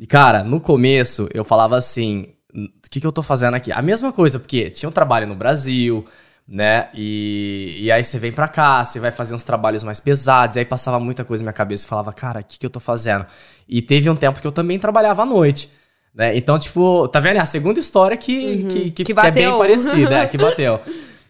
E, 0.00 0.06
cara, 0.06 0.42
no 0.42 0.60
começo 0.60 1.28
eu 1.32 1.44
falava 1.44 1.76
assim: 1.76 2.28
o 2.52 2.68
que, 2.90 3.00
que 3.00 3.06
eu 3.06 3.12
tô 3.12 3.22
fazendo 3.22 3.54
aqui? 3.54 3.70
A 3.70 3.82
mesma 3.82 4.12
coisa, 4.12 4.40
porque 4.40 4.68
tinha 4.70 4.88
um 4.88 4.92
trabalho 4.92 5.26
no 5.28 5.34
Brasil, 5.34 6.04
né? 6.46 6.88
E, 6.94 7.78
e 7.80 7.92
aí 7.92 8.02
você 8.02 8.18
vem 8.18 8.32
pra 8.32 8.48
cá, 8.48 8.84
você 8.84 9.00
vai 9.00 9.10
fazer 9.10 9.34
uns 9.34 9.44
trabalhos 9.44 9.84
mais 9.84 10.00
pesados, 10.00 10.56
e 10.56 10.60
aí 10.60 10.64
passava 10.64 10.98
muita 11.00 11.24
coisa 11.24 11.42
na 11.42 11.46
minha 11.46 11.52
cabeça 11.52 11.86
e 11.86 11.88
falava, 11.88 12.12
cara, 12.12 12.40
o 12.40 12.44
que, 12.44 12.58
que 12.58 12.66
eu 12.66 12.70
tô 12.70 12.80
fazendo? 12.80 13.26
E 13.68 13.80
teve 13.80 14.10
um 14.10 14.16
tempo 14.16 14.40
que 14.40 14.46
eu 14.46 14.52
também 14.52 14.78
trabalhava 14.78 15.22
à 15.22 15.26
noite. 15.26 15.70
Né? 16.14 16.36
Então, 16.36 16.58
tipo, 16.58 17.08
tá 17.08 17.20
vendo? 17.20 17.36
É 17.36 17.40
a 17.40 17.44
segunda 17.44 17.80
história 17.80 18.16
que, 18.16 18.64
que, 18.64 18.90
que, 18.90 19.04
Que 19.04 19.14
que 19.14 19.20
é 19.20 19.30
bem 19.30 19.58
parecida, 19.58 20.18
é, 20.18 20.26
que 20.26 20.36
bateu. 20.38 20.80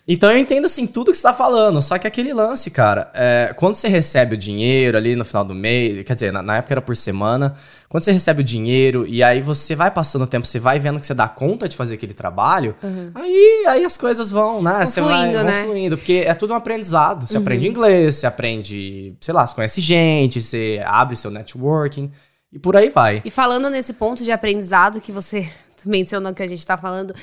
Então 0.07 0.33
eu 0.33 0.38
entendo 0.38 0.65
assim 0.65 0.85
tudo 0.85 1.12
que 1.12 1.17
você 1.17 1.23
tá 1.23 1.33
falando, 1.33 1.81
só 1.81 1.97
que 1.97 2.09
aquele 2.09 2.35
lance, 2.35 2.73
cara, 2.73 3.09
é, 3.15 3.55
quando 3.57 3.77
você 3.77 3.87
recebe 3.87 4.35
o 4.35 4.37
dinheiro 4.37 4.99
ali 4.99 5.15
no 5.15 5.25
final 5.25 5.45
do 5.45 5.55
mês, 5.55 6.03
quer 6.03 6.15
dizer, 6.15 6.33
na, 6.33 6.43
na 6.43 6.57
época 6.57 6.75
era 6.75 6.83
por 6.83 6.97
semana, 6.97 7.55
quando 7.88 8.03
você 8.03 8.11
recebe 8.11 8.41
o 8.41 8.45
dinheiro 8.45 9.07
e 9.07 9.23
aí 9.23 9.41
você 9.41 9.77
vai 9.77 9.93
passando 9.93 10.23
o 10.23 10.27
tempo, 10.27 10.45
você 10.45 10.59
vai 10.59 10.81
vendo 10.81 10.99
que 10.99 11.07
você 11.07 11.15
dá 11.15 11.29
conta 11.29 11.69
de 11.69 11.77
fazer 11.77 11.95
aquele 11.95 12.15
trabalho, 12.15 12.75
aí, 13.15 13.65
aí 13.69 13.85
as 13.85 13.97
coisas 13.97 14.29
vão, 14.29 14.61
né? 14.61 14.85
você 14.85 15.01
vai, 15.01 15.21
fluindo, 15.21 15.38
vão 15.38 15.47
né? 15.47 15.62
fluindo, 15.62 15.97
porque 15.97 16.25
é 16.27 16.35
tudo 16.35 16.53
um 16.53 16.57
aprendizado. 16.57 17.29
Você 17.29 17.37
aprende 17.37 17.69
inglês, 17.69 18.17
você 18.17 18.27
aprende, 18.27 19.15
sei 19.21 19.33
lá, 19.33 19.47
você 19.47 19.55
conhece 19.55 19.81
gente, 19.81 20.43
você 20.43 20.83
abre 20.85 21.15
seu 21.15 21.31
networking 21.31 22.11
e 22.53 22.59
por 22.59 22.77
aí 22.77 22.88
vai. 22.88 23.23
E 23.25 23.31
falando 23.31 23.71
nesse 23.71 23.93
ponto 23.93 24.25
de 24.25 24.33
aprendizado 24.33 25.01
que 25.01 25.12
você 25.12 25.49
mencionou 25.87 26.35
que 26.35 26.43
a 26.43 26.47
gente 26.47 26.67
tá 26.67 26.77
falando, 26.77 27.15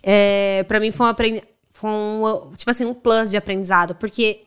é, 0.00 0.62
para 0.68 0.78
mim 0.78 0.92
foi 0.92 1.06
um 1.06 1.10
aprendizado. 1.10 1.49
Foi 1.80 1.90
um, 1.90 2.50
tipo 2.56 2.70
assim, 2.70 2.84
um 2.84 2.94
plus 2.94 3.30
de 3.30 3.36
aprendizado. 3.36 3.94
Porque 3.94 4.42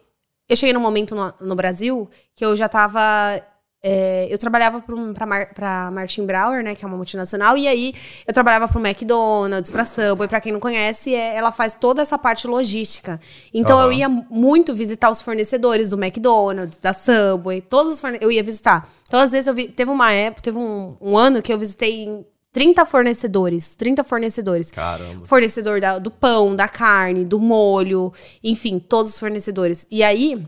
eu 0.50 0.56
cheguei 0.56 0.74
num 0.74 0.80
momento 0.80 1.16
no, 1.16 1.34
no 1.42 1.56
Brasil 1.56 2.10
que 2.36 2.46
eu 2.46 2.56
já 2.56 2.68
tava. 2.70 3.42
é, 3.86 4.28
eu 4.34 4.38
trabalhava 4.38 4.80
pra, 4.82 4.96
pra, 5.14 5.26
Mar, 5.26 5.54
pra 5.54 5.92
Martin 5.92 6.26
Brauer, 6.26 6.64
né, 6.64 6.74
que 6.74 6.86
é 6.86 6.88
uma 6.88 6.96
multinacional, 6.96 7.58
e 7.58 7.68
aí 7.68 7.94
eu 8.26 8.34
trabalhava 8.34 8.66
pro 8.68 8.80
McDonald's, 8.80 9.70
pra 9.72 9.84
Subway, 9.84 10.28
pra 10.30 10.40
quem 10.40 10.54
não 10.54 10.60
conhece, 10.60 11.14
é, 11.14 11.36
ela 11.36 11.52
faz 11.52 11.74
toda 11.74 12.02
essa 12.02 12.18
parte 12.18 12.48
logística. 12.48 13.20
Então 13.54 13.78
eu 13.82 13.88
Aham. 13.88 13.94
ia 13.94 14.08
muito 14.10 14.74
visitar 14.74 15.10
os 15.10 15.22
fornecedores 15.22 15.90
do 15.90 16.02
McDonald's, 16.02 16.78
da 16.78 16.94
Subway, 16.94 17.60
todos 17.62 17.94
os 17.96 18.00
forne- 18.02 18.20
eu 18.22 18.32
ia 18.32 18.42
visitar. 18.44 18.88
Então, 19.06 19.20
às 19.20 19.32
vezes, 19.32 19.48
eu 19.48 19.54
vi, 19.54 19.68
teve 19.68 19.92
uma 19.92 20.12
época, 20.14 20.42
teve 20.44 20.58
um, 20.58 20.96
um 21.02 21.18
ano 21.18 21.42
que 21.42 21.52
eu 21.52 21.60
visitei 21.60 22.26
30 22.54 22.86
fornecedores, 22.86 23.76
30 23.76 24.04
fornecedores. 24.04 24.70
Caramba. 24.72 25.26
Fornecedor 25.26 25.82
da- 25.82 26.00
do 26.00 26.10
pão, 26.12 26.56
da 26.56 26.70
carne, 26.70 27.26
do 27.26 27.40
molho, 27.40 28.14
enfim, 28.44 28.80
todos 28.80 29.12
os 29.14 29.20
fornecedores. 29.20 29.86
E 29.92 30.04
aí, 30.04 30.42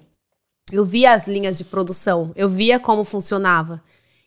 eu 0.72 0.86
via 0.86 1.14
as 1.14 1.28
linhas 1.28 1.58
de 1.58 1.64
produção, 1.66 2.32
eu 2.36 2.48
via 2.48 2.80
como 2.80 3.04
funcionava. 3.04 3.84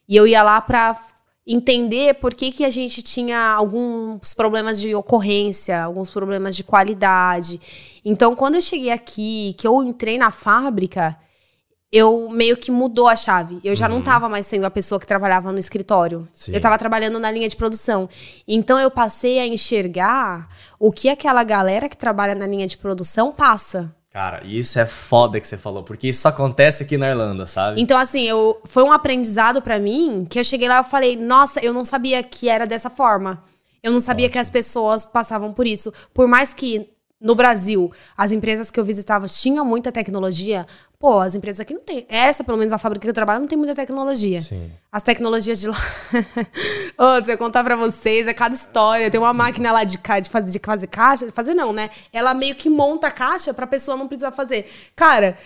E 0.08 0.16
eu 0.16 0.26
ia 0.26 0.42
lá 0.42 0.60
pra 0.60 0.90
f- 0.90 1.14
entender 1.46 2.14
por 2.14 2.34
que, 2.34 2.50
que 2.52 2.64
a 2.64 2.70
gente 2.70 3.00
tinha 3.02 3.38
alguns 3.40 4.34
problemas 4.34 4.80
de 4.80 4.94
ocorrência, 4.94 5.82
alguns 5.82 6.10
problemas 6.10 6.56
de 6.56 6.64
qualidade. 6.64 7.60
Então, 8.04 8.34
quando 8.36 8.56
eu 8.56 8.62
cheguei 8.62 8.90
aqui, 8.90 9.54
que 9.56 9.66
eu 9.66 9.82
entrei 9.82 10.18
na 10.18 10.30
fábrica, 10.30 11.16
eu 11.90 12.28
meio 12.30 12.56
que 12.56 12.70
mudou 12.70 13.08
a 13.08 13.16
chave. 13.16 13.60
Eu 13.64 13.74
já 13.74 13.88
não 13.88 14.02
tava 14.02 14.28
mais 14.28 14.46
sendo 14.46 14.64
a 14.64 14.70
pessoa 14.70 15.00
que 15.00 15.06
trabalhava 15.06 15.50
no 15.52 15.58
escritório. 15.58 16.28
Sim. 16.34 16.52
Eu 16.52 16.60
tava 16.60 16.76
trabalhando 16.76 17.18
na 17.18 17.30
linha 17.30 17.48
de 17.48 17.56
produção. 17.56 18.08
Então 18.46 18.78
eu 18.78 18.90
passei 18.90 19.38
a 19.38 19.46
enxergar 19.46 20.48
o 20.78 20.92
que 20.92 21.08
aquela 21.08 21.42
galera 21.42 21.88
que 21.88 21.96
trabalha 21.96 22.34
na 22.34 22.46
linha 22.46 22.66
de 22.66 22.76
produção 22.76 23.32
passa. 23.32 23.94
Cara, 24.10 24.42
isso 24.44 24.78
é 24.78 24.86
foda 24.86 25.38
que 25.38 25.46
você 25.46 25.56
falou, 25.56 25.82
porque 25.82 26.08
isso 26.08 26.26
acontece 26.26 26.82
aqui 26.82 26.96
na 26.96 27.08
Irlanda, 27.10 27.46
sabe? 27.46 27.80
Então, 27.80 27.98
assim, 27.98 28.22
eu, 28.22 28.60
foi 28.64 28.82
um 28.82 28.90
aprendizado 28.90 29.60
pra 29.60 29.78
mim 29.78 30.26
que 30.28 30.40
eu 30.40 30.44
cheguei 30.44 30.66
lá 30.66 30.80
e 30.80 30.90
falei, 30.90 31.14
nossa, 31.14 31.60
eu 31.60 31.72
não 31.72 31.84
sabia 31.84 32.22
que 32.22 32.48
era 32.48 32.66
dessa 32.66 32.88
forma. 32.88 33.44
Eu 33.82 33.92
não 33.92 34.00
sabia 34.00 34.28
que 34.28 34.38
as 34.38 34.50
pessoas 34.50 35.04
passavam 35.04 35.52
por 35.52 35.66
isso. 35.66 35.92
Por 36.12 36.26
mais 36.26 36.52
que 36.52 36.90
no 37.20 37.34
Brasil 37.34 37.92
as 38.16 38.32
empresas 38.32 38.70
que 38.70 38.78
eu 38.78 38.84
visitava 38.84 39.26
tinham 39.26 39.64
muita 39.64 39.92
tecnologia, 39.92 40.66
pô, 40.98 41.20
as 41.20 41.34
empresas 41.34 41.60
aqui 41.60 41.72
não 41.74 41.80
tem. 41.80 42.04
Essa, 42.08 42.42
pelo 42.42 42.58
menos 42.58 42.72
a 42.72 42.78
fábrica 42.78 43.04
que 43.04 43.10
eu 43.10 43.14
trabalho, 43.14 43.40
não 43.40 43.46
tem 43.46 43.56
muita 43.56 43.74
tecnologia. 43.74 44.40
Sim. 44.40 44.70
As 44.90 45.02
tecnologias 45.02 45.60
de 45.60 45.68
lá. 45.68 45.76
Ô, 46.98 47.22
se 47.24 47.32
eu 47.32 47.38
contar 47.38 47.62
pra 47.64 47.76
vocês, 47.76 48.26
é 48.26 48.34
cada 48.34 48.54
história. 48.54 49.10
Tem 49.10 49.20
uma 49.20 49.32
máquina 49.32 49.70
lá 49.72 49.84
de, 49.84 49.98
ca- 49.98 50.20
de, 50.20 50.28
fazer, 50.28 50.50
de 50.50 50.58
fazer 50.64 50.86
caixa. 50.88 51.30
Fazer 51.30 51.54
não, 51.54 51.72
né? 51.72 51.90
Ela 52.12 52.34
meio 52.34 52.54
que 52.56 52.68
monta 52.68 53.06
a 53.06 53.10
caixa 53.10 53.54
pra 53.54 53.66
pessoa 53.66 53.96
não 53.96 54.08
precisar 54.08 54.32
fazer. 54.32 54.68
Cara. 54.96 55.38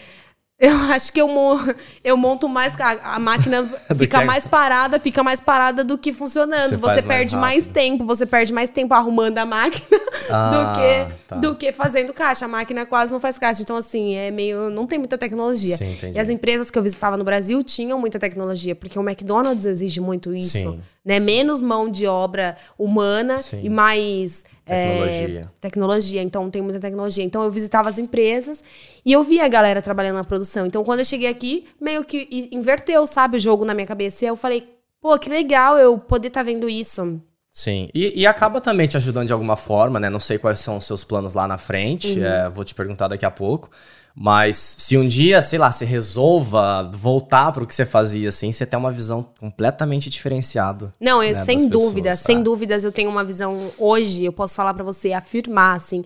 Eu 0.63 0.77
acho 0.95 1.13
que 1.13 1.21
eu, 1.21 1.27
mo- 1.27 1.59
eu 2.05 2.17
monto 2.17 2.49
mais. 2.49 2.81
A, 2.81 3.17
a 3.17 3.19
máquina 3.19 3.69
fica 3.97 4.21
que 4.21 4.25
mais 4.25 4.47
parada, 4.47 5.01
fica 5.01 5.21
mais 5.25 5.41
parada 5.41 5.83
do 5.83 5.99
que 5.99 6.13
funcionando. 6.13 6.71
Você 6.71 6.77
Você, 6.77 6.87
mais 6.87 7.03
perde 7.03 7.37
mais, 7.37 7.65
rápido. 7.65 7.73
tempo, 7.75 8.05
você 8.07 8.25
perde 8.25 8.53
mais 8.53 8.71
tempo 8.71 8.95
arrumando 8.95 9.39
a 9.39 9.45
máquina 9.45 10.01
Ah, 10.31 10.51
do, 10.51 10.79
que, 10.79 11.15
tá. 11.27 11.37
do 11.37 11.55
que 11.57 11.73
fazendo 11.73 12.13
caixa. 12.13 12.45
A 12.45 12.49
máquina 12.49 12.87
quase 12.87 13.13
não 13.13 13.19
faz 13.19 13.39
caixa. 13.39 13.61
Então, 13.61 13.77
assim, 13.77 14.15
é 14.15 14.31
meio. 14.31 14.71
Não 14.71 14.87
tem 14.87 14.99
muita 15.01 15.19
tecnologia. 15.19 15.77
Sim, 15.77 15.97
e 16.15 16.19
as 16.21 16.29
empresas 16.29 16.71
que 16.71 16.79
eu 16.79 16.83
visitava 16.83 17.17
no 17.17 17.25
Brasil 17.25 17.61
tinham 17.65 17.99
muita 17.99 18.19
tecnologia, 18.21 18.77
porque 18.77 18.97
o 18.97 19.03
McDonald's 19.03 19.67
exige 19.67 20.01
muito 20.01 20.33
isso. 20.33 20.59
Sim. 20.59 20.81
Né? 21.05 21.19
Menos 21.19 21.61
mão 21.61 21.91
de 21.91 22.07
obra 22.07 22.57
humana 22.79 23.39
Sim. 23.39 23.61
e 23.65 23.69
mais 23.69 24.45
é, 24.65 24.89
Tecnologia. 24.89 25.53
tecnologia. 25.61 26.23
Então 26.23 26.51
tem 26.51 26.63
muita 26.63 26.79
tecnologia. 26.79 27.25
Então 27.25 27.43
eu 27.43 27.51
visitava 27.51 27.89
as 27.89 27.99
empresas 27.99 28.63
e 29.05 29.13
eu 29.13 29.23
via 29.23 29.45
a 29.45 29.49
galera 29.49 29.83
trabalhando 29.83 30.17
na 30.17 30.25
produção. 30.25 30.65
Então 30.67 30.85
quando 30.85 31.01
eu 31.01 31.05
cheguei 31.05 31.29
aqui, 31.29 31.67
meio 31.81 32.05
que 32.05 32.49
inverteu, 32.53 33.07
sabe, 33.07 33.37
o 33.37 33.41
jogo 33.41 33.65
na 33.65 33.75
minha 33.75 33.87
cabeça. 33.87 34.25
E 34.25 34.29
eu 34.29 34.37
falei, 34.37 34.69
pô, 35.01 35.19
que 35.19 35.29
legal 35.29 35.77
eu 35.77 35.99
poder 35.99 36.29
estar 36.29 36.45
vendo 36.45 36.69
isso. 36.69 37.21
Sim, 37.55 37.91
e, 37.95 38.21
e 38.23 38.27
acaba 38.27 38.63
também 38.63 38.87
te 38.89 38.97
ajudando 38.97 39.27
de 39.27 39.33
alguma 39.33 39.59
forma, 39.59 40.01
né? 40.01 40.09
Não 40.09 40.19
sei 40.19 40.39
quais 40.39 40.59
são 40.59 40.79
os 40.79 40.87
seus 40.87 41.05
planos 41.05 41.35
lá 41.35 41.47
na 41.47 41.59
frente, 41.59 42.19
Uhum. 42.19 42.25
é, 42.25 42.49
vou 42.49 42.65
te 42.65 42.75
perguntar 42.75 43.09
daqui 43.09 43.27
a 43.27 43.31
pouco. 43.31 43.71
Mas 44.15 44.77
se 44.79 44.97
um 44.97 45.07
dia, 45.07 45.41
sei 45.43 45.59
lá, 45.59 45.71
você 45.71 45.85
resolva 45.85 46.83
voltar 46.95 47.53
para 47.53 47.63
o 47.63 47.67
que 47.67 47.75
você 47.75 47.85
fazia, 47.85 48.29
assim, 48.31 48.53
você 48.53 48.65
tem 48.67 48.79
uma 48.79 48.91
visão 48.91 49.27
completamente 49.39 50.09
diferenciada. 50.11 50.93
Não, 51.01 51.23
eu, 51.23 51.35
né, 51.35 51.45
sem 51.45 51.57
das 51.59 51.67
dúvida, 51.69 52.11
pessoas, 52.11 52.19
sem 52.27 52.37
tá? 52.39 52.43
dúvidas 52.43 52.85
eu 52.85 52.93
tenho 52.93 53.11
uma 53.11 53.25
visão 53.25 53.71
hoje, 53.79 54.25
eu 54.25 54.33
posso 54.33 54.55
falar 54.55 54.73
pra 54.75 54.85
você, 54.85 55.13
afirmar 55.13 55.77
assim, 55.77 56.05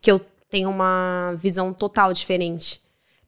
que 0.00 0.10
eu 0.10 0.20
tenho 0.48 0.68
uma 0.70 1.34
visão 1.36 1.72
total 1.72 2.12
diferente. 2.12 2.80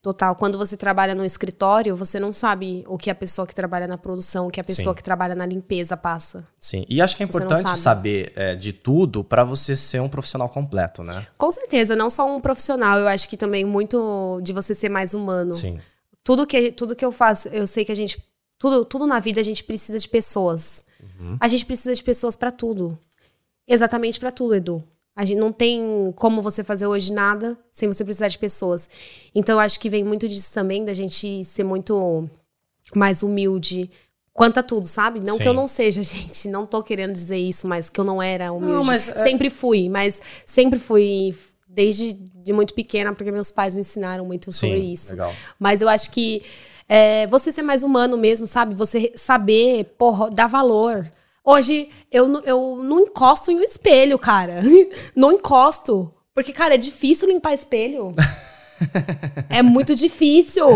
Total. 0.03 0.35
Quando 0.35 0.59
você 0.59 0.77
trabalha 0.77 1.15
no 1.15 1.25
escritório, 1.25 1.95
você 1.95 2.19
não 2.19 2.33
sabe 2.33 2.85
o 2.88 2.99
que 2.99 3.09
a 3.09 3.15
pessoa 3.15 3.47
que 3.47 3.55
trabalha 3.55 3.87
na 3.87 3.97
produção, 3.97 4.49
o 4.49 4.51
que 4.51 4.61
a 4.61 4.65
pessoa 4.65 4.93
Sim. 4.93 4.97
que 4.97 5.03
trabalha 5.05 5.37
na 5.37 5.47
limpeza 5.47 5.97
passa. 5.97 6.45
Sim, 6.59 6.85
e 6.88 7.01
acho 7.01 7.17
que 7.17 7.23
é 7.23 7.27
importante 7.27 7.69
sabe. 7.69 7.79
saber 7.79 8.33
é, 8.35 8.57
de 8.57 8.73
tudo 8.73 9.23
para 9.23 9.45
você 9.45 9.77
ser 9.77 10.01
um 10.01 10.09
profissional 10.09 10.49
completo, 10.49 11.05
né? 11.05 11.25
Com 11.38 11.53
certeza, 11.53 11.95
não 11.95 12.11
só 12.11 12.27
um 12.27 12.41
profissional, 12.41 12.99
eu 12.99 13.07
acho 13.07 13.29
que 13.29 13.37
também 13.37 13.65
muito 13.65 14.41
de 14.43 14.53
você 14.53 14.75
ser 14.75 14.88
mais 14.88 15.15
humano. 15.15 15.55
Sim, 15.55 15.79
Tudo 16.25 16.49
que, 16.49 16.73
tudo 16.73 16.97
que 16.97 17.05
eu 17.05 17.12
faço, 17.12 17.47
eu 17.49 17.65
sei 17.69 17.85
que 17.85 17.93
a 17.93 17.97
gente. 17.97 18.21
Tudo, 18.59 18.85
tudo 18.85 19.07
na 19.07 19.21
vida 19.21 19.41
a 19.41 19.45
gente 19.45 19.62
precisa 19.62 20.01
de 20.01 20.09
pessoas. 20.09 20.85
Uhum. 21.01 21.37
A 21.38 21.47
gente 21.47 21.65
precisa 21.65 21.95
de 21.95 22.03
pessoas 22.03 22.35
pra 22.35 22.51
tudo. 22.51 22.99
Exatamente 23.69 24.19
pra 24.19 24.33
tudo, 24.33 24.55
Edu. 24.57 24.83
A 25.14 25.25
gente 25.25 25.38
não 25.38 25.53
tem 25.53 26.12
como 26.16 26.40
você 26.40 26.64
fazer 26.64 26.87
hoje 26.87 27.12
nada 27.12 27.59
sem 27.72 27.87
você 27.87 28.05
precisar 28.05 28.29
de 28.29 28.38
pessoas. 28.38 28.88
Então 29.35 29.57
eu 29.57 29.61
acho 29.61 29.79
que 29.79 29.88
vem 29.90 30.03
muito 30.03 30.27
disso 30.27 30.53
também, 30.55 30.85
da 30.85 30.94
gente 30.94 31.44
ser 31.44 31.64
muito 31.64 32.29
mais 32.94 33.22
humilde 33.22 33.90
quanto 34.33 34.59
a 34.59 34.62
tudo, 34.62 34.87
sabe? 34.87 35.20
Não 35.20 35.37
que 35.37 35.42
Sim. 35.42 35.48
eu 35.51 35.55
não 35.55 35.68
seja, 35.68 36.03
gente. 36.05 36.48
Não 36.48 36.66
tô 36.66 36.83
querendo 36.83 37.12
dizer 37.12 37.37
isso, 37.37 37.66
mas 37.66 37.90
que 37.90 38.01
eu 38.01 38.05
não 38.05 38.22
era 38.22 38.53
humilde. 38.53 38.72
Não, 38.75 38.85
mas 38.85 39.09
é- 39.11 39.22
Sempre 39.22 39.51
fui, 39.51 39.88
mas 39.88 40.20
sempre 40.46 40.79
fui. 40.79 41.35
Desde 41.68 42.12
de 42.12 42.53
muito 42.53 42.75
pequena, 42.75 43.14
porque 43.14 43.33
meus 43.33 43.51
pais 43.51 43.75
me 43.75 43.81
ensinaram 43.81 44.27
muito 44.27 44.53
sobre 44.53 44.79
Sim, 44.81 44.92
isso. 44.92 45.11
legal. 45.12 45.33
Mas 45.59 45.81
eu 45.81 45.88
acho 45.88 46.11
que 46.11 46.42
é, 46.87 47.27
você 47.29 47.51
ser 47.51 47.62
mais 47.62 47.83
humano 47.83 48.18
mesmo, 48.18 48.46
sabe? 48.46 48.75
Você 48.75 49.11
saber, 49.16 49.85
porra, 49.96 50.31
dar 50.31 50.48
valor. 50.48 51.11
Hoje, 51.44 51.88
eu, 52.11 52.28
não- 52.28 52.42
eu 52.44 52.81
não 52.83 53.00
encosto 53.00 53.50
em 53.50 53.57
um 53.59 53.62
espelho, 53.62 54.18
cara. 54.18 54.61
não 55.16 55.33
encosto. 55.33 56.12
Porque, 56.35 56.52
cara, 56.52 56.74
é 56.74 56.78
difícil 56.78 57.28
limpar 57.28 57.52
espelho. 57.55 58.12
é 59.50 59.62
muito 59.62 59.94
difícil. 59.94 60.66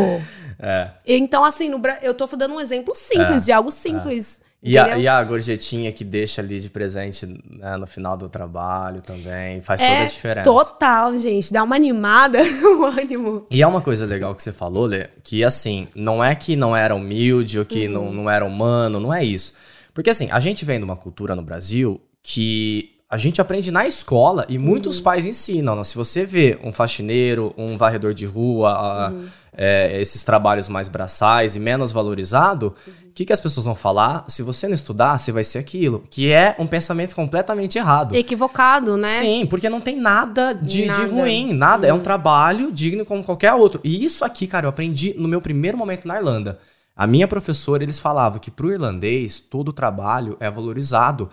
É. 0.58 0.90
Então, 1.06 1.44
assim, 1.44 1.68
no, 1.68 1.80
eu 2.02 2.14
tô 2.14 2.26
dando 2.36 2.54
um 2.54 2.60
exemplo 2.60 2.94
simples, 2.94 3.44
de 3.44 3.52
algo 3.52 3.70
simples. 3.70 4.40
E 4.62 4.76
a, 4.76 4.98
e 4.98 5.06
a 5.06 5.22
gorjetinha 5.22 5.92
que 5.92 6.02
deixa 6.02 6.40
ali 6.42 6.58
de 6.58 6.68
presente 6.68 7.24
né, 7.26 7.76
no 7.76 7.86
final 7.86 8.16
do 8.16 8.28
trabalho 8.28 9.00
também 9.00 9.62
faz 9.62 9.80
toda 9.80 9.92
a 9.92 9.96
é 9.96 10.06
diferença. 10.06 10.44
total, 10.50 11.16
gente. 11.18 11.52
Dá 11.52 11.62
uma 11.62 11.76
animada, 11.76 12.40
um 12.64 12.84
ânimo. 12.84 13.46
E 13.50 13.62
é 13.62 13.66
uma 13.66 13.80
coisa 13.80 14.04
legal 14.06 14.34
que 14.34 14.42
você 14.42 14.52
falou, 14.52 14.86
Lê, 14.86 15.08
que 15.22 15.44
assim, 15.44 15.86
não 15.94 16.24
é 16.24 16.34
que 16.34 16.56
não 16.56 16.74
era 16.76 16.94
humilde 16.96 17.58
ou 17.60 17.64
que 17.64 17.86
Uhum. 17.86 17.92
não, 17.92 18.12
não 18.12 18.30
era 18.30 18.44
humano, 18.44 18.98
não 18.98 19.14
é 19.14 19.22
isso. 19.22 19.54
Porque 19.96 20.10
assim, 20.10 20.28
a 20.30 20.38
gente 20.38 20.62
vem 20.62 20.76
de 20.78 20.84
uma 20.84 20.94
cultura 20.94 21.34
no 21.34 21.40
Brasil 21.40 21.98
que 22.22 22.90
a 23.08 23.16
gente 23.16 23.40
aprende 23.40 23.70
na 23.70 23.86
escola 23.86 24.44
e 24.46 24.58
Uhum. 24.58 24.64
muitos 24.64 25.00
pais 25.00 25.24
ensinam. 25.24 25.74
né? 25.74 25.84
Se 25.84 25.94
você 25.96 26.26
vê 26.26 26.58
um 26.62 26.70
faxineiro, 26.70 27.54
um 27.56 27.78
varredor 27.78 28.12
de 28.12 28.26
rua, 28.26 29.10
Uhum. 29.10 29.24
é, 29.56 29.98
esses 29.98 30.22
trabalhos 30.22 30.68
mais 30.68 30.90
braçais 30.90 31.56
e 31.56 31.60
menos 31.60 31.92
valorizado, 31.92 32.74
Uhum. 32.86 32.92
o 33.08 33.12
que, 33.14 33.24
que 33.24 33.32
as 33.32 33.40
pessoas 33.40 33.64
vão 33.64 33.74
falar? 33.74 34.26
Se 34.28 34.42
você 34.42 34.66
não 34.68 34.74
estudar, 34.74 35.16
você 35.16 35.32
vai 35.32 35.44
ser 35.44 35.58
aquilo. 35.58 36.04
Que 36.10 36.30
é 36.30 36.54
um 36.58 36.66
pensamento 36.66 37.14
completamente 37.14 37.78
errado. 37.78 38.14
Equivocado, 38.14 38.98
né? 38.98 39.08
Sim, 39.08 39.46
porque 39.46 39.70
não 39.70 39.80
tem 39.80 39.96
nada 39.96 40.52
de, 40.52 40.82
de 40.82 40.86
Nada. 40.86 41.02
Uhum. 41.04 41.20
ruim, 41.22 41.52
nada. 41.54 41.86
É 41.86 41.92
um 41.94 42.00
trabalho 42.00 42.70
digno 42.70 43.06
como 43.06 43.22
qualquer 43.24 43.54
outro. 43.54 43.80
E 43.82 44.04
isso 44.04 44.26
aqui, 44.26 44.46
cara, 44.46 44.66
eu 44.66 44.70
aprendi 44.70 45.14
no 45.16 45.26
meu 45.26 45.40
primeiro 45.40 45.78
momento 45.78 46.06
na 46.06 46.16
Irlanda. 46.18 46.58
A 46.96 47.06
minha 47.06 47.28
professora, 47.28 47.82
eles 47.82 48.00
falavam 48.00 48.38
que 48.38 48.50
pro 48.50 48.72
irlandês, 48.72 49.38
todo 49.38 49.72
trabalho 49.72 50.36
é 50.40 50.50
valorizado. 50.50 51.28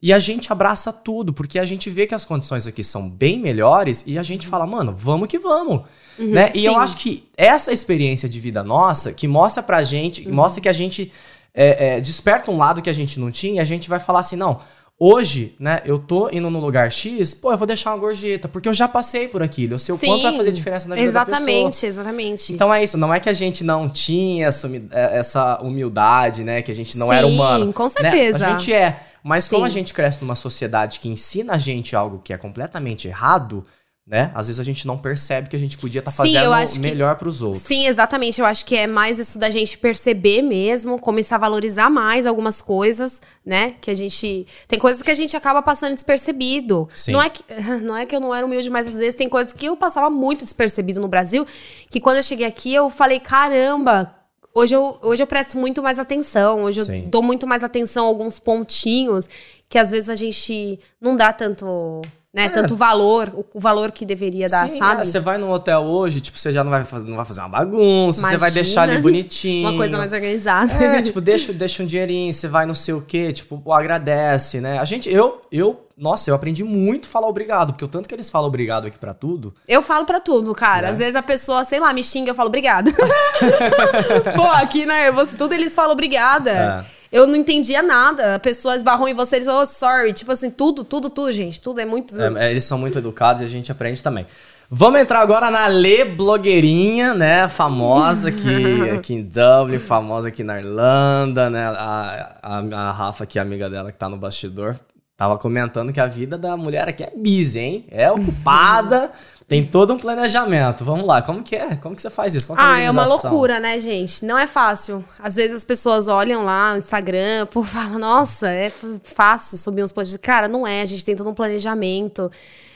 E 0.00 0.12
a 0.12 0.20
gente 0.20 0.52
abraça 0.52 0.92
tudo, 0.92 1.32
porque 1.32 1.58
a 1.58 1.64
gente 1.64 1.90
vê 1.90 2.06
que 2.06 2.14
as 2.14 2.24
condições 2.24 2.68
aqui 2.68 2.84
são 2.84 3.10
bem 3.10 3.40
melhores 3.40 4.04
e 4.06 4.16
a 4.16 4.22
gente 4.22 4.46
fala, 4.46 4.64
mano, 4.64 4.94
vamos 4.96 5.26
que 5.26 5.40
vamos. 5.40 5.82
né? 6.16 6.52
E 6.54 6.64
eu 6.64 6.76
acho 6.76 6.98
que 6.98 7.28
essa 7.36 7.72
experiência 7.72 8.28
de 8.28 8.38
vida 8.38 8.62
nossa, 8.62 9.12
que 9.12 9.26
mostra 9.26 9.60
pra 9.60 9.82
gente, 9.82 10.22
que 10.22 10.30
mostra 10.30 10.62
que 10.62 10.68
a 10.68 10.72
gente 10.72 11.12
é, 11.52 11.96
é, 11.96 12.00
desperta 12.00 12.52
um 12.52 12.56
lado 12.56 12.80
que 12.80 12.88
a 12.88 12.92
gente 12.92 13.18
não 13.18 13.32
tinha, 13.32 13.56
e 13.56 13.60
a 13.60 13.64
gente 13.64 13.88
vai 13.88 13.98
falar 13.98 14.20
assim, 14.20 14.36
não, 14.36 14.60
hoje, 14.98 15.54
né, 15.60 15.80
eu 15.84 15.98
tô 15.98 16.28
indo 16.30 16.50
no 16.50 16.58
lugar 16.58 16.90
X, 16.90 17.32
pô, 17.32 17.52
eu 17.52 17.58
vou 17.58 17.66
deixar 17.66 17.92
uma 17.92 17.98
gorjeta, 17.98 18.48
porque 18.48 18.68
eu 18.68 18.72
já 18.72 18.88
passei 18.88 19.28
por 19.28 19.42
aquilo, 19.42 19.74
eu 19.74 19.78
sei 19.78 19.94
o 19.94 19.98
quanto 19.98 20.22
vai 20.22 20.36
fazer 20.36 20.50
diferença 20.50 20.88
na 20.88 20.96
vida 20.96 21.12
da 21.12 21.24
pessoa. 21.24 21.38
Exatamente, 21.38 21.86
exatamente. 21.86 22.52
Então 22.52 22.74
é 22.74 22.82
isso, 22.82 22.98
não 22.98 23.14
é 23.14 23.20
que 23.20 23.28
a 23.28 23.32
gente 23.32 23.62
não 23.62 23.88
tinha 23.88 24.48
essa, 24.48 24.68
é, 24.90 25.18
essa 25.18 25.60
humildade, 25.62 26.42
né? 26.42 26.62
Que 26.62 26.72
a 26.72 26.74
gente 26.74 26.98
não 26.98 27.12
era 27.12 27.26
Sim, 27.26 27.34
humano. 27.34 27.72
com 27.72 27.84
né? 27.84 27.88
certeza. 27.88 28.46
A 28.46 28.50
gente 28.50 28.72
é. 28.72 29.00
Mas 29.22 29.48
como 29.48 29.64
Sim. 29.64 29.66
a 29.66 29.70
gente 29.70 29.92
cresce 29.92 30.20
numa 30.22 30.36
sociedade 30.36 31.00
que 31.00 31.08
ensina 31.08 31.54
a 31.54 31.58
gente 31.58 31.94
algo 31.94 32.20
que 32.22 32.32
é 32.32 32.38
completamente 32.38 33.08
errado, 33.08 33.64
né? 34.08 34.30
Às 34.34 34.46
vezes 34.46 34.58
a 34.58 34.64
gente 34.64 34.86
não 34.86 34.96
percebe 34.96 35.50
que 35.50 35.54
a 35.54 35.58
gente 35.58 35.76
podia 35.76 35.98
estar 35.98 36.10
Sim, 36.10 36.16
fazendo 36.16 36.44
eu 36.44 36.52
acho 36.54 36.72
que- 36.74 36.78
melhor 36.78 37.14
pros 37.16 37.42
outros. 37.42 37.62
Sim, 37.62 37.86
exatamente. 37.86 38.40
Eu 38.40 38.46
acho 38.46 38.64
que 38.64 38.74
é 38.74 38.86
mais 38.86 39.18
isso 39.18 39.38
da 39.38 39.50
gente 39.50 39.76
perceber 39.76 40.40
mesmo, 40.40 40.98
começar 40.98 41.36
a 41.36 41.38
valorizar 41.38 41.90
mais 41.90 42.24
algumas 42.24 42.62
coisas, 42.62 43.20
né? 43.44 43.74
Que 43.82 43.90
a 43.90 43.94
gente. 43.94 44.46
Tem 44.66 44.78
coisas 44.78 45.02
que 45.02 45.10
a 45.10 45.14
gente 45.14 45.36
acaba 45.36 45.60
passando 45.60 45.92
despercebido. 45.92 46.88
Sim. 46.94 47.12
Não 47.12 47.20
é, 47.20 47.28
que, 47.28 47.44
não 47.84 47.94
é 47.94 48.06
que 48.06 48.16
eu 48.16 48.20
não 48.20 48.34
era 48.34 48.46
humilde, 48.46 48.70
mas 48.70 48.86
às 48.86 48.94
vezes 48.98 49.14
tem 49.14 49.28
coisas 49.28 49.52
que 49.52 49.66
eu 49.66 49.76
passava 49.76 50.08
muito 50.08 50.42
despercebido 50.42 51.00
no 51.00 51.08
Brasil, 51.08 51.46
que 51.90 52.00
quando 52.00 52.16
eu 52.16 52.22
cheguei 52.22 52.46
aqui 52.46 52.72
eu 52.74 52.88
falei, 52.88 53.20
caramba. 53.20 54.14
Hoje 54.54 54.74
eu, 54.74 54.98
hoje 55.02 55.22
eu 55.22 55.26
presto 55.26 55.56
muito 55.58 55.82
mais 55.82 55.98
atenção, 56.00 56.62
hoje 56.64 56.84
Sim. 56.84 57.02
eu 57.04 57.08
dou 57.10 57.22
muito 57.22 57.46
mais 57.46 57.62
atenção 57.62 58.06
a 58.06 58.08
alguns 58.08 58.38
pontinhos 58.40 59.28
que 59.68 59.78
às 59.78 59.90
vezes 59.90 60.08
a 60.08 60.14
gente 60.16 60.80
não 61.00 61.14
dá 61.14 61.32
tanto, 61.32 62.00
né, 62.32 62.48
tanto 62.50 62.76
valor, 62.76 63.32
o, 63.34 63.44
o 63.54 63.60
valor 63.60 63.90
que 63.90 64.04
deveria 64.04 64.48
dar, 64.48 64.66
É. 64.66 64.68
Sim, 64.68 64.78
sabe? 64.78 65.00
é, 65.00 65.04
você 65.04 65.18
vai 65.18 65.38
num 65.38 65.50
hotel 65.50 65.80
hoje, 65.82 66.20
tipo, 66.20 66.38
você 66.38 66.52
já 66.52 66.62
não 66.62 66.70
vai 66.70 66.84
fazer, 66.84 67.08
não 67.08 67.16
vai 67.16 67.24
fazer 67.24 67.40
uma 67.40 67.48
bagunça, 67.48 68.22
você 68.22 68.36
vai 68.36 68.50
deixar 68.50 68.82
ali 68.82 69.00
bonitinho. 69.00 69.68
Uma 69.68 69.76
coisa 69.78 69.96
mais 69.96 70.12
organizada. 70.12 70.72
É, 70.84 71.02
tipo, 71.02 71.20
deixa, 71.20 71.52
deixa 71.52 71.82
um 71.82 71.86
dinheirinho, 71.86 72.32
você 72.32 72.46
vai 72.46 72.66
não 72.66 72.74
sei 72.74 72.94
o 72.94 73.00
quê, 73.00 73.32
tipo, 73.32 73.72
agradece, 73.72 74.60
né? 74.60 74.78
A 74.78 74.84
gente, 74.84 75.08
eu, 75.10 75.40
eu, 75.50 75.80
nossa, 75.96 76.30
eu 76.30 76.34
aprendi 76.34 76.62
muito 76.62 77.06
a 77.06 77.10
falar 77.10 77.28
obrigado, 77.28 77.72
porque 77.72 77.84
o 77.84 77.88
tanto 77.88 78.08
que 78.08 78.14
eles 78.14 78.28
falam 78.28 78.48
obrigado 78.48 78.86
aqui 78.86 78.98
pra 78.98 79.14
tudo, 79.14 79.54
Eu 79.66 79.82
falo 79.82 80.04
pra 80.04 80.20
tudo, 80.20 80.54
cara. 80.54 80.82
Né? 80.82 80.92
Às 80.92 80.98
vezes 80.98 81.16
a 81.16 81.22
pessoa, 81.22 81.64
sei 81.64 81.80
lá, 81.80 81.92
me 81.94 82.02
xinga, 82.04 82.30
eu 82.30 82.34
falo 82.34 82.48
obrigada. 82.48 82.90
Pô, 84.36 84.42
aqui, 84.42 84.84
né, 84.84 85.10
você, 85.10 85.36
tudo 85.36 85.54
eles 85.54 85.74
falam 85.74 85.92
obrigada. 85.92 86.84
É. 86.94 86.97
Eu 87.10 87.26
não 87.26 87.36
entendia 87.36 87.82
nada. 87.82 88.34
A 88.34 88.38
pessoa 88.38 88.76
esbarrou 88.76 89.08
em 89.08 89.14
você, 89.14 89.36
eles 89.36 89.46
falam, 89.46 89.62
oh, 89.62 89.66
sorry. 89.66 90.12
Tipo 90.12 90.32
assim, 90.32 90.50
tudo, 90.50 90.84
tudo, 90.84 91.08
tudo, 91.08 91.32
gente. 91.32 91.60
Tudo 91.60 91.80
é 91.80 91.84
muito... 91.84 92.20
é, 92.20 92.46
é, 92.46 92.50
eles 92.50 92.64
são 92.64 92.78
muito 92.78 92.98
educados 92.98 93.42
e 93.42 93.44
a 93.44 93.48
gente 93.48 93.72
aprende 93.72 94.02
também. 94.02 94.26
Vamos 94.70 95.00
entrar 95.00 95.20
agora 95.20 95.50
na 95.50 95.66
Lê 95.66 96.04
Blogueirinha, 96.04 97.14
né? 97.14 97.48
Famosa 97.48 98.28
aqui, 98.28 98.90
aqui 98.94 99.14
em 99.14 99.22
Dublin, 99.22 99.78
famosa 99.78 100.28
aqui 100.28 100.44
na 100.44 100.58
Irlanda, 100.58 101.48
né? 101.48 101.68
A, 101.68 102.38
a, 102.42 102.58
a 102.58 102.92
Rafa, 102.92 103.24
que 103.24 103.38
é 103.38 103.42
amiga 103.42 103.70
dela, 103.70 103.90
que 103.90 103.96
tá 103.96 104.10
no 104.10 104.18
bastidor, 104.18 104.76
tava 105.16 105.38
comentando 105.38 105.90
que 105.90 106.00
a 106.00 106.06
vida 106.06 106.36
da 106.36 106.54
mulher 106.54 106.86
aqui 106.86 107.02
é 107.02 107.10
busy, 107.16 107.58
hein? 107.58 107.86
É 107.90 108.10
ocupada, 108.10 109.10
tem 109.48 109.66
todo 109.66 109.94
um 109.94 109.98
planejamento. 109.98 110.84
Vamos 110.84 111.06
lá, 111.06 111.22
como 111.22 111.42
que 111.42 111.56
é? 111.56 111.74
Como 111.76 111.96
que 111.96 112.02
você 112.02 112.10
faz 112.10 112.34
isso? 112.34 112.46
Que 112.48 112.60
a 112.60 112.72
Ah, 112.74 112.78
é 112.80 112.90
uma 112.90 113.06
loucura, 113.06 113.58
né, 113.58 113.80
gente? 113.80 114.22
Não 114.22 114.38
é 114.38 114.46
fácil. 114.46 115.02
Às 115.18 115.36
vezes 115.36 115.56
as 115.56 115.64
pessoas 115.64 116.06
olham 116.06 116.44
lá 116.44 116.72
no 116.72 116.78
Instagram, 116.78 117.46
pô, 117.46 117.62
falam, 117.64 117.98
nossa, 117.98 118.50
é 118.50 118.70
fácil 119.02 119.56
subir 119.56 119.82
uns 119.82 119.90
posts. 119.90 120.18
Cara, 120.18 120.48
não 120.48 120.66
é, 120.66 120.82
a 120.82 120.86
gente 120.86 121.02
tem 121.02 121.16
todo 121.16 121.30
um 121.30 121.34
planejamento. 121.34 122.30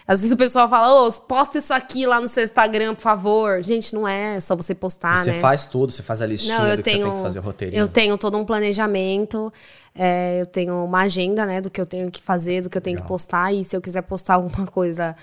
Às 0.09 0.23
vezes 0.23 0.33
o 0.33 0.37
pessoal 0.37 0.69
fala, 0.69 1.07
ô, 1.07 1.13
posta 1.13 1.59
isso 1.59 1.75
aqui 1.75 2.07
lá 2.07 2.21
no 2.21 2.27
seu 2.27 2.43
Instagram, 2.43 2.95
por 2.95 3.03
favor. 3.03 3.63
Gente, 3.63 3.95
não 3.95 4.09
é 4.09 4.41
só 4.41 4.57
você 4.57 4.75
postar, 4.75 5.19
você 5.19 5.33
né? 5.33 5.41
faz 5.41 5.67
tudo, 5.67 5.93
você 5.93 6.03
faz 6.03 6.23
a 6.23 6.27
listinha 6.27 6.59
Não, 6.59 6.67
eu 6.69 6.77
do 6.79 6.83
que 6.83 6.91
tenho, 6.91 7.05
você 7.05 7.11
tem 7.11 7.17
que 7.17 7.23
fazer 7.23 7.39
o 7.39 7.43
roteirinho. 7.43 7.81
eu 7.81 7.89
tenho 7.89 8.17
todo 8.19 8.37
um 8.39 8.45
planejamento, 8.47 9.53
é, 9.95 10.41
eu 10.41 10.47
tenho 10.47 10.85
uma 10.85 11.03
agenda, 11.03 11.45
né, 11.45 11.61
do 11.61 11.71
que 11.71 11.81
eu 11.81 11.87
tenho 11.87 12.11
que 12.11 12.21
fazer, 12.23 12.63
do 12.63 12.71
que 12.71 12.77
eu 12.77 12.81
tenho 12.81 12.97
que 12.97 13.03
Legal. 13.03 13.09
postar, 13.09 13.53
e 13.53 13.63
se 13.63 13.77
eu 13.77 13.81
quiser 13.81 14.03
postar 14.03 14.35
alguma 14.35 14.67
coisa 14.67 15.15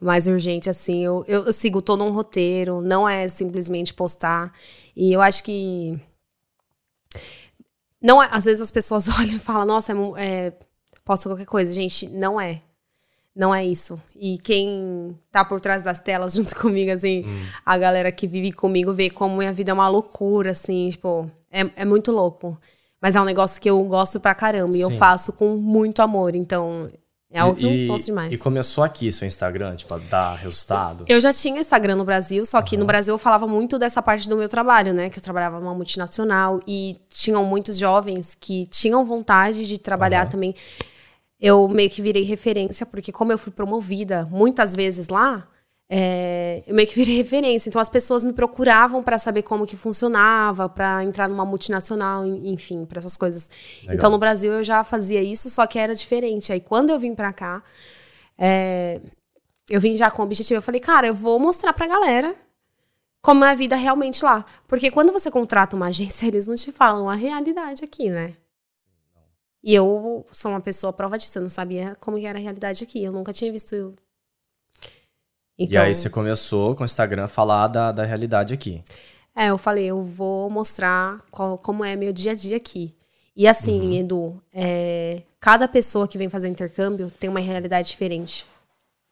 mais 0.00 0.26
urgente, 0.26 0.68
assim, 0.68 1.04
eu, 1.04 1.24
eu, 1.26 1.44
eu 1.44 1.52
sigo 1.52 1.80
todo 1.80 2.04
um 2.04 2.10
roteiro, 2.10 2.80
não 2.82 3.08
é 3.08 3.26
simplesmente 3.28 3.94
postar, 3.94 4.52
e 4.94 5.12
eu 5.12 5.20
acho 5.20 5.42
que 5.42 5.98
não 8.02 8.22
é, 8.22 8.28
às 8.30 8.44
vezes 8.44 8.60
as 8.60 8.70
pessoas 8.70 9.08
olham 9.18 9.36
e 9.36 9.38
falam, 9.38 9.66
nossa, 9.66 9.92
é, 9.92 9.96
é, 10.46 10.52
posta 11.04 11.28
qualquer 11.28 11.46
coisa, 11.46 11.72
gente, 11.72 12.08
não 12.08 12.40
é. 12.40 12.62
Não 13.34 13.54
é 13.54 13.62
isso. 13.62 14.00
E 14.14 14.38
quem 14.38 15.14
tá 15.30 15.44
por 15.44 15.60
trás 15.60 15.82
das 15.82 15.98
telas 16.00 16.32
junto 16.34 16.56
comigo, 16.56 16.90
assim, 16.90 17.24
Hum. 17.26 17.46
a 17.66 17.76
galera 17.76 18.10
que 18.10 18.26
vive 18.26 18.50
comigo 18.50 18.94
vê 18.94 19.10
como 19.10 19.36
minha 19.36 19.52
vida 19.52 19.70
é 19.70 19.74
uma 19.74 19.88
loucura, 19.88 20.52
assim, 20.52 20.88
tipo, 20.88 21.30
é, 21.50 21.60
é 21.76 21.84
muito 21.84 22.10
louco. 22.10 22.58
Mas 23.00 23.14
é 23.14 23.20
um 23.20 23.24
negócio 23.24 23.60
que 23.60 23.68
eu 23.68 23.82
gosto 23.84 24.18
pra 24.18 24.34
caramba 24.34 24.74
e 24.74 24.80
eu 24.80 24.88
Sim. 24.88 24.96
faço 24.96 25.34
com 25.34 25.54
muito 25.56 26.00
amor. 26.00 26.34
Então, 26.34 26.88
é 27.30 27.38
algo 27.40 27.56
que 27.56 27.66
E- 27.66 27.82
eu 27.86 27.92
gosto 27.92 28.06
demais. 28.06 28.32
E 28.32 28.38
começou 28.38 28.84
aqui 28.84 29.10
seu 29.10 29.26
Instagram, 29.26 29.74
tipo, 29.76 29.92
a 29.94 29.98
dar 29.98 30.36
resultado. 30.36 31.04
Eu 31.08 31.20
já 31.20 31.32
tinha 31.32 31.58
Instagram 31.60 31.96
no 31.96 32.04
Brasil, 32.04 32.44
só 32.44 32.60
que 32.62 32.76
no 32.76 32.84
Brasil 32.84 33.14
eu 33.14 33.18
falava 33.18 33.46
muito 33.46 33.78
dessa 33.78 34.00
parte 34.00 34.28
do 34.28 34.36
meu 34.36 34.48
trabalho, 34.48 34.92
né? 34.94 35.10
Que 35.10 35.18
eu 35.18 35.22
trabalhava 35.22 35.58
numa 35.60 35.74
multinacional 35.74 36.60
e 36.66 36.96
tinham 37.10 37.44
muitos 37.44 37.76
jovens 37.78 38.36
que 38.38 38.66
tinham 38.68 39.04
vontade 39.04 39.66
de 39.66 39.78
trabalhar 39.78 40.22
Aham. 40.22 40.30
também. 40.30 40.54
Eu 41.40 41.68
meio 41.68 41.90
que 41.90 42.00
virei 42.00 42.22
referência, 42.22 42.86
porque 42.86 43.12
como 43.12 43.30
eu 43.32 43.36
fui 43.38 43.52
promovida 43.52 44.26
muitas 44.30 44.74
vezes 44.74 45.08
lá, 45.08 45.46
é, 45.88 46.62
eu 46.66 46.74
meio 46.74 46.88
que 46.88 46.94
virei 46.94 47.16
referência. 47.18 47.68
Então 47.68 47.80
as 47.80 47.88
pessoas 47.88 48.24
me 48.24 48.32
procuravam 48.32 49.02
para 49.02 49.18
saber 49.18 49.42
como 49.42 49.66
que 49.66 49.76
funcionava, 49.76 50.68
para 50.68 51.04
entrar 51.04 51.28
numa 51.28 51.44
multinacional, 51.44 52.24
en- 52.26 52.52
enfim, 52.52 52.84
para 52.84 52.98
essas 52.98 53.16
coisas. 53.16 53.48
Legal. 53.82 53.94
Então 53.96 54.10
no 54.10 54.18
Brasil 54.18 54.52
eu 54.52 54.64
já 54.64 54.82
fazia 54.84 55.22
isso, 55.22 55.48
só 55.50 55.66
que 55.66 55.78
era 55.78 55.94
diferente. 55.94 56.52
Aí 56.52 56.60
quando 56.60 56.90
eu 56.90 56.98
vim 56.98 57.14
para 57.14 57.32
cá, 57.32 57.62
é, 58.38 59.00
eu 59.70 59.80
vim 59.80 59.96
já 59.96 60.10
com 60.10 60.22
o 60.22 60.24
objetivo. 60.24 60.58
Eu 60.58 60.62
falei, 60.62 60.80
cara, 60.80 61.06
eu 61.06 61.14
vou 61.14 61.38
mostrar 61.38 61.72
pra 61.72 61.86
galera 61.86 62.34
como 63.22 63.44
é 63.44 63.50
a 63.50 63.54
vida 63.54 63.74
realmente 63.76 64.24
lá. 64.24 64.44
Porque 64.68 64.90
quando 64.90 65.12
você 65.12 65.30
contrata 65.30 65.74
uma 65.76 65.86
agência, 65.88 66.26
eles 66.26 66.46
não 66.46 66.54
te 66.56 66.70
falam 66.72 67.08
a 67.08 67.14
realidade 67.14 67.84
aqui, 67.84 68.08
né? 68.10 68.34
E 69.62 69.74
eu 69.74 70.24
sou 70.32 70.52
uma 70.52 70.60
pessoa 70.60 70.92
prova 70.92 71.18
disso. 71.18 71.38
Eu 71.38 71.42
não 71.42 71.48
sabia 71.48 71.96
como 71.98 72.18
que 72.18 72.26
era 72.26 72.38
a 72.38 72.42
realidade 72.42 72.84
aqui. 72.84 73.02
Eu 73.02 73.10
nunca 73.12 73.32
tinha 73.32 73.50
visto. 73.50 73.94
E 75.58 75.64
Então, 75.64 75.82
aí 75.82 75.94
você 75.94 76.10
começou 76.10 76.74
com 76.74 76.82
o 76.82 76.84
Instagram 76.86 77.24
a 77.24 77.28
falar 77.28 77.68
da, 77.68 77.92
da 77.92 78.04
realidade 78.04 78.52
aqui. 78.52 78.82
É, 79.34 79.48
eu 79.50 79.58
falei, 79.58 79.86
eu 79.86 80.02
vou 80.02 80.48
mostrar 80.50 81.20
qual- 81.30 81.58
como 81.58 81.84
é 81.84 81.94
meu 81.96 82.12
dia 82.12 82.32
a 82.32 82.34
dia 82.34 82.56
aqui. 82.56 82.94
E 83.36 83.46
assim, 83.46 83.80
Uhum. 83.88 83.92
Edu, 83.92 84.42
é, 84.52 85.22
cada 85.40 85.68
pessoa 85.68 86.08
que 86.08 86.16
vem 86.16 86.28
fazer 86.28 86.48
intercâmbio 86.48 87.10
tem 87.10 87.28
uma 87.28 87.40
realidade 87.40 87.88
diferente. 87.88 88.46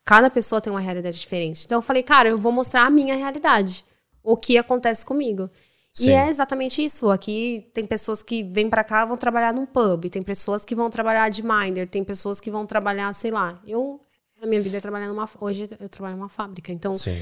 Cada 0.05 0.31
pessoa 0.31 0.61
tem 0.61 0.71
uma 0.73 0.81
realidade 0.81 1.19
diferente. 1.19 1.65
Então 1.65 1.79
eu 1.79 1.83
falei, 1.83 2.03
cara, 2.03 2.29
eu 2.29 2.39
vou 2.39 2.53
mostrar 2.53 2.87
a 2.87 2.91
minha 2.91 3.17
realidade. 3.17 3.85
O 4.23 4.37
que 4.37 4.57
acontece 4.59 5.05
comigo. 5.05 5.51
Sim. 5.93 6.11
E 6.11 6.13
é 6.13 6.29
exatamente 6.29 6.83
isso. 6.85 7.11
Aqui 7.11 7.67
tem 7.73 7.87
pessoas 7.87 8.23
que 8.23 8.43
vêm 8.43 8.69
pra 8.69 8.83
cá 8.85 9.05
vão 9.05 9.17
trabalhar 9.17 9.53
num 9.55 9.67
pub, 9.67 10.09
tem 10.11 10.23
pessoas 10.23 10.65
que 10.65 10.75
vão 10.75 10.91
trabalhar 10.91 11.29
de 11.29 11.43
minder, 11.45 11.89
tem 11.89 12.03
pessoas 12.05 12.41
que 12.41 12.51
vão 12.51 12.67
trabalhar, 12.67 13.13
sei 13.15 13.31
lá. 13.31 13.61
Eu 13.67 14.01
a 14.45 14.47
minha 14.47 14.61
vida 14.61 14.77
é 14.77 14.81
trabalhar 14.81 15.09
numa 15.09 15.29
hoje 15.41 15.69
eu 15.81 15.89
trabalho 15.89 16.17
numa 16.17 16.29
fábrica. 16.29 16.71
Então, 16.71 16.95
Sim. 16.95 17.17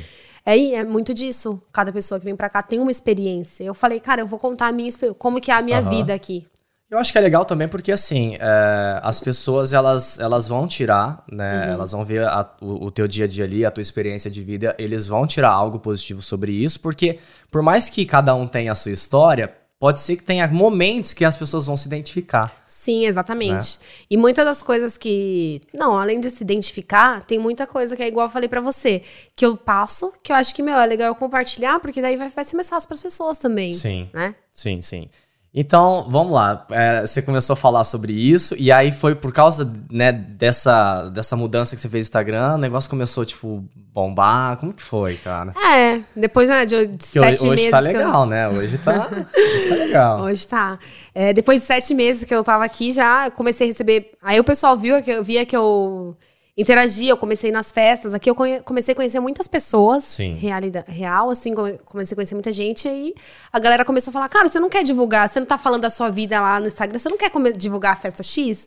é, 0.45 0.75
é 0.75 0.85
muito 0.85 1.15
disso. 1.15 1.61
Cada 1.73 1.93
pessoa 1.93 2.19
que 2.19 2.25
vem 2.25 2.37
pra 2.37 2.51
cá 2.51 2.63
tem 2.63 2.79
uma 2.81 2.91
experiência. 2.91 3.65
Eu 3.65 3.75
falei, 3.75 4.01
cara, 4.01 4.21
eu 4.21 4.27
vou 4.27 4.39
contar 4.39 4.67
a 4.69 4.73
minha 4.73 4.91
como 5.19 5.41
que 5.41 5.51
é 5.51 5.55
a 5.55 5.63
minha 5.63 5.79
Aham. 5.79 5.89
vida 5.91 6.15
aqui. 6.15 6.47
Eu 6.91 6.99
acho 6.99 7.11
que 7.11 7.17
é 7.17 7.23
legal 7.23 7.43
também 7.47 7.67
porque, 7.69 7.91
assim, 7.91 8.37
é, 8.39 9.01
as 9.03 9.19
pessoas, 9.19 9.73
elas, 9.73 10.19
elas 10.19 10.47
vão 10.47 10.67
tirar, 10.69 11.25
né? 11.27 11.69
Uhum. 11.69 11.73
Elas 11.73 11.93
vão 11.93 12.05
ver 12.05 12.23
a- 12.27 12.55
o, 12.61 12.85
o 12.87 12.91
teu 12.91 13.09
dia 13.09 13.25
a 13.25 13.29
dia 13.29 13.47
ali, 13.47 13.65
a 13.65 13.71
tua 13.71 13.81
experiência 13.81 14.31
de 14.31 14.45
vida, 14.45 14.75
eles 14.79 15.07
vão 15.07 15.27
tirar 15.27 15.49
algo 15.53 15.79
positivo 15.79 16.21
sobre 16.21 16.53
isso, 16.53 16.79
porque 16.81 17.19
por 17.51 17.63
mais 17.63 17.89
que 17.89 18.05
cada 18.05 18.35
um 18.35 18.47
tenha 18.47 18.73
a 18.73 18.75
sua 18.75 18.93
história, 18.93 19.51
pode 19.83 19.99
ser 19.99 20.17
que 20.17 20.23
tenha 20.23 20.47
momentos 20.47 21.13
que 21.13 21.25
as 21.25 21.37
pessoas 21.37 21.67
vão 21.67 21.77
se 21.77 21.89
identificar. 21.89 22.55
Sim, 22.69 23.05
exatamente. 23.05 23.81
E 24.09 24.17
muitas 24.17 24.45
das 24.45 24.63
coisas 24.63 24.97
que. 24.97 25.61
Não, 25.75 25.99
além 25.99 26.21
de 26.21 26.31
se 26.31 26.41
identificar, 26.45 27.25
tem 27.25 27.37
muita 27.37 27.67
coisa 27.67 27.97
que 27.97 28.03
é 28.05 28.07
igual 28.07 28.29
eu 28.29 28.31
falei 28.31 28.49
pra 28.49 28.61
você, 28.61 29.03
que 29.35 29.45
eu 29.45 29.57
passo, 29.57 30.13
que 30.23 30.31
eu 30.31 30.37
acho 30.37 30.55
que, 30.55 30.63
meu, 30.63 30.79
é 30.79 30.87
legal 30.87 31.09
eu 31.09 31.17
compartilhar, 31.17 31.81
porque 31.81 32.01
daí 32.01 32.17
vai, 32.17 32.29
vai 32.29 32.45
ser 32.45 32.55
mais 32.55 32.69
fácil 32.69 32.87
pras 32.87 33.01
pessoas 33.01 33.39
também. 33.39 33.73
Sim. 33.73 34.09
Né? 34.15 34.37
Sim, 34.53 34.81
sim. 34.81 35.09
Então, 35.55 36.07
vamos 36.09 36.33
lá. 36.33 36.67
É, 36.71 37.03
você 37.03 37.21
começou 37.21 37.53
a 37.53 37.57
falar 37.57 37.85
sobre 37.85 38.13
isso, 38.15 38.55
e 38.59 38.73
aí 38.73 38.91
foi 38.91 39.15
por 39.15 39.33
causa, 39.35 39.71
né, 39.91 40.11
dessa, 40.11 41.11
dessa 41.11 41.37
mudança 41.37 41.77
que 41.77 41.83
você 41.83 41.91
fez 41.91 42.07
no 42.07 42.09
Instagram, 42.09 42.55
o 42.55 42.59
negócio 42.59 42.89
começou, 42.89 43.23
tipo, 43.23 43.63
bombar. 43.93 44.57
Como 44.57 44.73
que 44.73 44.83
foi, 44.83 45.17
cara? 45.17 45.53
É, 45.75 46.01
depois 46.17 46.49
né, 46.49 46.65
de, 46.65 46.97
sete 47.05 47.19
hoje, 47.19 47.47
hoje 47.49 47.49
meses. 47.49 47.71
tá 47.71 47.83
que 47.83 47.89
eu- 47.89 47.93
legal, 47.99 48.25
né? 48.25 48.49
Hoje 48.49 48.79
tá, 48.79 49.09
hoje 49.13 49.69
tá 49.69 49.75
legal. 49.75 50.21
Hoje 50.25 50.49
tá. 50.49 50.79
É, 51.15 51.35
depois 51.35 51.61
de 51.61 51.67
sete 51.67 51.93
meses 51.93 52.25
que 52.25 52.35
eu 52.35 52.43
tava 52.43 52.65
aqui, 52.65 52.91
já 52.93 53.31
comecei 53.31 53.67
a 53.67 53.69
receber. 53.69 54.11
Aí 54.23 54.41
o 54.41 54.45
pessoal 54.45 54.75
viu 54.79 55.03
que 55.03 55.11
eu 55.11 55.23
via 55.23 55.45
que 55.45 55.55
eu 55.55 56.17
interagia, 56.57 57.11
eu 57.11 57.17
comecei 57.17 57.51
nas 57.51 57.73
festas. 57.73 58.15
Aqui 58.15 58.29
eu 58.31 58.35
comecei 58.65 58.93
a 58.93 58.95
conhecer 58.97 59.21
muitas 59.21 59.49
pessoas. 59.49 60.05
Sim. 60.05 60.35
Realida, 60.35 60.85
real, 60.89 61.31
assim, 61.31 61.55
come- 61.55 61.79
comecei 61.85 62.15
a 62.15 62.17
conhecer 62.17 62.35
muita 62.35 62.53
gente. 62.53 62.87
E 62.87 62.91
aí 62.91 63.15
a 63.53 63.59
galera 63.59 63.85
começou 63.85 64.11
a 64.11 64.13
falar: 64.13 64.29
Cara, 64.29 64.49
você 64.49 64.61
não 64.61 64.69
quer 64.69 64.83
divulgar, 64.83 65.29
você 65.29 65.41
não 65.41 65.47
tá 65.47 65.57
falando 65.59 65.83
da 65.83 65.91
sua 65.91 66.11
vida 66.11 66.41
lá 66.41 66.61
no 66.61 66.67
Instagram, 66.67 66.99
você 66.99 67.09
não 67.09 67.17
quer 67.17 67.31
divulgar 67.57 67.93
a 67.95 67.97
festa 67.97 68.23
X? 68.23 68.67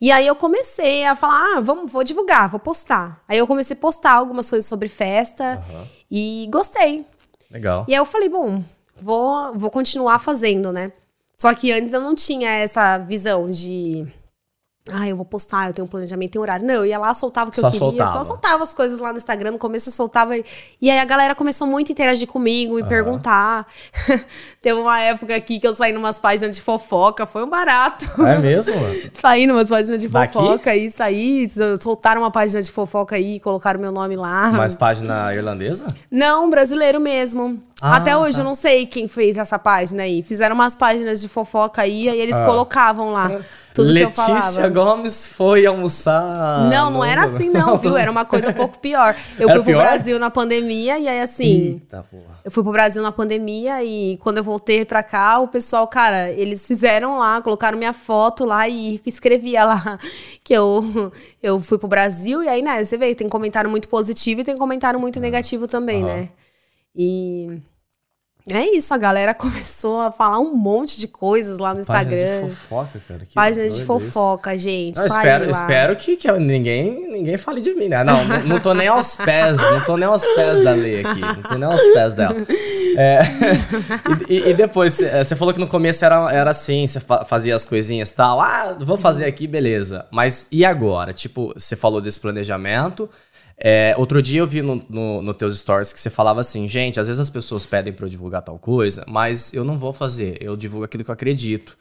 E 0.00 0.10
aí 0.10 0.26
eu 0.26 0.34
comecei 0.36 1.04
a 1.04 1.14
falar, 1.14 1.56
ah, 1.56 1.60
vamos, 1.60 1.90
vou 1.90 2.02
divulgar, 2.04 2.48
vou 2.50 2.58
postar. 2.60 3.22
Aí 3.28 3.38
eu 3.38 3.46
comecei 3.46 3.76
a 3.76 3.80
postar 3.80 4.12
algumas 4.12 4.50
coisas 4.50 4.68
sobre 4.68 4.88
festa 4.88 5.62
e 6.10 6.46
gostei. 6.50 7.06
Legal. 7.50 7.86
E 7.88 7.94
aí 7.94 7.98
eu 8.00 8.04
falei, 8.04 8.28
bom, 8.28 8.62
vou, 9.00 9.54
vou 9.54 9.70
continuar 9.70 10.18
fazendo, 10.18 10.72
né? 10.72 10.92
Só 11.38 11.54
que 11.54 11.70
antes 11.72 11.94
eu 11.94 12.00
não 12.00 12.14
tinha 12.14 12.50
essa 12.50 12.98
visão 12.98 13.48
de. 13.48 14.04
Ah, 14.92 15.08
eu 15.08 15.16
vou 15.16 15.24
postar, 15.24 15.68
eu 15.68 15.72
tenho 15.72 15.86
um 15.86 15.88
planejamento, 15.88 16.32
tenho 16.32 16.42
horário. 16.42 16.66
Não, 16.66 16.74
eu 16.74 16.84
ia 16.84 16.98
lá, 16.98 17.14
soltava 17.14 17.48
o 17.48 17.50
que 17.50 17.58
Só 17.58 17.68
eu 17.68 17.70
queria. 17.70 17.88
soltava. 17.88 18.10
Só 18.12 18.22
soltava 18.22 18.62
as 18.62 18.74
coisas 18.74 19.00
lá 19.00 19.12
no 19.12 19.16
Instagram. 19.16 19.52
No 19.52 19.58
começo 19.58 19.88
eu 19.88 19.92
soltava. 19.94 20.36
E 20.36 20.90
aí 20.90 20.98
a 20.98 21.04
galera 21.06 21.34
começou 21.34 21.66
muito 21.66 21.88
a 21.88 21.92
interagir 21.92 22.28
comigo, 22.28 22.74
me 22.74 22.84
perguntar. 22.84 23.66
Teve 24.60 24.78
uma 24.78 25.00
época 25.00 25.34
aqui 25.34 25.58
que 25.58 25.66
eu 25.66 25.72
saí 25.74 25.90
numas 25.90 26.18
páginas 26.18 26.54
de 26.54 26.62
fofoca, 26.62 27.24
foi 27.24 27.44
um 27.44 27.48
barato. 27.48 28.04
É 28.26 28.38
mesmo, 28.38 28.74
saí 29.18 29.46
numas 29.46 29.70
páginas 29.70 29.98
de 30.02 30.06
Daqui? 30.08 30.34
fofoca 30.34 30.76
e 30.76 30.90
saí, 30.90 31.48
soltaram 31.80 32.20
uma 32.20 32.30
página 32.30 32.60
de 32.60 32.70
fofoca 32.70 33.16
aí, 33.16 33.40
colocaram 33.40 33.80
meu 33.80 33.90
nome 33.90 34.16
lá. 34.16 34.50
Mais 34.52 34.74
página 34.74 35.32
irlandesa? 35.32 35.86
Não, 36.10 36.50
brasileiro 36.50 37.00
mesmo. 37.00 37.58
Ah, 37.86 37.96
Até 37.96 38.16
hoje 38.16 38.36
tá. 38.36 38.40
eu 38.40 38.44
não 38.44 38.54
sei 38.54 38.86
quem 38.86 39.06
fez 39.06 39.36
essa 39.36 39.58
página 39.58 40.04
aí. 40.04 40.22
Fizeram 40.22 40.54
umas 40.54 40.74
páginas 40.74 41.20
de 41.20 41.28
fofoca 41.28 41.82
aí, 41.82 42.08
aí 42.08 42.18
eles 42.18 42.40
Ah. 42.40 42.44
colocavam 42.46 43.12
lá 43.12 43.28
tudo 43.74 43.92
que 43.92 44.00
eu 44.00 44.06
Letícia 44.06 44.24
falava. 44.24 44.68
Gomes 44.70 45.28
foi 45.28 45.66
almoçar. 45.66 46.70
Não, 46.70 46.90
não 46.90 47.04
era 47.04 47.24
assim 47.24 47.50
não, 47.50 47.76
viu? 47.78 47.94
Era 47.94 48.10
uma 48.10 48.24
coisa 48.24 48.48
um 48.48 48.52
pouco 48.54 48.78
pior. 48.78 49.14
Eu 49.38 49.50
Era 49.50 49.56
fui 49.58 49.64
pro 49.64 49.72
pior? 49.72 49.82
Brasil 49.82 50.18
na 50.18 50.30
pandemia 50.30 50.98
e 50.98 51.06
aí 51.06 51.20
assim... 51.20 51.72
Eita, 51.72 52.02
porra. 52.10 52.38
Eu 52.42 52.50
fui 52.50 52.62
pro 52.62 52.72
Brasil 52.72 53.02
na 53.02 53.12
pandemia 53.12 53.84
e 53.84 54.16
quando 54.22 54.38
eu 54.38 54.44
voltei 54.44 54.84
pra 54.86 55.02
cá, 55.02 55.38
o 55.40 55.48
pessoal, 55.48 55.86
cara, 55.86 56.30
eles 56.30 56.66
fizeram 56.66 57.18
lá, 57.18 57.42
colocaram 57.42 57.76
minha 57.76 57.92
foto 57.92 58.46
lá 58.46 58.66
e 58.66 58.98
escrevia 59.04 59.62
lá 59.64 59.98
que 60.42 60.54
eu, 60.54 60.82
eu 61.42 61.60
fui 61.60 61.76
pro 61.76 61.86
Brasil. 61.88 62.42
E 62.42 62.48
aí, 62.48 62.62
né, 62.62 62.82
você 62.82 62.96
vê, 62.96 63.14
tem 63.14 63.28
comentário 63.28 63.68
muito 63.68 63.88
positivo 63.88 64.40
e 64.40 64.44
tem 64.44 64.56
comentário 64.56 64.98
muito 64.98 65.20
negativo 65.20 65.66
também, 65.68 66.02
né? 66.02 66.28
E 66.96 67.60
é 68.50 68.76
isso, 68.76 68.92
a 68.92 68.98
galera 68.98 69.32
começou 69.34 70.00
a 70.00 70.10
falar 70.12 70.38
um 70.38 70.54
monte 70.54 71.00
de 71.00 71.08
coisas 71.08 71.58
lá 71.58 71.72
no 71.74 71.84
Página 71.84 72.14
Instagram. 72.14 72.46
de 72.48 72.54
fofoca, 72.54 73.00
cara. 73.08 73.20
que 73.20 73.34
Página 73.34 73.68
de 73.68 73.74
isso. 73.76 73.84
fofoca, 73.86 74.58
gente. 74.58 74.96
Não, 74.96 75.08
saiu 75.08 75.16
espero, 75.18 75.44
lá. 75.46 75.50
espero 75.50 75.96
que, 75.96 76.16
que 76.16 76.30
ninguém, 76.32 77.08
ninguém 77.10 77.36
fale 77.38 77.60
de 77.60 77.72
mim, 77.74 77.88
né? 77.88 78.04
Não, 78.04 78.22
não, 78.44 78.60
tô 78.60 78.74
nem 78.74 78.88
aos 78.88 79.16
pés, 79.16 79.56
não 79.58 79.80
tô 79.84 79.96
nem 79.96 80.06
aos 80.06 80.26
pés 80.26 80.62
da 80.64 80.72
lei 80.72 81.00
aqui, 81.00 81.20
não 81.20 81.42
tô 81.42 81.54
nem 81.54 81.64
aos 81.64 81.82
pés 81.94 82.14
dela. 82.14 82.34
É, 82.98 83.22
e, 84.28 84.50
e- 84.50 84.54
depois, 84.54 85.00
é, 85.00 85.24
você 85.24 85.34
falou 85.34 85.52
que 85.54 85.60
no 85.60 85.66
começo 85.66 86.04
era, 86.04 86.30
era 86.32 86.50
assim, 86.50 86.86
você 86.86 87.00
fa- 87.00 87.24
fazia 87.24 87.54
as 87.54 87.64
coisinhas 87.64 88.10
e 88.10 88.14
tal, 88.14 88.40
ah, 88.40 88.76
vou 88.80 88.96
fazer 88.96 89.24
aqui, 89.24 89.46
beleza. 89.46 90.06
Mas 90.10 90.46
e 90.52 90.64
agora? 90.64 91.12
Tipo, 91.12 91.52
você 91.56 91.76
falou 91.76 92.00
desse 92.00 92.20
planejamento, 92.20 93.08
é, 93.56 93.94
outro 93.96 94.20
dia 94.20 94.40
eu 94.40 94.46
vi 94.46 94.62
no, 94.62 94.84
no, 94.88 95.22
no 95.22 95.34
teus 95.34 95.58
stories 95.58 95.92
que 95.92 96.00
você 96.00 96.10
falava 96.10 96.40
assim, 96.40 96.68
gente, 96.68 96.98
às 97.00 97.06
vezes 97.08 97.20
as 97.20 97.30
pessoas 97.30 97.64
pedem 97.66 97.92
pra 97.92 98.06
eu 98.06 98.10
divulgar 98.10 98.42
tal 98.42 98.58
coisa, 98.58 99.04
mas 99.08 99.52
eu 99.54 99.64
não 99.64 99.78
vou 99.78 99.92
fazer, 99.92 100.38
eu 100.40 100.56
divulgo 100.56 100.84
aquilo 100.84 101.04
que 101.04 101.10
eu 101.10 101.14
acredito. 101.14 101.76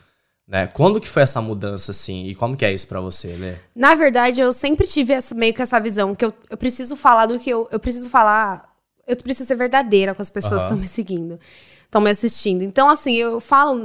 Né? 0.46 0.68
Quando 0.68 1.00
que 1.00 1.08
foi 1.08 1.24
essa 1.24 1.42
mudança, 1.42 1.92
assim? 1.92 2.26
E 2.26 2.36
como 2.36 2.58
que 2.58 2.66
é 2.66 2.74
isso 2.74 2.86
pra 2.88 3.00
você, 3.00 3.30
Lê? 3.38 3.54
Na 3.74 3.96
verdade, 3.96 4.42
eu 4.42 4.52
sempre 4.52 4.86
tive 4.86 5.14
essa- 5.14 5.34
meio 5.34 5.54
que 5.54 5.62
essa 5.62 5.80
visão, 5.80 6.14
que 6.14 6.26
eu, 6.26 6.34
eu 6.50 6.58
preciso 6.58 6.98
falar 6.98 7.28
do 7.28 7.40
que 7.40 7.50
eu. 7.50 7.68
Eu 7.72 7.80
preciso 7.80 8.10
falar. 8.10 8.70
Eu 9.08 9.16
preciso 9.16 9.48
ser 9.48 9.56
verdadeira 9.56 10.14
com 10.14 10.22
as 10.22 10.30
pessoas 10.30 10.62
que 10.64 10.68
Aham. 10.68 10.76
estão 10.76 10.78
me 10.78 10.88
seguindo, 10.88 11.40
estão 11.86 12.02
me 12.02 12.10
assistindo. 12.10 12.62
Então, 12.62 12.90
assim, 12.90 13.16
eu 13.16 13.40
falo, 13.40 13.82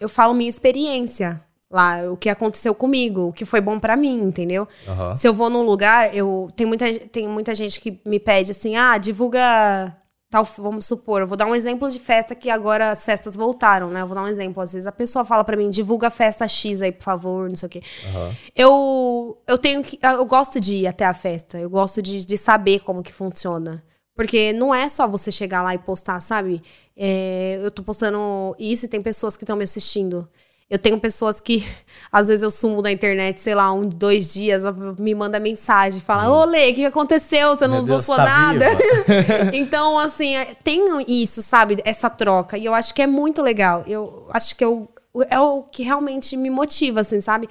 eu 0.00 0.08
falo 0.08 0.32
minha 0.32 0.48
experiência 0.48 1.40
lá, 1.76 2.10
o 2.10 2.16
que 2.16 2.28
aconteceu 2.28 2.74
comigo, 2.74 3.28
o 3.28 3.32
que 3.32 3.44
foi 3.44 3.60
bom 3.60 3.78
pra 3.78 3.96
mim, 3.96 4.20
entendeu? 4.20 4.66
Aham. 4.88 5.14
Se 5.14 5.28
eu 5.28 5.34
vou 5.34 5.48
num 5.48 5.62
lugar, 5.62 6.14
eu 6.14 6.50
tem 6.56 6.66
muita, 6.66 6.92
tem 7.08 7.28
muita 7.28 7.54
gente 7.54 7.80
que 7.80 8.00
me 8.04 8.18
pede 8.18 8.50
assim, 8.50 8.74
ah, 8.76 8.98
divulga 8.98 9.96
tal, 10.28 10.44
vamos 10.58 10.86
supor, 10.86 11.20
eu 11.20 11.26
vou 11.26 11.36
dar 11.36 11.46
um 11.46 11.54
exemplo 11.54 11.88
de 11.88 12.00
festa 12.00 12.34
que 12.34 12.50
agora 12.50 12.90
as 12.90 13.04
festas 13.04 13.36
voltaram, 13.36 13.90
né? 13.90 14.02
Eu 14.02 14.06
vou 14.06 14.14
dar 14.14 14.22
um 14.22 14.26
exemplo, 14.26 14.60
às 14.62 14.72
vezes 14.72 14.86
a 14.86 14.92
pessoa 14.92 15.24
fala 15.24 15.44
pra 15.44 15.56
mim, 15.56 15.70
divulga 15.70 16.08
a 16.08 16.10
festa 16.10 16.48
X 16.48 16.82
aí, 16.82 16.90
por 16.90 17.04
favor, 17.04 17.48
não 17.48 17.56
sei 17.56 17.66
o 17.66 17.70
quê. 17.70 17.82
Aham. 18.08 18.34
Eu 18.54 19.38
eu 19.46 19.58
tenho 19.58 19.82
que 19.82 19.98
eu 20.02 20.24
gosto 20.24 20.60
de 20.60 20.76
ir 20.76 20.86
até 20.86 21.04
a 21.04 21.14
festa, 21.14 21.58
eu 21.58 21.70
gosto 21.70 22.02
de, 22.02 22.26
de 22.26 22.36
saber 22.36 22.80
como 22.80 23.02
que 23.02 23.12
funciona. 23.12 23.84
Porque 24.16 24.50
não 24.54 24.74
é 24.74 24.88
só 24.88 25.06
você 25.06 25.30
chegar 25.30 25.62
lá 25.62 25.74
e 25.74 25.78
postar, 25.78 26.18
sabe? 26.20 26.62
É, 26.96 27.60
eu 27.62 27.70
tô 27.70 27.82
postando 27.82 28.56
isso 28.58 28.86
e 28.86 28.88
tem 28.88 29.02
pessoas 29.02 29.36
que 29.36 29.44
estão 29.44 29.54
me 29.56 29.64
assistindo. 29.64 30.26
Eu 30.68 30.78
tenho 30.80 30.98
pessoas 30.98 31.38
que, 31.40 31.64
às 32.10 32.28
vezes, 32.28 32.42
eu 32.42 32.50
sumo 32.50 32.82
da 32.82 32.90
internet, 32.90 33.40
sei 33.40 33.54
lá, 33.54 33.72
um, 33.72 33.86
dois 33.88 34.32
dias, 34.32 34.62
me 34.98 35.14
manda 35.14 35.38
mensagem, 35.38 36.00
fala, 36.00 36.28
ô 36.28 36.44
Lê, 36.44 36.70
o 36.70 36.74
que 36.74 36.84
aconteceu? 36.84 37.56
Você 37.56 37.66
não 37.68 37.82
Meu 37.84 37.94
postou 37.94 38.16
tá 38.16 38.24
nada? 38.24 38.66
então, 39.54 39.98
assim, 39.98 40.34
é- 40.34 40.54
tem 40.64 40.82
isso, 41.06 41.40
sabe? 41.40 41.80
Essa 41.84 42.10
troca. 42.10 42.58
E 42.58 42.64
eu 42.64 42.74
acho 42.74 42.92
que 42.94 43.02
é 43.02 43.06
muito 43.06 43.42
legal. 43.42 43.84
Eu 43.86 44.26
acho 44.30 44.56
que 44.56 44.64
eu, 44.64 44.88
é 45.30 45.38
o 45.38 45.62
que 45.62 45.82
realmente 45.84 46.36
me 46.36 46.50
motiva, 46.50 47.00
assim, 47.00 47.20
sabe? 47.20 47.48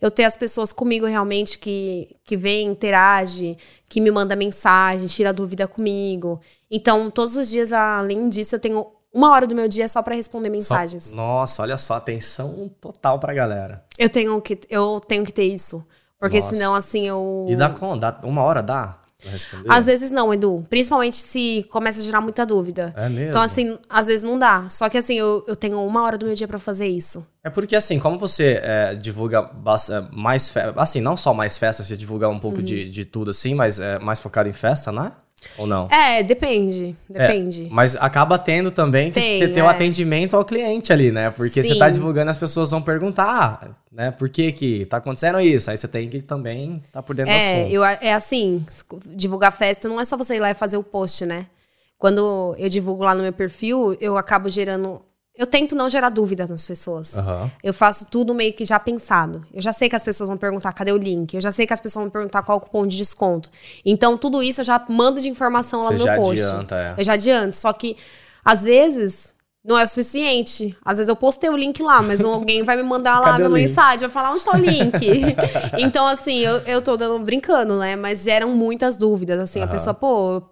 Eu 0.00 0.10
ter 0.10 0.24
as 0.24 0.36
pessoas 0.36 0.72
comigo 0.72 1.06
realmente 1.06 1.58
que, 1.58 2.08
que 2.24 2.36
vem, 2.36 2.68
interage, 2.68 3.56
que 3.88 4.00
me 4.00 4.10
manda 4.10 4.36
mensagem, 4.36 5.06
tira 5.08 5.32
dúvida 5.32 5.66
comigo. 5.66 6.40
Então, 6.70 7.10
todos 7.10 7.34
os 7.34 7.48
dias, 7.48 7.72
além 7.72 8.28
disso, 8.28 8.54
eu 8.54 8.60
tenho 8.60 8.86
uma 9.12 9.30
hora 9.30 9.46
do 9.46 9.54
meu 9.54 9.68
dia 9.68 9.88
só 9.88 10.02
pra 10.02 10.14
responder 10.14 10.48
Só- 10.48 10.52
mensagens. 10.52 11.12
Nossa, 11.14 11.62
olha 11.62 11.76
só, 11.76 11.94
atenção 11.94 12.70
total 12.80 13.18
pra 13.18 13.32
galera. 13.34 13.84
Eu 13.98 14.08
tenho 14.08 14.40
que, 14.40 14.58
eu 14.68 15.00
tenho 15.06 15.24
que 15.24 15.32
ter 15.32 15.44
isso. 15.44 15.86
Porque 16.20 16.36
Nossa. 16.40 16.54
senão, 16.54 16.74
assim, 16.74 17.06
eu. 17.06 17.46
E 17.48 17.54
dá 17.56 17.70
com, 17.70 17.96
dá 17.96 18.18
uma 18.24 18.42
hora 18.42 18.62
dá? 18.62 18.98
Às 19.68 19.86
vezes 19.86 20.12
não, 20.12 20.32
Edu. 20.32 20.64
Principalmente 20.70 21.16
se 21.16 21.66
começa 21.72 22.00
a 22.00 22.04
gerar 22.04 22.20
muita 22.20 22.46
dúvida. 22.46 22.94
É 22.96 23.08
mesmo? 23.08 23.30
Então, 23.30 23.42
assim, 23.42 23.76
às 23.88 24.06
vezes 24.06 24.22
não 24.22 24.38
dá. 24.38 24.68
Só 24.68 24.88
que, 24.88 24.96
assim, 24.96 25.14
eu, 25.14 25.44
eu 25.48 25.56
tenho 25.56 25.84
uma 25.84 26.02
hora 26.02 26.16
do 26.16 26.24
meu 26.26 26.36
dia 26.36 26.46
pra 26.46 26.58
fazer 26.58 26.86
isso. 26.86 27.26
É 27.42 27.50
porque 27.50 27.74
assim, 27.74 27.98
como 27.98 28.16
você 28.16 28.60
é, 28.62 28.94
divulga 28.94 29.38
é, 29.40 30.14
mais 30.16 30.54
assim, 30.76 31.00
não 31.00 31.16
só 31.16 31.34
mais 31.34 31.58
festas, 31.58 31.86
você 31.86 31.96
divulga 31.96 32.28
um 32.28 32.38
pouco 32.38 32.58
Uhum. 32.58 32.62
de, 32.64 32.88
de 32.90 33.04
tudo 33.04 33.30
assim, 33.30 33.54
mas 33.54 33.80
é 33.80 33.98
mais 33.98 34.20
focado 34.20 34.48
em 34.48 34.52
festa, 34.52 34.92
né? 34.92 35.10
Ou 35.56 35.66
não? 35.66 35.88
É, 35.88 36.22
depende. 36.22 36.96
Depende. 37.08 37.66
É, 37.66 37.68
mas 37.70 37.96
acaba 37.96 38.38
tendo 38.38 38.70
também 38.70 39.10
que 39.10 39.20
Tem, 39.20 39.52
ter, 39.52 39.62
o 39.62 39.66
é. 39.66 39.68
atendimento 39.68 40.36
ao 40.36 40.44
cliente 40.44 40.92
ali, 40.92 41.10
né? 41.10 41.30
Porque 41.30 41.62
você 41.62 41.74
Sim. 41.74 41.78
tá 41.78 41.88
divulgando, 41.88 42.30
as 42.30 42.38
pessoas 42.38 42.70
vão 42.70 42.82
perguntar, 42.82 43.76
né? 43.90 44.10
Por 44.10 44.28
que 44.28 44.52
que 44.52 44.86
tá 44.86 44.96
acontecendo 44.98 45.40
isso? 45.40 45.70
Aí 45.70 45.76
você 45.76 45.88
tem 45.88 46.08
que 46.08 46.20
também 46.22 46.82
tá 46.92 47.02
por 47.02 47.14
dentro 47.14 47.32
do 47.32 47.36
É, 47.36 47.60
assunto. 47.60 47.72
eu, 47.72 47.84
é 47.84 48.12
assim, 48.12 48.64
divulgar 49.06 49.52
festa 49.52 49.88
não 49.88 50.00
é 50.00 50.04
só 50.04 50.16
você 50.16 50.36
ir 50.36 50.40
lá 50.40 50.50
e 50.50 50.54
fazer 50.54 50.76
o 50.76 50.82
post, 50.82 51.24
né? 51.24 51.46
Quando 51.96 52.54
eu 52.58 52.68
divulgo 52.68 53.02
lá 53.02 53.14
no 53.14 53.22
meu 53.22 53.32
perfil, 53.32 53.96
eu 54.00 54.16
acabo 54.16 54.48
gerando. 54.48 55.02
Eu 55.38 55.46
tento 55.46 55.76
não 55.76 55.88
gerar 55.88 56.08
dúvida 56.08 56.44
nas 56.48 56.66
pessoas. 56.66 57.16
Aham. 57.16 57.48
Eu 57.62 57.72
faço 57.72 58.06
tudo 58.10 58.34
meio 58.34 58.52
que 58.52 58.64
já 58.64 58.80
pensado. 58.80 59.46
Eu 59.54 59.62
já 59.62 59.72
sei 59.72 59.88
que 59.88 59.94
as 59.94 60.02
pessoas 60.02 60.28
vão 60.28 60.36
perguntar 60.36 60.72
cadê 60.72 60.90
o 60.90 60.96
link. 60.96 61.32
Eu 61.32 61.40
já 61.40 61.52
sei 61.52 61.64
que 61.64 61.72
as 61.72 61.80
pessoas 61.80 62.06
vão 62.06 62.10
perguntar 62.10 62.42
qual 62.42 62.58
é 62.58 62.60
o 62.60 62.60
cupom 62.60 62.84
de 62.84 62.96
desconto. 62.96 63.48
Então, 63.84 64.18
tudo 64.18 64.42
isso 64.42 64.62
eu 64.62 64.64
já 64.64 64.84
mando 64.88 65.20
de 65.20 65.28
informação 65.28 65.78
lá 65.78 65.86
Você 65.86 65.92
no 65.92 65.98
meu 65.98 66.06
já 66.06 66.16
post. 66.16 66.42
adianta, 66.42 66.74
é. 66.74 66.94
Eu 67.00 67.04
já 67.04 67.12
adianto. 67.12 67.54
Só 67.54 67.72
que, 67.72 67.96
às 68.44 68.64
vezes, 68.64 69.32
não 69.64 69.78
é 69.78 69.84
o 69.84 69.86
suficiente. 69.86 70.76
Às 70.84 70.96
vezes 70.96 71.08
eu 71.08 71.14
postei 71.14 71.48
o 71.50 71.56
link 71.56 71.80
lá, 71.84 72.02
mas 72.02 72.24
alguém 72.24 72.64
vai 72.64 72.76
me 72.76 72.82
mandar 72.82 73.20
lá 73.20 73.38
na 73.38 73.48
mensagem, 73.48 74.00
vai 74.00 74.10
falar 74.10 74.32
onde 74.32 74.44
tá 74.44 74.56
o 74.56 74.60
link. 74.60 75.36
então, 75.78 76.04
assim, 76.08 76.38
eu, 76.38 76.56
eu 76.66 76.82
tô 76.82 76.96
dando, 76.96 77.24
brincando, 77.24 77.78
né? 77.78 77.94
Mas 77.94 78.24
geram 78.24 78.50
muitas 78.50 78.96
dúvidas. 78.96 79.38
Assim, 79.38 79.60
a 79.60 79.64
Aham. 79.64 79.72
pessoa, 79.72 79.94
pô. 79.94 80.42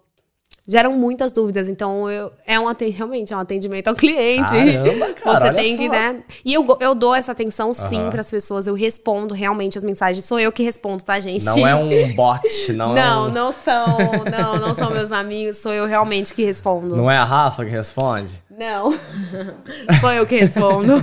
Geram 0.69 0.91
muitas 0.91 1.31
dúvidas, 1.31 1.69
então 1.69 2.11
eu, 2.11 2.29
é 2.45 2.59
um 2.59 2.65
realmente 2.91 3.33
é 3.33 3.37
um 3.37 3.39
atendimento 3.39 3.87
ao 3.87 3.95
cliente. 3.95 4.51
Caramba, 4.51 5.13
cara, 5.13 5.39
Você 5.47 5.53
tem 5.53 5.77
que, 5.77 5.85
só. 5.85 5.91
né? 5.93 6.23
E 6.43 6.53
eu, 6.53 6.77
eu 6.81 6.93
dou 6.93 7.15
essa 7.15 7.31
atenção 7.31 7.73
sim 7.73 8.01
Aham. 8.01 8.09
para 8.09 8.19
as 8.19 8.29
pessoas, 8.29 8.67
eu 8.67 8.73
respondo 8.73 9.33
realmente 9.33 9.77
as 9.77 9.85
mensagens. 9.85 10.25
Sou 10.25 10.37
eu 10.37 10.51
que 10.51 10.63
respondo, 10.63 11.01
tá, 11.05 11.21
gente? 11.21 11.45
Não 11.45 11.65
é 11.65 11.73
um 11.73 12.13
bot, 12.13 12.73
não, 12.73 12.91
é 12.97 13.01
Não, 13.01 13.27
um... 13.27 13.31
não 13.31 13.53
são, 13.53 13.97
não, 14.29 14.59
não 14.59 14.73
são 14.73 14.91
meus 14.91 15.13
amigos, 15.13 15.57
sou 15.57 15.71
eu 15.71 15.85
realmente 15.85 16.33
que 16.33 16.43
respondo. 16.43 16.97
Não 16.97 17.09
é 17.09 17.17
a 17.17 17.23
Rafa 17.23 17.63
que 17.63 17.71
responde? 17.71 18.43
Não. 18.49 18.91
Sou 20.01 20.11
eu 20.11 20.25
que 20.25 20.35
respondo. 20.37 20.93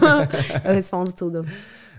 eu 0.64 0.74
respondo 0.74 1.12
tudo. 1.12 1.46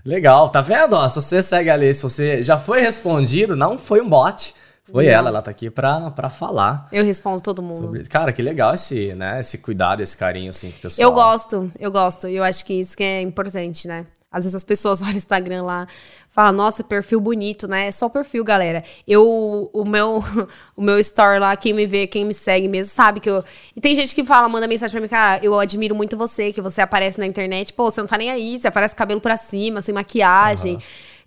Legal, 0.04 0.48
tá 0.50 0.60
vendo? 0.60 0.92
Ó, 0.94 1.08
se 1.08 1.20
você 1.20 1.42
segue 1.42 1.68
ali, 1.70 1.92
se 1.92 2.02
você 2.02 2.42
já 2.42 2.56
foi 2.58 2.80
respondido, 2.80 3.56
não 3.56 3.76
foi 3.76 4.00
um 4.00 4.08
bot. 4.08 4.54
Foi 4.90 5.06
ela, 5.06 5.30
ela 5.30 5.42
tá 5.42 5.50
aqui 5.50 5.68
pra, 5.68 6.10
pra 6.10 6.28
falar 6.28 6.86
Eu 6.92 7.04
respondo 7.04 7.42
todo 7.42 7.62
mundo. 7.62 7.86
sobre. 7.86 8.04
Cara, 8.04 8.32
que 8.32 8.40
legal 8.40 8.72
esse, 8.74 9.14
né, 9.14 9.40
esse 9.40 9.58
cuidado, 9.58 10.00
esse 10.00 10.16
carinho, 10.16 10.50
assim, 10.50 10.70
com 10.70 10.78
o 10.78 10.80
pessoal. 10.82 11.08
Eu 11.08 11.12
gosto, 11.12 11.72
eu 11.78 11.90
gosto. 11.90 12.28
E 12.28 12.36
eu 12.36 12.44
acho 12.44 12.64
que 12.64 12.74
isso 12.74 12.96
que 12.96 13.02
é 13.02 13.20
importante, 13.20 13.88
né? 13.88 14.06
Às 14.30 14.44
vezes 14.44 14.54
as 14.54 14.64
pessoas 14.64 15.00
olham 15.02 15.14
o 15.14 15.16
Instagram 15.16 15.62
lá, 15.62 15.86
falam, 16.30 16.52
nossa, 16.52 16.84
perfil 16.84 17.20
bonito, 17.20 17.66
né? 17.66 17.88
É 17.88 17.90
só 17.90 18.08
perfil, 18.08 18.44
galera. 18.44 18.84
Eu, 19.08 19.70
o 19.72 19.84
meu, 19.84 20.22
o 20.76 20.82
meu 20.82 21.00
story 21.00 21.38
lá, 21.38 21.56
quem 21.56 21.72
me 21.72 21.86
vê, 21.86 22.06
quem 22.06 22.24
me 22.24 22.34
segue 22.34 22.68
mesmo, 22.68 22.92
sabe 22.92 23.18
que 23.18 23.30
eu. 23.30 23.42
E 23.74 23.80
tem 23.80 23.94
gente 23.94 24.14
que 24.14 24.24
fala, 24.24 24.48
manda 24.48 24.68
mensagem 24.68 24.92
pra 24.92 25.00
mim, 25.00 25.08
cara, 25.08 25.44
eu 25.44 25.58
admiro 25.58 25.94
muito 25.94 26.16
você, 26.16 26.52
que 26.52 26.60
você 26.60 26.80
aparece 26.80 27.18
na 27.18 27.26
internet, 27.26 27.72
pô, 27.72 27.90
você 27.90 28.00
não 28.00 28.08
tá 28.08 28.18
nem 28.18 28.30
aí, 28.30 28.58
você 28.60 28.68
aparece 28.68 28.94
cabelo 28.94 29.20
pra 29.20 29.36
cima, 29.36 29.80
sem 29.80 29.94
maquiagem. 29.94 30.78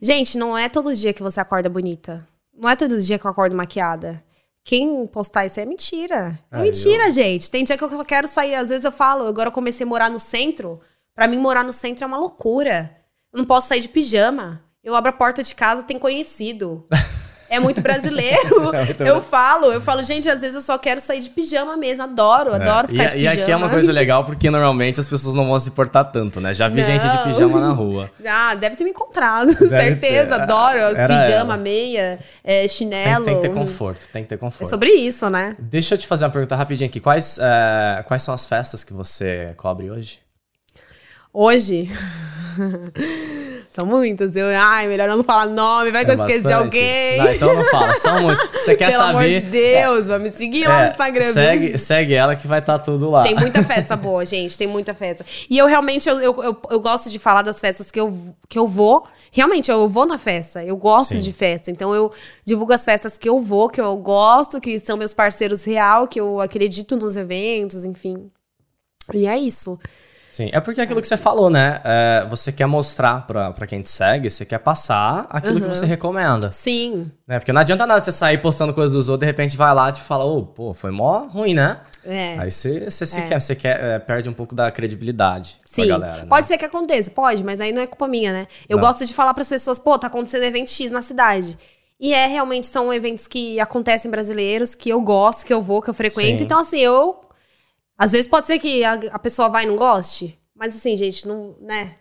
Gente, 0.01 0.37
não 0.37 0.57
é 0.57 0.69
todo 0.69 0.95
dia 0.95 1.11
que 1.11 1.21
você 1.21 1.39
acorda 1.41 1.67
bonita. 1.69 2.25
Não 2.59 2.69
é 2.69 2.75
todo 2.75 2.99
dia 2.99 3.17
que 3.17 3.25
eu 3.25 3.31
acordo 3.31 3.55
maquiada. 3.55 4.21
Quem 4.65 5.05
postar 5.07 5.45
isso 5.45 5.59
é 5.59 5.65
mentira. 5.65 6.37
É 6.51 6.57
Aí, 6.57 6.63
mentira, 6.63 7.09
gente. 7.09 7.49
Tem 7.49 7.63
dia 7.63 7.77
que 7.77 7.83
eu 7.83 8.05
quero 8.05 8.27
sair. 8.27 8.53
Às 8.55 8.69
vezes 8.69 8.83
eu 8.83 8.91
falo, 8.91 9.25
agora 9.25 9.47
eu 9.47 9.53
comecei 9.53 9.85
a 9.85 9.89
morar 9.89 10.09
no 10.09 10.19
centro. 10.19 10.81
Pra 11.15 11.27
mim, 11.27 11.37
morar 11.37 11.63
no 11.63 11.71
centro 11.71 12.03
é 12.03 12.07
uma 12.07 12.19
loucura. 12.19 12.95
Eu 13.31 13.37
não 13.37 13.45
posso 13.45 13.69
sair 13.69 13.79
de 13.79 13.87
pijama. 13.87 14.61
Eu 14.83 14.95
abro 14.95 15.09
a 15.09 15.13
porta 15.13 15.41
de 15.41 15.55
casa, 15.55 15.83
tem 15.83 15.97
conhecido. 15.97 16.85
É 17.49 17.59
muito 17.59 17.81
brasileiro. 17.81 18.39
É 18.73 18.85
muito 18.85 19.03
eu 19.03 19.21
falo, 19.21 19.71
eu 19.71 19.81
falo, 19.81 20.03
gente, 20.03 20.29
às 20.29 20.39
vezes 20.39 20.55
eu 20.55 20.61
só 20.61 20.77
quero 20.77 21.01
sair 21.01 21.19
de 21.19 21.29
pijama 21.29 21.75
mesmo. 21.75 22.03
Adoro, 22.03 22.53
adoro 22.53 22.85
É. 22.85 22.89
ficar 22.89 23.03
e, 23.05 23.07
de 23.07 23.13
e 23.15 23.17
pijama. 23.27 23.41
aqui 23.41 23.51
é 23.51 23.55
uma 23.55 23.69
coisa 23.69 23.91
legal 23.91 24.23
porque 24.23 24.49
normalmente 24.49 24.99
as 24.99 25.09
pessoas 25.09 25.33
não 25.33 25.47
vão 25.47 25.59
se 25.59 25.69
importar 25.69 26.03
tanto, 26.05 26.39
né? 26.39 26.53
Já 26.53 26.67
vi 26.67 26.81
Não. 26.81 26.87
gente 26.87 27.07
de 27.07 27.23
pijama 27.23 27.59
na 27.59 27.71
rua. 27.71 28.09
Ah, 28.27 28.53
deve 28.55 28.75
ter 28.75 28.83
me 28.83 28.91
encontrado, 28.91 29.51
certeza. 29.67 30.35
ter. 30.35 30.41
Adoro. 30.41 30.77
Era 30.79 31.07
pijama, 31.07 31.53
ela. 31.53 31.57
meia, 31.57 32.19
é, 32.43 32.59
Tem, 32.59 32.69
chinelo. 32.69 33.25
tem 33.25 33.35
que 33.35 33.41
ter 33.41 33.53
conforto, 33.53 34.07
tem 34.13 34.23
que 34.23 34.29
ter 34.29 34.35
É 34.35 34.37
conforto. 34.37 34.69
sobre 34.69 34.91
isso, 34.91 35.29
né? 35.29 35.55
Deixa 35.57 35.95
eu 35.95 35.97
te 35.97 36.05
fazer 36.07 36.25
uma 36.25 36.31
pergunta 36.31 36.55
rapidinho 36.55 36.89
aqui. 36.89 36.99
Quais, 36.99 37.39
é, 37.41 38.03
quais 38.07 38.21
são 38.21 38.33
as 38.33 38.45
festas 38.45 38.83
que 38.83 38.93
você 38.93 39.53
cobre 39.57 39.89
hoje? 39.89 40.19
Hoje. 41.33 41.89
São 43.71 43.85
muitas. 43.85 44.35
Eu, 44.35 44.47
ai, 44.57 44.87
melhor 44.87 45.07
eu 45.09 45.15
não 45.17 45.23
falar 45.23 45.45
nome, 45.45 45.91
vai 45.91 46.03
que 46.03 46.09
É 46.11 46.15
eu 46.15 46.19
esqueço 46.19 46.43
de 46.43 46.51
alguém. 46.51 47.17
Não, 47.17 47.31
então 47.31 47.53
não 47.55 47.65
fala, 47.65 47.93
são 47.93 48.19
muitos. 48.21 48.49
Você 48.51 48.75
quer 48.75 48.89
Pelo 48.89 49.03
saber? 49.03 49.17
amor 49.17 49.29
de 49.29 49.41
Deus, 49.41 50.07
vai 50.07 50.19
me 50.19 50.31
seguir 50.31 50.67
lá 50.67 50.81
É, 50.81 50.85
no 50.85 50.91
Instagram. 50.91 51.33
segue, 51.33 51.77
segue 51.77 52.13
ela 52.15 52.35
que 52.35 52.47
vai 52.47 52.59
estar 52.59 52.79
tudo 52.79 53.09
lá. 53.11 53.21
Tem 53.21 53.35
muita 53.35 53.61
festa 53.63 53.95
boa, 53.95 54.25
gente. 54.25 54.57
Tem 54.57 54.67
muita 54.67 54.93
festa. 54.95 55.23
E 55.47 55.55
eu 55.57 55.67
realmente, 55.67 56.09
eu, 56.09 56.19
eu, 56.19 56.43
eu, 56.43 56.57
eu 56.71 56.79
gosto 56.79 57.11
de 57.11 57.19
falar 57.19 57.43
das 57.43 57.59
festas 57.61 57.91
que 57.91 57.99
eu, 57.99 58.17
que 58.49 58.57
eu 58.57 58.67
vou. 58.67 59.05
Realmente, 59.31 59.69
eu 59.69 59.87
vou 59.87 60.05
na 60.07 60.17
festa. 60.17 60.63
Eu 60.63 60.75
gosto 60.75 61.11
Sim. 61.11 61.21
de 61.21 61.31
festa. 61.31 61.69
Então, 61.69 61.93
eu 61.93 62.11
divulgo 62.43 62.73
as 62.73 62.83
festas 62.83 63.19
que 63.19 63.29
eu 63.29 63.39
vou, 63.39 63.69
que 63.69 63.79
eu 63.79 63.95
gosto, 63.97 64.59
que 64.59 64.79
são 64.79 64.97
meus 64.97 65.13
parceiros 65.13 65.63
real, 65.63 66.07
que 66.07 66.19
eu 66.19 66.41
acredito 66.41 66.97
nos 66.97 67.15
eventos, 67.15 67.85
enfim. 67.85 68.31
E 69.13 69.27
é 69.27 69.37
isso. 69.37 69.79
Sim, 70.39 70.49
é 70.53 70.61
porque 70.61 70.79
é 70.79 70.85
aquilo 70.85 71.01
que 71.01 71.07
você 71.07 71.17
falou, 71.17 71.49
né? 71.49 71.81
É, 71.83 72.25
você 72.29 72.49
quer 72.49 72.65
mostrar 72.65 73.27
pra, 73.27 73.51
pra 73.51 73.67
quem 73.67 73.81
te 73.81 73.89
segue, 73.89 74.29
você 74.29 74.45
quer 74.45 74.59
passar 74.59 75.27
aquilo 75.29 75.59
que 75.59 75.67
você 75.67 75.85
recomenda. 75.85 76.49
Sim. 76.53 77.11
Né? 77.27 77.39
Porque 77.39 77.51
não 77.51 77.59
adianta 77.59 77.85
nada 77.85 78.01
você 78.01 78.09
sair 78.09 78.37
postando 78.37 78.73
coisas 78.73 78.93
dos 78.95 79.09
outros, 79.09 79.19
de 79.19 79.25
repente 79.25 79.57
vai 79.57 79.73
lá 79.75 79.89
e 79.89 79.91
te 79.91 79.99
fala, 80.01 80.23
ô, 80.23 80.45
pô, 80.45 80.73
foi 80.73 80.91
mó 80.91 81.25
ruim, 81.27 81.53
né? 81.53 81.81
É. 82.05 82.39
Aí 82.39 82.49
você, 82.49 82.89
você 82.89 83.05
se 83.05 83.19
É. 83.19 83.23
quer, 83.23 83.41
você 83.41 83.53
quer, 83.53 83.83
é, 83.83 83.99
perde 83.99 84.29
um 84.29 84.33
pouco 84.33 84.55
da 84.55 84.71
credibilidade 84.71 85.57
Sim, 85.65 85.87
galera. 85.89 86.21
né? 86.21 86.25
pode 86.29 86.47
ser 86.47 86.57
que 86.57 86.63
aconteça, 86.63 87.11
pode, 87.11 87.43
mas 87.43 87.59
aí 87.59 87.73
não 87.73 87.81
é 87.81 87.87
culpa 87.87 88.07
minha, 88.07 88.31
né? 88.31 88.47
Eu 88.69 88.77
Não. 88.77 88.83
gosto 88.85 89.05
de 89.05 89.13
falar 89.13 89.33
pras 89.33 89.49
pessoas, 89.49 89.77
pô, 89.77 89.99
tá 89.99 90.07
acontecendo 90.07 90.43
evento 90.43 90.71
X 90.71 90.89
na 90.89 91.01
cidade. 91.01 91.57
E 91.99 92.13
é, 92.13 92.27
realmente, 92.27 92.65
são 92.67 92.93
eventos 92.93 93.27
que 93.27 93.59
acontecem 93.59 94.09
brasileiros, 94.09 94.73
que 94.73 94.87
eu 94.89 95.01
gosto, 95.01 95.45
que 95.45 95.53
eu 95.53 95.61
vou, 95.61 95.81
que 95.81 95.89
eu 95.89 95.93
frequento. 95.93 96.39
Sim. 96.39 96.45
Então, 96.45 96.59
assim, 96.59 96.79
eu... 96.79 97.19
Às 97.99 98.13
vezes 98.13 98.27
pode 98.27 98.47
ser 98.47 98.57
que 98.57 98.83
a, 98.83 98.93
a 99.11 99.19
pessoa 99.19 99.49
vai 99.49 99.65
e 99.65 99.67
não 99.67 99.75
goste, 99.75 100.39
mas 100.55 100.75
assim, 100.75 100.95
gente, 100.95 101.27
não... 101.27 101.55
né? 101.59 101.95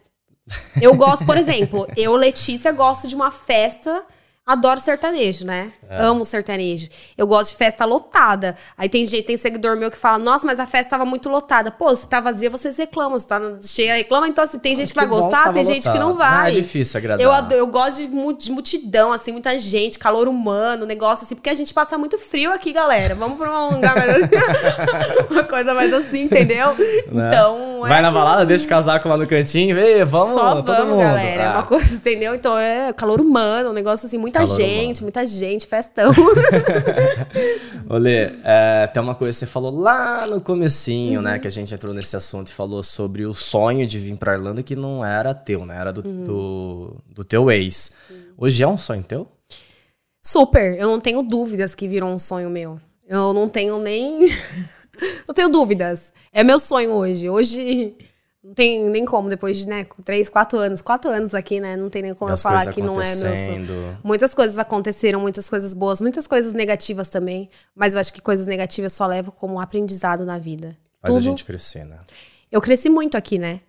Eu 0.80 0.96
gosto, 0.96 1.26
por 1.26 1.36
exemplo, 1.38 1.86
eu, 1.96 2.14
Letícia, 2.14 2.72
gosto 2.72 3.09
de 3.09 3.14
uma 3.14 3.30
festa... 3.30 4.07
Adoro 4.46 4.80
sertanejo, 4.80 5.44
né? 5.44 5.74
É. 5.91 6.03
Amo 6.03 6.24
sertanejo. 6.24 6.89
Eu 7.16 7.26
gosto 7.26 7.51
de 7.53 7.57
festa 7.57 7.84
lotada. 7.84 8.57
Aí 8.76 8.89
tem 8.89 9.07
gente, 9.07 9.24
tem 9.24 9.36
seguidor 9.36 9.76
meu 9.76 9.91
que 9.91 9.97
fala: 9.97 10.18
Nossa, 10.18 10.47
mas 10.47 10.61
a 10.61 10.66
festa 10.66 10.91
tava 10.91 11.05
muito 11.05 11.28
lotada. 11.28 11.70
Pô, 11.70 11.95
se 11.97 12.09
tá 12.09 12.20
vazia, 12.20 12.51
vocês 12.51 12.76
reclamam. 12.76 13.18
Se 13.18 13.26
tá 13.26 13.41
cheia, 13.62 13.95
reclama. 13.95 14.28
Então, 14.28 14.45
assim, 14.45 14.59
tem 14.59 14.76
gente 14.76 14.91
que, 14.93 14.95
vai 14.99 15.07
bom 15.07 15.20
gostar, 15.20 15.53
tem 15.53 15.64
gente 15.64 15.91
que 15.91 15.99
não 15.99 16.12
lotado. 16.12 16.18
vai. 16.30 16.47
Ah, 16.47 16.49
é 16.51 16.53
difícil 16.53 16.99
agradar. 16.99 17.51
Eu, 17.51 17.57
eu 17.59 17.66
gosto 17.66 18.03
de, 18.03 18.09
mu- 18.09 18.32
de 18.36 18.51
multidão, 18.53 19.12
assim, 19.12 19.32
muita 19.32 19.59
gente, 19.59 19.99
calor 19.99 20.28
humano, 20.28 20.84
negócio 20.84 21.24
assim, 21.24 21.34
porque 21.34 21.49
a 21.51 21.55
gente 21.55 21.72
passa 21.72 21.97
muito 21.97 22.18
frio 22.18 22.53
aqui, 22.53 22.72
galera. 22.72 23.14
Vamos 23.14 23.39
pra 23.39 23.51
um 23.64 23.70
lugar 23.74 23.97
mais 23.97 24.11
assim. 24.11 25.24
uma 25.30 25.45
coisa 25.45 25.74
mais 25.74 25.93
assim, 25.93 26.22
entendeu? 26.24 26.68
Né? 27.11 27.28
Então. 27.28 27.80
Vai 27.80 27.99
é- 28.01 28.03
na 28.03 28.11
balada, 28.11 28.45
deixa 28.45 28.66
o 28.66 28.68
casaco 28.68 29.09
lá 29.09 29.16
no 29.16 29.26
cantinho, 29.26 29.74
vê, 29.74 30.05
vamos, 30.05 30.34
Só 30.34 30.61
vamos, 30.61 30.89
mundo. 30.91 30.99
galera. 31.01 31.43
É 31.43 31.47
Ah. 31.47 31.53
uma 31.55 31.62
coisa, 31.62 31.95
entendeu? 31.95 32.34
Então 32.34 32.59
é 32.59 32.93
calor 32.93 33.20
humano, 33.20 33.70
um 33.70 33.72
negócio 33.72 34.07
assim, 34.07 34.18
muita 34.18 34.41
Calor 34.41 34.57
gente, 34.57 34.97
humano. 35.01 35.03
muita 35.03 35.26
gente, 35.26 35.66
festão. 35.83 36.12
Olê, 37.89 38.31
é, 38.45 38.87
tem 38.93 39.03
uma 39.03 39.14
coisa 39.14 39.33
que 39.33 39.39
você 39.41 39.47
falou 39.47 39.70
lá 39.79 40.26
no 40.26 40.41
comecinho, 40.41 41.18
Uhum. 41.20 41.24
né? 41.24 41.39
Que 41.39 41.47
a 41.47 41.51
gente 41.51 41.72
entrou 41.74 41.95
nesse 41.95 42.16
assunto 42.16 42.49
e 42.49 42.53
falou 42.53 42.83
sobre 42.83 43.24
o 43.24 43.33
sonho 43.35 43.87
de 43.87 43.99
vir 43.99 44.16
pra 44.16 44.35
Irlanda 44.35 44.62
que 44.62 44.76
não 44.76 45.05
era 45.05 45.35
teu, 45.35 45.64
né? 45.64 45.76
Era 45.79 45.93
do, 45.93 46.07
Uhum. 46.07 46.24
do, 46.24 46.97
do 47.14 47.24
teu 47.24 47.51
ex. 47.51 47.93
Hoje 48.37 48.62
é 48.62 48.68
um 48.68 48.76
sonho 48.76 49.03
teu? 49.03 49.26
Super, 50.24 50.79
eu 50.79 50.89
não 50.89 51.01
tenho 51.01 51.22
dúvidas 51.22 51.74
que 51.74 51.89
virou 51.89 52.11
um 52.11 52.18
sonho 52.18 52.51
meu. 52.51 52.81
Eu 53.09 53.33
não 53.33 53.49
tenho 53.49 53.79
nem. 53.79 54.29
não 55.26 55.35
tenho 55.35 55.49
dúvidas. 55.49 56.12
É 56.33 56.45
meu 56.45 56.59
sonho 56.59 56.91
hoje. 56.93 57.31
Hoje 57.31 57.95
não 58.49 58.55
tem 58.55 58.88
nem 58.88 59.05
como, 59.05 59.28
depois 59.28 59.59
de, 59.59 59.68
né, 59.68 59.86
três, 60.05 60.30
quatro 60.30 60.59
anos. 60.59 60.80
Quatro 60.80 61.11
anos 61.11 61.34
aqui, 61.34 61.61
né? 61.61 61.76
Não 61.76 61.90
tem 61.90 62.01
nem 62.01 62.14
como 62.14 62.30
eu 62.32 62.36
falar 62.36 62.72
que 62.72 62.80
não 62.80 62.99
é 63.01 63.14
meu 63.14 63.36
sonho. 63.36 63.99
Muitas 64.03 64.32
coisas 64.34 64.59
aconteceram, 64.59 65.20
muitas 65.20 65.51
coisas 65.51 65.74
boas, 65.74 66.01
muitas 66.01 66.26
coisas 66.26 66.55
negativas 66.55 67.11
também. 67.11 67.51
Mas 67.74 67.92
eu 67.92 68.01
acho 68.01 68.11
que 68.12 68.22
coisas 68.22 68.46
negativas 68.46 68.94
só 68.94 69.07
levo 69.07 69.30
como 69.30 69.61
aprendizado 69.61 70.24
na 70.24 70.38
vida. 70.38 70.76
Faz 71.03 71.14
a 71.14 71.18
Tudo- 71.18 71.24
gente 71.24 71.44
crescer, 71.44 71.84
né? 71.84 71.99
eu 72.51 72.61
cresci 72.62 72.88
muito 72.88 73.16
aqui, 73.18 73.38
né? 73.38 73.61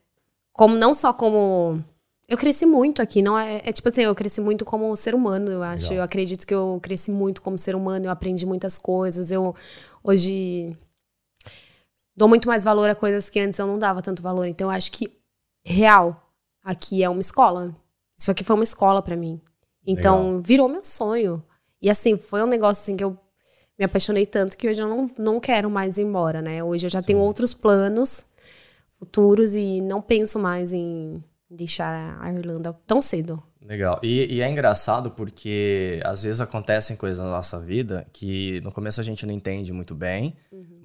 Como 0.53 0.75
não 0.77 0.93
só 0.93 1.11
como 1.11 1.83
eu 2.27 2.37
cresci 2.37 2.65
muito 2.65 3.01
aqui, 3.01 3.21
não 3.21 3.37
é, 3.37 3.61
é 3.65 3.71
tipo 3.73 3.89
assim, 3.89 4.01
eu 4.03 4.15
cresci 4.15 4.39
muito 4.39 4.63
como 4.63 4.95
ser 4.95 5.13
humano, 5.13 5.51
eu 5.51 5.61
acho. 5.61 5.85
Legal. 5.89 5.97
Eu 5.97 6.03
acredito 6.03 6.47
que 6.47 6.53
eu 6.53 6.79
cresci 6.81 7.11
muito 7.11 7.41
como 7.41 7.57
ser 7.57 7.75
humano, 7.75 8.05
eu 8.05 8.11
aprendi 8.11 8.45
muitas 8.45 8.77
coisas. 8.77 9.29
Eu 9.31 9.53
hoje 10.03 10.75
dou 12.19 12.27
muito 12.27 12.49
mais 12.49 12.65
valor 12.65 12.89
a 12.89 12.95
coisas 12.95 13.29
que 13.29 13.39
antes 13.39 13.57
eu 13.57 13.65
não 13.65 13.79
dava 13.79 14.01
tanto 14.01 14.21
valor. 14.21 14.45
Então 14.45 14.67
eu 14.67 14.71
acho 14.71 14.91
que 14.91 15.09
real 15.63 16.29
aqui 16.61 17.01
é 17.01 17.09
uma 17.09 17.21
escola. 17.21 17.73
Isso 18.19 18.29
aqui 18.29 18.43
foi 18.43 18.55
uma 18.55 18.63
escola 18.63 19.01
pra 19.01 19.15
mim. 19.15 19.39
Então 19.87 20.41
virou 20.43 20.67
meu 20.67 20.83
sonho. 20.83 21.41
E 21.81 21.89
assim, 21.89 22.17
foi 22.17 22.43
um 22.43 22.45
negócio 22.45 22.81
assim 22.81 22.97
que 22.97 23.03
eu 23.05 23.17
me 23.77 23.85
apaixonei 23.85 24.25
tanto 24.25 24.57
que 24.57 24.67
hoje 24.67 24.81
eu 24.81 24.87
não, 24.89 25.09
não 25.17 25.39
quero 25.39 25.69
mais 25.69 25.97
ir 25.97 26.01
embora, 26.01 26.41
né? 26.41 26.61
Hoje 26.61 26.87
eu 26.87 26.89
já 26.89 27.01
tenho 27.01 27.19
outros 27.19 27.53
planos 27.53 28.25
futuros 28.97 29.55
e 29.55 29.79
não 29.79 30.01
penso 30.01 30.37
mais 30.37 30.73
em 30.73 31.23
deixar 31.49 32.19
a 32.21 32.33
Irlanda 32.33 32.77
tão 32.85 33.01
cedo. 33.01 33.41
Legal. 33.61 33.97
E, 34.03 34.35
e 34.35 34.41
é 34.41 34.49
engraçado 34.49 35.11
porque 35.11 36.01
às 36.03 36.23
vezes 36.23 36.41
acontecem 36.41 36.97
coisas 36.97 37.23
na 37.23 37.31
nossa 37.31 37.57
vida 37.59 38.05
que 38.11 38.59
no 38.59 38.73
começo 38.73 38.99
a 38.99 39.03
gente 39.03 39.25
não 39.25 39.33
entende 39.33 39.71
muito 39.71 39.95
bem, 39.95 40.35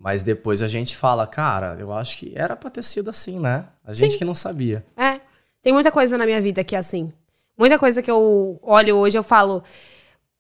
mas 0.05 0.23
depois 0.23 0.61
a 0.61 0.69
gente 0.69 0.95
fala, 0.95 1.27
cara, 1.27 1.79
eu 1.81 1.91
acho 1.91 2.19
que 2.19 2.35
era 2.37 2.55
pra 2.55 2.69
ter 2.69 2.83
sido 2.83 3.09
assim, 3.09 3.41
né? 3.41 3.65
A 3.83 3.95
gente 3.95 4.13
Sim. 4.13 4.19
que 4.19 4.25
não 4.27 4.35
sabia. 4.35 4.85
É. 4.95 5.19
Tem 5.63 5.73
muita 5.73 5.91
coisa 5.91 6.19
na 6.19 6.27
minha 6.27 6.43
vida 6.43 6.63
que 6.63 6.77
é 6.77 6.79
assim. 6.79 7.11
Muita 7.57 7.79
coisa 7.79 8.03
que 8.03 8.11
eu 8.11 8.59
olho 8.61 8.97
hoje, 8.97 9.17
eu 9.17 9.23
falo. 9.23 9.65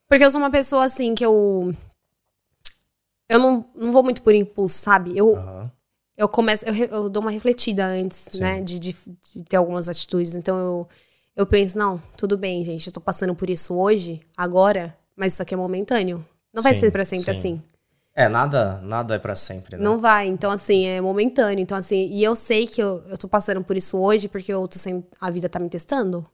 Porque 0.06 0.22
eu 0.22 0.30
sou 0.30 0.38
uma 0.38 0.50
pessoa 0.50 0.84
assim 0.84 1.14
que 1.14 1.24
eu. 1.24 1.72
Eu 3.26 3.38
não, 3.38 3.64
não 3.74 3.90
vou 3.90 4.02
muito 4.02 4.20
por 4.20 4.34
impulso, 4.34 4.76
sabe? 4.76 5.16
Eu, 5.16 5.34
Aham. 5.34 5.72
eu 6.14 6.28
começo. 6.28 6.66
Eu, 6.66 6.74
eu 6.74 7.08
dou 7.08 7.22
uma 7.22 7.30
refletida 7.30 7.86
antes, 7.86 8.28
Sim. 8.32 8.40
né? 8.40 8.60
De, 8.60 8.78
de, 8.78 8.94
de 9.34 9.44
ter 9.44 9.56
algumas 9.56 9.88
atitudes. 9.88 10.34
Então 10.34 10.58
eu, 10.58 10.88
eu 11.34 11.46
penso, 11.46 11.78
não, 11.78 11.98
tudo 12.18 12.36
bem, 12.36 12.62
gente. 12.66 12.86
Eu 12.88 12.92
tô 12.92 13.00
passando 13.00 13.34
por 13.34 13.48
isso 13.48 13.74
hoje, 13.74 14.20
agora, 14.36 14.94
mas 15.16 15.32
isso 15.32 15.42
aqui 15.42 15.54
é 15.54 15.56
momentâneo. 15.56 16.22
Não 16.52 16.62
vai 16.62 16.74
Sim, 16.74 16.80
ser 16.80 16.92
pra 16.92 17.02
sempre 17.02 17.32
sim. 17.32 17.38
assim. 17.38 17.62
É, 18.16 18.28
nada, 18.28 18.80
nada 18.82 19.16
é 19.16 19.18
pra 19.18 19.34
sempre, 19.34 19.76
né? 19.76 19.82
Não 19.82 19.98
vai. 19.98 20.28
Então, 20.28 20.50
assim, 20.52 20.86
é 20.86 21.00
momentâneo. 21.00 21.60
Então, 21.60 21.76
assim, 21.76 22.06
e 22.12 22.22
eu 22.22 22.36
sei 22.36 22.66
que 22.66 22.80
eu, 22.80 23.02
eu 23.08 23.18
tô 23.18 23.26
passando 23.26 23.62
por 23.64 23.76
isso 23.76 23.98
hoje 23.98 24.28
porque 24.28 24.52
eu 24.52 24.68
tô 24.68 24.78
sem, 24.78 25.04
a 25.20 25.30
vida 25.30 25.48
tá 25.48 25.58
me 25.58 25.68
testando. 25.68 26.24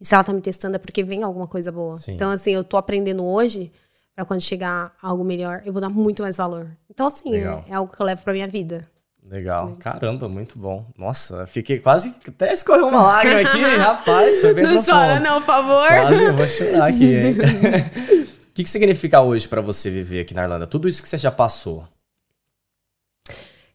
E 0.00 0.04
se 0.04 0.14
ela 0.14 0.22
tá 0.22 0.32
me 0.32 0.40
testando 0.40 0.76
é 0.76 0.78
porque 0.78 1.02
vem 1.02 1.24
alguma 1.24 1.48
coisa 1.48 1.72
boa. 1.72 1.96
Sim. 1.96 2.12
Então, 2.12 2.30
assim, 2.30 2.52
eu 2.52 2.62
tô 2.62 2.76
aprendendo 2.76 3.24
hoje 3.24 3.72
pra 4.14 4.24
quando 4.24 4.40
chegar 4.42 4.92
algo 5.02 5.24
melhor, 5.24 5.62
eu 5.64 5.72
vou 5.72 5.82
dar 5.82 5.88
muito 5.88 6.22
mais 6.22 6.36
valor. 6.36 6.70
Então, 6.88 7.06
assim, 7.06 7.34
é, 7.34 7.64
é 7.68 7.74
algo 7.74 7.92
que 7.92 8.00
eu 8.00 8.06
levo 8.06 8.22
pra 8.22 8.32
minha 8.32 8.46
vida. 8.46 8.88
Legal. 9.26 9.74
Caramba, 9.80 10.28
muito 10.28 10.58
bom. 10.58 10.86
Nossa, 10.96 11.46
fiquei 11.46 11.80
quase. 11.80 12.14
Até 12.28 12.52
escorreu 12.52 12.86
uma 12.88 13.02
lágrima 13.02 13.40
aqui, 13.40 13.60
rapaz. 13.78 14.42
Foi 14.42 14.54
bem 14.54 14.64
profundo. 14.66 15.20
não, 15.20 15.40
por 15.40 15.46
favor. 15.46 15.88
Quase, 15.88 16.24
eu 16.24 16.36
vou 16.36 16.46
chorar 16.46 16.88
aqui, 16.88 17.16
hein? 17.16 17.34
O 18.54 18.56
que, 18.56 18.62
que 18.62 18.70
significa 18.70 19.20
hoje 19.20 19.48
pra 19.48 19.60
você 19.60 19.90
viver 19.90 20.20
aqui 20.20 20.32
na 20.32 20.44
Irlanda? 20.44 20.64
Tudo 20.64 20.88
isso 20.88 21.02
que 21.02 21.08
você 21.08 21.18
já 21.18 21.32
passou. 21.32 21.88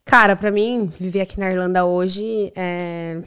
Cara, 0.06 0.38
pra 0.38 0.50
mim, 0.50 0.86
viver 0.86 1.20
aqui 1.20 1.38
na 1.38 1.52
Irlanda 1.52 1.84
hoje 1.84 2.50
é. 2.56 3.22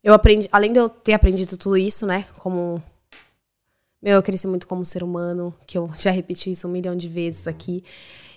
Eu 0.00 0.14
aprendi, 0.14 0.48
além 0.52 0.72
de 0.72 0.78
eu 0.78 0.88
ter 0.88 1.12
aprendido 1.12 1.56
tudo 1.56 1.76
isso, 1.76 2.06
né? 2.06 2.24
Como. 2.38 2.80
Meu, 4.00 4.14
eu 4.14 4.22
cresci 4.22 4.46
muito 4.46 4.64
como 4.64 4.84
ser 4.84 5.02
humano, 5.02 5.52
que 5.66 5.76
eu 5.76 5.90
já 5.98 6.12
repeti 6.12 6.52
isso 6.52 6.68
um 6.68 6.70
milhão 6.70 6.94
de 6.94 7.08
vezes 7.08 7.48
aqui. 7.48 7.82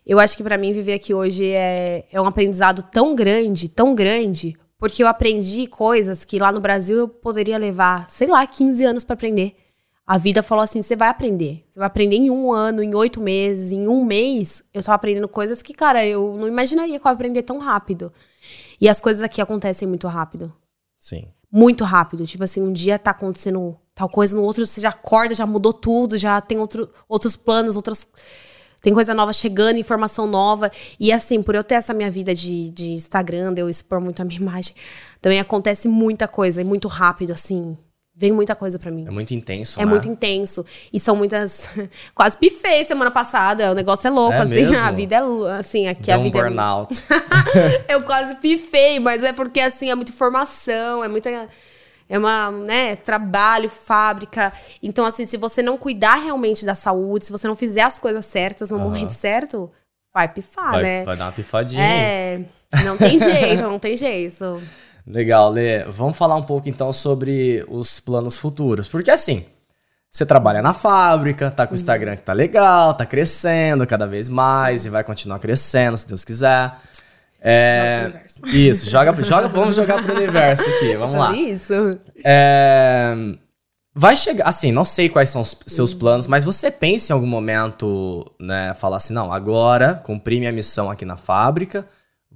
Eu 0.03 0.19
acho 0.19 0.35
que 0.35 0.41
pra 0.41 0.57
mim 0.57 0.73
viver 0.73 0.93
aqui 0.93 1.13
hoje 1.13 1.51
é, 1.51 2.07
é 2.11 2.19
um 2.19 2.25
aprendizado 2.25 2.81
tão 2.81 3.13
grande, 3.13 3.69
tão 3.69 3.93
grande, 3.93 4.57
porque 4.75 5.03
eu 5.03 5.07
aprendi 5.07 5.67
coisas 5.67 6.25
que 6.25 6.39
lá 6.39 6.51
no 6.51 6.59
Brasil 6.59 6.97
eu 6.97 7.07
poderia 7.07 7.59
levar, 7.59 8.09
sei 8.09 8.27
lá, 8.27 8.47
15 8.47 8.83
anos 8.85 9.03
pra 9.03 9.13
aprender. 9.13 9.68
A 10.09 10.17
vida 10.17 10.41
falou 10.41 10.63
assim: 10.63 10.81
você 10.81 10.95
vai 10.95 11.07
aprender. 11.07 11.63
Você 11.69 11.77
vai 11.77 11.85
aprender 11.85 12.15
em 12.15 12.31
um 12.31 12.51
ano, 12.51 12.81
em 12.81 12.95
oito 12.95 13.21
meses, 13.21 13.71
em 13.71 13.87
um 13.87 14.03
mês. 14.03 14.63
Eu 14.73 14.81
tava 14.81 14.95
aprendendo 14.95 15.27
coisas 15.27 15.61
que, 15.61 15.71
cara, 15.71 16.03
eu 16.03 16.35
não 16.35 16.47
imaginaria 16.47 16.99
que 16.99 17.05
eu 17.05 17.09
ia 17.09 17.13
aprender 17.13 17.43
tão 17.43 17.59
rápido. 17.59 18.11
E 18.81 18.89
as 18.89 18.99
coisas 18.99 19.21
aqui 19.21 19.39
acontecem 19.39 19.87
muito 19.87 20.07
rápido. 20.07 20.51
Sim. 20.97 21.27
Muito 21.51 21.83
rápido. 21.83 22.25
Tipo 22.25 22.43
assim, 22.43 22.59
um 22.59 22.73
dia 22.73 22.97
tá 22.97 23.11
acontecendo 23.11 23.77
tal 23.93 24.09
coisa, 24.09 24.35
no 24.35 24.41
outro 24.41 24.65
você 24.65 24.81
já 24.81 24.89
acorda, 24.89 25.35
já 25.35 25.45
mudou 25.45 25.71
tudo, 25.71 26.17
já 26.17 26.41
tem 26.41 26.57
outro, 26.57 26.89
outros 27.07 27.35
planos, 27.35 27.75
outras. 27.75 28.07
Tem 28.81 28.91
coisa 28.91 29.13
nova 29.13 29.31
chegando, 29.31 29.77
informação 29.77 30.25
nova. 30.25 30.71
E 30.99 31.11
assim, 31.11 31.43
por 31.43 31.53
eu 31.53 31.63
ter 31.63 31.75
essa 31.75 31.93
minha 31.93 32.09
vida 32.09 32.33
de, 32.33 32.71
de 32.71 32.93
Instagram, 32.93 33.53
de 33.53 33.61
eu 33.61 33.69
expor 33.69 34.01
muito 34.01 34.23
a 34.23 34.25
minha 34.25 34.41
imagem, 34.41 34.73
também 35.21 35.39
acontece 35.39 35.87
muita 35.87 36.27
coisa, 36.27 36.61
e 36.61 36.63
muito 36.63 36.87
rápido, 36.87 37.31
assim. 37.31 37.77
Vem 38.19 38.33
muita 38.33 38.53
coisa 38.53 38.77
pra 38.77 38.91
mim. 38.91 39.05
É 39.07 39.09
muito 39.11 39.33
intenso, 39.33 39.79
É 39.79 39.85
né? 39.85 39.89
muito 39.89 40.05
intenso. 40.09 40.65
E 40.91 40.99
são 40.99 41.15
muitas. 41.15 41.69
Quase 42.13 42.37
pifei 42.37 42.83
semana 42.83 43.09
passada. 43.09 43.71
O 43.71 43.73
negócio 43.73 44.05
é 44.09 44.11
louco, 44.11 44.33
É 44.33 44.39
assim. 44.41 44.55
mesmo? 44.55 44.85
A 44.85 44.91
vida 44.91 45.15
é. 45.15 45.51
Assim, 45.57 45.87
aqui 45.87 46.01
Deu 46.07 46.15
a 46.15 46.17
um 46.17 46.23
vida 46.23 46.41
burnout. 46.41 47.01
é. 47.87 47.93
Eu 47.95 48.03
quase 48.03 48.35
pifei, 48.35 48.99
mas 48.99 49.23
é 49.23 49.31
porque, 49.31 49.61
assim, 49.61 49.89
é 49.89 49.95
muita 49.95 50.11
informação, 50.11 51.01
é 51.01 51.07
muita. 51.07 51.29
É 52.09 52.17
uma, 52.17 52.51
né, 52.51 52.97
trabalho, 52.97 53.69
fábrica. 53.69 54.51
Então, 54.83 55.05
assim, 55.05 55.25
se 55.25 55.37
você 55.37 55.61
não 55.61 55.77
cuidar 55.77 56.15
realmente 56.15 56.65
da 56.65 56.75
saúde, 56.75 57.23
se 57.25 57.31
você 57.31 57.47
não 57.47 57.55
fizer 57.55 57.83
as 57.83 57.97
coisas 57.99 58.25
certas 58.25 58.69
no 58.69 58.75
Aham. 58.75 58.83
momento 58.85 59.11
certo, 59.11 59.71
vai 60.13 60.27
pifar, 60.27 60.71
vai, 60.73 60.83
né? 60.83 61.03
vai 61.05 61.15
dar 61.15 61.25
uma 61.27 61.31
pifadinha. 61.31 61.81
É. 61.83 62.41
Não 62.83 62.97
tem 62.97 63.17
jeito, 63.17 63.61
não 63.63 63.79
tem 63.79 63.95
jeito. 63.95 64.61
Legal, 65.09 65.49
Lê. 65.49 65.83
Vamos 65.85 66.15
falar 66.17 66.35
um 66.35 66.43
pouco 66.43 66.69
então 66.69 66.93
sobre 66.93 67.65
os 67.67 67.99
planos 67.99 68.37
futuros. 68.37 68.87
Porque 68.87 69.09
assim, 69.09 69.43
você 70.09 70.23
trabalha 70.25 70.61
na 70.61 70.71
fábrica, 70.71 71.49
tá 71.49 71.65
com 71.65 71.73
o 71.73 71.75
Uhum. 71.75 71.81
Instagram 71.81 72.15
que 72.15 72.21
tá 72.23 72.33
legal, 72.33 72.93
tá 72.93 73.05
crescendo 73.07 73.87
cada 73.87 74.05
vez 74.05 74.29
mais 74.29 74.85
e 74.85 74.89
vai 74.89 75.03
continuar 75.03 75.39
crescendo, 75.39 75.97
se 75.97 76.07
Deus 76.07 76.23
quiser. 76.23 76.73
É, 77.41 77.71
Joga 77.73 78.11
pro 78.11 78.11
universo. 78.11 78.45
Isso, 78.57 78.89
joga, 78.89 79.21
joga, 79.23 79.47
vamos 79.47 79.75
jogar 79.75 80.03
pro 80.03 80.13
universo 80.15 80.69
aqui, 80.69 80.95
vamos 80.95 81.15
lá. 81.15 81.33
Isso? 81.35 81.73
É, 82.23 83.15
vai 83.95 84.15
chegar, 84.15 84.45
assim, 84.47 84.71
não 84.71 84.83
sei 84.85 85.09
quais 85.09 85.29
são 85.29 85.41
os 85.41 85.55
seus 85.65 85.93
Uhum. 85.93 85.99
planos, 85.99 86.27
mas 86.27 86.43
você 86.43 86.69
pensa 86.69 87.11
em 87.11 87.15
algum 87.15 87.25
momento, 87.27 88.29
né, 88.39 88.73
falar 88.75 88.97
assim, 88.97 89.13
não, 89.13 89.31
agora 89.31 89.95
cumpri 90.03 90.37
minha 90.39 90.51
missão 90.51 90.91
aqui 90.91 91.05
na 91.05 91.17
fábrica, 91.17 91.87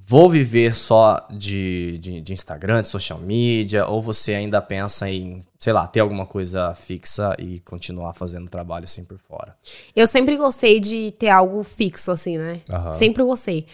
vou 0.05 0.29
viver 0.29 0.73
só 0.75 1.25
de, 1.29 1.97
de, 1.99 2.21
de 2.21 2.33
Instagram, 2.33 2.81
de 2.81 2.89
social 2.89 3.19
media, 3.19 3.87
ou 3.87 4.01
você 4.01 4.33
ainda 4.33 4.61
pensa 4.61 5.09
em, 5.09 5.41
sei 5.57 5.71
lá, 5.71 5.87
ter 5.87 6.01
alguma 6.01 6.25
coisa 6.25 6.73
fixa 6.73 7.35
e 7.39 7.59
continuar 7.61 8.13
fazendo 8.13 8.49
trabalho 8.49 8.85
assim 8.85 9.03
por 9.03 9.17
fora? 9.19 9.55
Eu 9.95 10.05
sempre 10.05 10.35
gostei 10.35 10.79
de 10.79 11.11
ter 11.11 11.29
algo 11.29 11.63
fixo, 11.63 12.11
assim, 12.11 12.37
né? 12.37 12.61
Aham. 12.71 12.89
Sempre 12.89 13.23
gostei. 13.23 13.65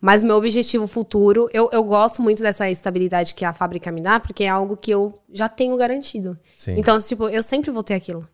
Mas 0.00 0.22
meu 0.22 0.36
objetivo 0.36 0.86
futuro, 0.86 1.48
eu, 1.52 1.68
eu 1.72 1.82
gosto 1.82 2.22
muito 2.22 2.42
dessa 2.42 2.70
estabilidade 2.70 3.34
que 3.34 3.44
a 3.44 3.52
fábrica 3.52 3.90
me 3.90 4.00
dá, 4.00 4.20
porque 4.20 4.44
é 4.44 4.48
algo 4.48 4.76
que 4.76 4.90
eu 4.90 5.18
já 5.32 5.48
tenho 5.48 5.76
garantido. 5.76 6.38
Sim. 6.56 6.76
Então, 6.78 6.96
tipo, 6.98 7.28
eu 7.28 7.42
sempre 7.42 7.70
vou 7.70 7.82
ter 7.82 7.94
aquilo. 7.94 8.28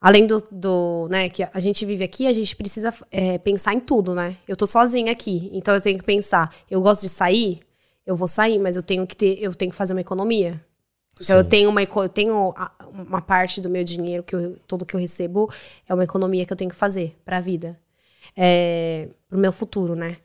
Além 0.00 0.26
do, 0.26 0.40
do, 0.52 1.08
né, 1.10 1.28
que 1.28 1.42
a 1.42 1.60
gente 1.60 1.84
vive 1.84 2.04
aqui, 2.04 2.26
a 2.28 2.32
gente 2.32 2.54
precisa 2.54 2.94
é, 3.10 3.36
pensar 3.38 3.74
em 3.74 3.80
tudo, 3.80 4.14
né? 4.14 4.36
Eu 4.46 4.56
tô 4.56 4.64
sozinha 4.66 5.10
aqui, 5.10 5.50
então 5.52 5.74
eu 5.74 5.80
tenho 5.80 5.98
que 5.98 6.04
pensar. 6.04 6.54
Eu 6.70 6.80
gosto 6.80 7.00
de 7.02 7.08
sair, 7.08 7.60
eu 8.06 8.14
vou 8.14 8.28
sair, 8.28 8.58
mas 8.60 8.76
eu 8.76 8.82
tenho 8.82 9.04
que 9.06 9.16
ter, 9.16 9.38
eu 9.42 9.52
tenho 9.52 9.72
que 9.72 9.76
fazer 9.76 9.94
uma 9.94 10.00
economia. 10.00 10.64
Então 11.20 11.36
eu 11.36 11.42
Sim. 11.42 11.48
tenho 11.48 11.70
uma, 11.70 11.82
eu 11.82 12.08
tenho 12.08 12.54
a- 12.56 12.70
uma 12.88 13.20
parte 13.20 13.60
do 13.60 13.68
meu 13.68 13.82
dinheiro 13.82 14.22
que 14.22 14.36
eu, 14.36 14.56
tudo 14.68 14.86
que 14.86 14.94
eu 14.94 15.00
recebo 15.00 15.50
é 15.88 15.92
uma 15.92 16.04
economia 16.04 16.46
que 16.46 16.52
eu 16.52 16.56
tenho 16.56 16.70
que 16.70 16.76
fazer 16.76 17.16
pra 17.24 17.40
vida, 17.40 17.76
é, 18.36 19.08
pro 19.28 19.38
meu 19.38 19.50
futuro, 19.52 19.96
né? 19.96 20.16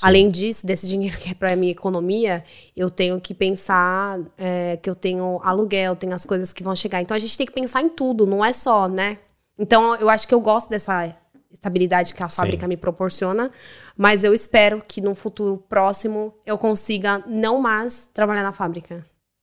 Sim. 0.00 0.06
Além 0.06 0.30
disso, 0.30 0.66
desse 0.66 0.86
dinheiro 0.86 1.16
que 1.18 1.30
é 1.30 1.34
pra 1.34 1.54
minha 1.56 1.72
economia, 1.72 2.42
eu 2.76 2.90
tenho 2.90 3.20
que 3.20 3.34
pensar 3.34 4.18
é, 4.38 4.76
que 4.76 4.88
eu 4.88 4.94
tenho 4.94 5.40
aluguel, 5.42 5.94
tenho 5.96 6.14
as 6.14 6.24
coisas 6.24 6.52
que 6.52 6.62
vão 6.62 6.74
chegar. 6.74 7.00
Então 7.02 7.14
a 7.14 7.20
gente 7.20 7.36
tem 7.36 7.46
que 7.46 7.52
pensar 7.52 7.82
em 7.82 7.88
tudo, 7.88 8.26
não 8.26 8.44
é 8.44 8.52
só, 8.52 8.88
né? 8.88 9.18
Então 9.58 9.94
eu 9.96 10.08
acho 10.08 10.26
que 10.26 10.34
eu 10.34 10.40
gosto 10.40 10.70
dessa 10.70 11.14
estabilidade 11.50 12.14
que 12.14 12.22
a 12.22 12.28
Sim. 12.28 12.36
fábrica 12.36 12.66
me 12.68 12.76
proporciona, 12.76 13.50
mas 13.96 14.24
eu 14.24 14.32
espero 14.32 14.82
que 14.86 15.00
no 15.00 15.14
futuro 15.14 15.62
próximo 15.68 16.32
eu 16.46 16.56
consiga 16.56 17.22
não 17.26 17.60
mais 17.60 18.08
trabalhar 18.14 18.42
na 18.42 18.52
fábrica. 18.52 18.94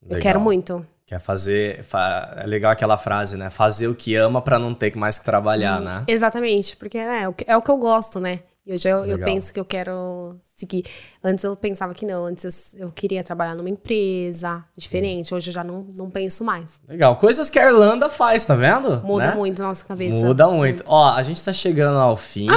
Eu 0.01 0.15
Legal. 0.15 0.21
quero 0.21 0.39
muito. 0.39 0.85
Quer 1.05 1.19
fazer. 1.19 1.83
fa- 1.83 2.33
É 2.37 2.45
legal 2.45 2.71
aquela 2.71 2.97
frase, 2.97 3.37
né? 3.37 3.49
Fazer 3.49 3.87
o 3.87 3.95
que 3.95 4.15
ama 4.15 4.41
pra 4.41 4.57
não 4.59 4.73
ter 4.73 4.95
mais 4.95 5.19
que 5.19 5.25
trabalhar, 5.25 5.79
né? 5.79 6.03
Exatamente, 6.07 6.75
porque 6.75 6.97
né, 6.97 7.23
é, 7.23 7.27
o 7.29 7.33
que, 7.33 7.45
é 7.47 7.55
o 7.55 7.61
que 7.61 7.71
eu 7.71 7.77
gosto, 7.77 8.19
né? 8.19 8.39
E 8.67 8.73
hoje 8.73 8.89
eu, 8.89 9.05
eu 9.05 9.17
penso 9.19 9.53
que 9.53 9.59
eu 9.61 9.63
quero 9.63 10.35
seguir. 10.41 10.83
Antes 11.23 11.45
eu 11.45 11.55
pensava 11.55 11.93
que 11.93 12.05
não, 12.05 12.25
antes 12.25 12.73
eu, 12.73 12.87
eu 12.87 12.91
queria 12.91 13.23
trabalhar 13.23 13.55
numa 13.55 13.69
empresa 13.69 14.61
diferente. 14.77 15.33
Hoje 15.33 15.49
eu 15.51 15.53
já 15.53 15.63
não, 15.63 15.87
não 15.97 16.09
penso 16.09 16.43
mais. 16.43 16.77
Legal. 16.85 17.15
Coisas 17.15 17.49
que 17.49 17.57
a 17.57 17.65
Irlanda 17.65 18.09
faz, 18.09 18.45
tá 18.45 18.55
vendo? 18.55 18.99
Muda 19.05 19.29
Né? 19.29 19.35
muito 19.35 19.63
a 19.63 19.67
nossa 19.67 19.85
cabeça. 19.85 20.17
Muda 20.25 20.49
muito. 20.49 20.83
Ó, 20.85 21.09
a 21.13 21.23
gente 21.23 21.41
tá 21.41 21.53
chegando 21.53 21.97
ao 21.97 22.17
fim. 22.17 22.47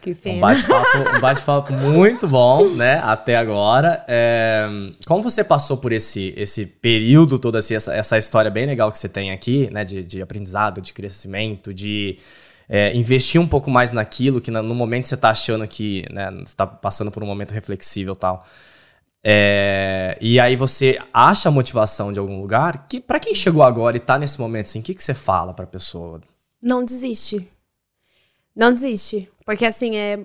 Que 0.00 0.12
Um 0.12 0.14
pena. 0.14 0.40
bate-papo 0.42 1.16
um 1.16 1.20
bate-papo 1.20 1.72
muito 1.72 2.28
bom, 2.28 2.68
né? 2.68 3.00
Até 3.02 3.34
agora. 3.34 4.04
É, 4.06 4.64
Como 5.08 5.24
você 5.24 5.42
passou 5.42 5.76
por 5.76 5.90
esse, 5.90 6.32
esse 6.36 6.66
período 6.66 7.36
todo, 7.36 7.56
assim, 7.58 7.74
essa, 7.74 7.92
essa 7.92 8.16
história 8.16 8.48
bem 8.48 8.64
legal 8.64 8.92
que 8.92 8.98
você 8.98 9.08
tem 9.08 9.32
aqui, 9.32 9.68
né? 9.72 9.84
De, 9.84 10.04
de 10.04 10.22
aprendizado, 10.22 10.80
de 10.80 10.92
crescimento, 10.92 11.74
de 11.74 12.16
é, 12.68 12.94
investir 12.94 13.40
um 13.40 13.46
pouco 13.48 13.70
mais 13.70 13.92
naquilo 13.92 14.40
que 14.40 14.50
no 14.50 14.74
momento 14.74 15.06
você 15.08 15.16
tá 15.16 15.30
achando 15.30 15.66
que, 15.66 16.04
né? 16.12 16.30
Você 16.44 16.54
tá 16.54 16.66
passando 16.66 17.10
por 17.10 17.22
um 17.22 17.26
momento 17.26 17.52
reflexível 17.52 18.12
e 18.14 18.16
tal. 18.16 18.44
É, 19.24 20.16
e 20.20 20.38
aí 20.38 20.54
você 20.54 20.98
acha 21.12 21.48
a 21.48 21.52
motivação 21.52 22.12
de 22.12 22.20
algum 22.20 22.40
lugar 22.40 22.86
que 22.88 23.00
para 23.00 23.18
quem 23.18 23.34
chegou 23.34 23.62
agora 23.62 23.96
e 23.96 24.00
tá 24.00 24.18
nesse 24.18 24.40
momento 24.40 24.66
assim, 24.66 24.80
o 24.80 24.82
que, 24.82 24.94
que 24.94 25.02
você 25.02 25.12
fala 25.14 25.52
pra 25.52 25.66
pessoa? 25.66 26.20
Não 26.62 26.84
desiste. 26.84 27.48
Não 28.56 28.72
desiste. 28.72 29.28
Porque 29.44 29.66
assim, 29.66 29.96
é, 29.96 30.24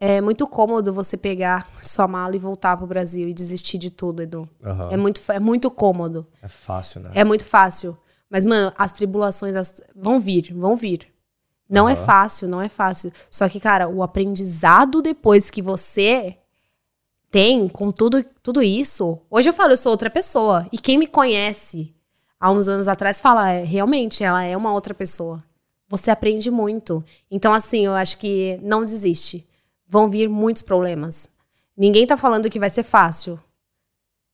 é 0.00 0.20
muito 0.20 0.46
cômodo 0.46 0.92
você 0.94 1.16
pegar 1.16 1.68
sua 1.82 2.06
mala 2.06 2.36
e 2.36 2.38
voltar 2.38 2.76
pro 2.76 2.86
Brasil 2.86 3.28
e 3.28 3.34
desistir 3.34 3.78
de 3.78 3.90
tudo, 3.90 4.22
Edu. 4.22 4.48
Aham. 4.64 4.88
É, 4.92 4.96
muito, 4.96 5.20
é 5.30 5.40
muito 5.40 5.70
cômodo. 5.70 6.26
É 6.42 6.48
fácil, 6.48 7.00
né? 7.02 7.10
É 7.14 7.24
muito 7.24 7.44
fácil. 7.44 7.96
Mas, 8.30 8.44
mano, 8.44 8.72
as 8.76 8.92
tribulações 8.92 9.56
as- 9.56 9.80
vão 9.96 10.20
vir, 10.20 10.52
vão 10.54 10.76
vir. 10.76 11.08
Não 11.68 11.88
é 11.88 11.94
fácil, 11.94 12.48
não 12.48 12.62
é 12.62 12.68
fácil. 12.68 13.12
Só 13.30 13.48
que, 13.48 13.60
cara, 13.60 13.88
o 13.88 14.02
aprendizado 14.02 15.02
depois 15.02 15.50
que 15.50 15.60
você 15.60 16.38
tem 17.30 17.68
com 17.68 17.90
tudo, 17.90 18.24
tudo 18.42 18.62
isso. 18.62 19.18
Hoje 19.30 19.50
eu 19.50 19.52
falo, 19.52 19.72
eu 19.72 19.76
sou 19.76 19.92
outra 19.92 20.08
pessoa. 20.08 20.66
E 20.72 20.78
quem 20.78 20.96
me 20.96 21.06
conhece 21.06 21.94
há 22.40 22.50
uns 22.50 22.68
anos 22.68 22.88
atrás 22.88 23.20
fala, 23.20 23.50
é, 23.50 23.64
realmente, 23.64 24.24
ela 24.24 24.42
é 24.42 24.56
uma 24.56 24.72
outra 24.72 24.94
pessoa. 24.94 25.44
Você 25.88 26.10
aprende 26.10 26.50
muito. 26.50 27.04
Então, 27.30 27.52
assim, 27.52 27.86
eu 27.86 27.94
acho 27.94 28.18
que 28.18 28.58
não 28.62 28.84
desiste. 28.84 29.46
Vão 29.86 30.08
vir 30.08 30.28
muitos 30.28 30.62
problemas. 30.62 31.30
Ninguém 31.76 32.06
tá 32.06 32.16
falando 32.16 32.50
que 32.50 32.58
vai 32.58 32.70
ser 32.70 32.82
fácil. 32.82 33.38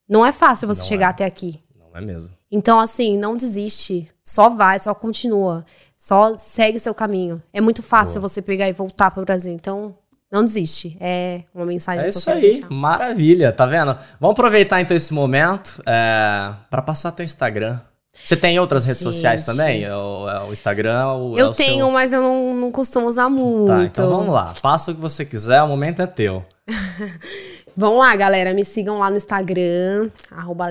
Não 0.07 0.25
é 0.25 0.31
fácil 0.31 0.67
você 0.67 0.81
Não 0.81 0.87
chegar 0.87 1.07
é. 1.07 1.09
até 1.09 1.25
aqui. 1.25 1.61
Não 1.75 1.89
é 1.93 2.01
mesmo. 2.01 2.35
Então, 2.51 2.79
assim, 2.79 3.17
não 3.17 3.35
desiste. 3.35 4.09
Só 4.23 4.49
vai, 4.49 4.79
só 4.79 4.93
continua. 4.93 5.65
Só 5.97 6.37
segue 6.37 6.77
o 6.77 6.79
seu 6.79 6.93
caminho. 6.93 7.41
É 7.53 7.59
muito 7.61 7.81
fácil 7.81 8.19
Boa. 8.19 8.29
você 8.29 8.41
pegar 8.41 8.67
e 8.69 8.71
voltar 8.73 9.11
pro 9.11 9.25
Brasil. 9.25 9.51
Então, 9.53 9.95
não 10.31 10.43
desiste. 10.43 10.97
É 10.99 11.43
uma 11.53 11.65
mensagem 11.65 12.05
É 12.05 12.09
isso 12.09 12.29
aí, 12.29 12.41
deixar. 12.41 12.69
maravilha, 12.69 13.51
tá 13.51 13.65
vendo? 13.65 13.97
Vamos 14.19 14.33
aproveitar 14.33 14.81
então 14.81 14.95
esse 14.95 15.13
momento 15.13 15.81
é, 15.85 16.51
para 16.69 16.81
passar 16.81 17.11
teu 17.11 17.23
Instagram. 17.23 17.79
Você 18.23 18.37
tem 18.37 18.57
outras 18.59 18.85
redes 18.85 19.01
Gente. 19.03 19.13
sociais 19.13 19.43
também? 19.45 19.83
É 19.83 19.93
o, 19.95 20.27
é 20.29 20.43
o 20.45 20.53
Instagram? 20.53 21.13
o- 21.15 21.37
é 21.37 21.41
Eu 21.41 21.49
o 21.49 21.53
seu- 21.53 21.65
tenho, 21.65 21.91
mas 21.91 22.13
eu 22.13 22.21
não, 22.21 22.53
não 22.53 22.71
costumo 22.71 23.07
usar 23.07 23.27
muito. 23.29 23.67
Tá, 23.67 23.83
então 23.83 24.09
vamos 24.09 24.33
lá. 24.33 24.53
Faça 24.55 24.91
o 24.91 24.95
que 24.95 25.01
você 25.01 25.25
quiser, 25.25 25.61
o 25.63 25.67
momento 25.67 26.01
é 26.01 26.07
teu. 26.07 26.45
Vamos 27.77 27.99
lá, 27.99 28.15
galera. 28.15 28.53
Me 28.53 28.63
sigam 28.63 28.99
lá 28.99 29.09
no 29.09 29.17
Instagram, 29.17 30.09
arroba 30.31 30.69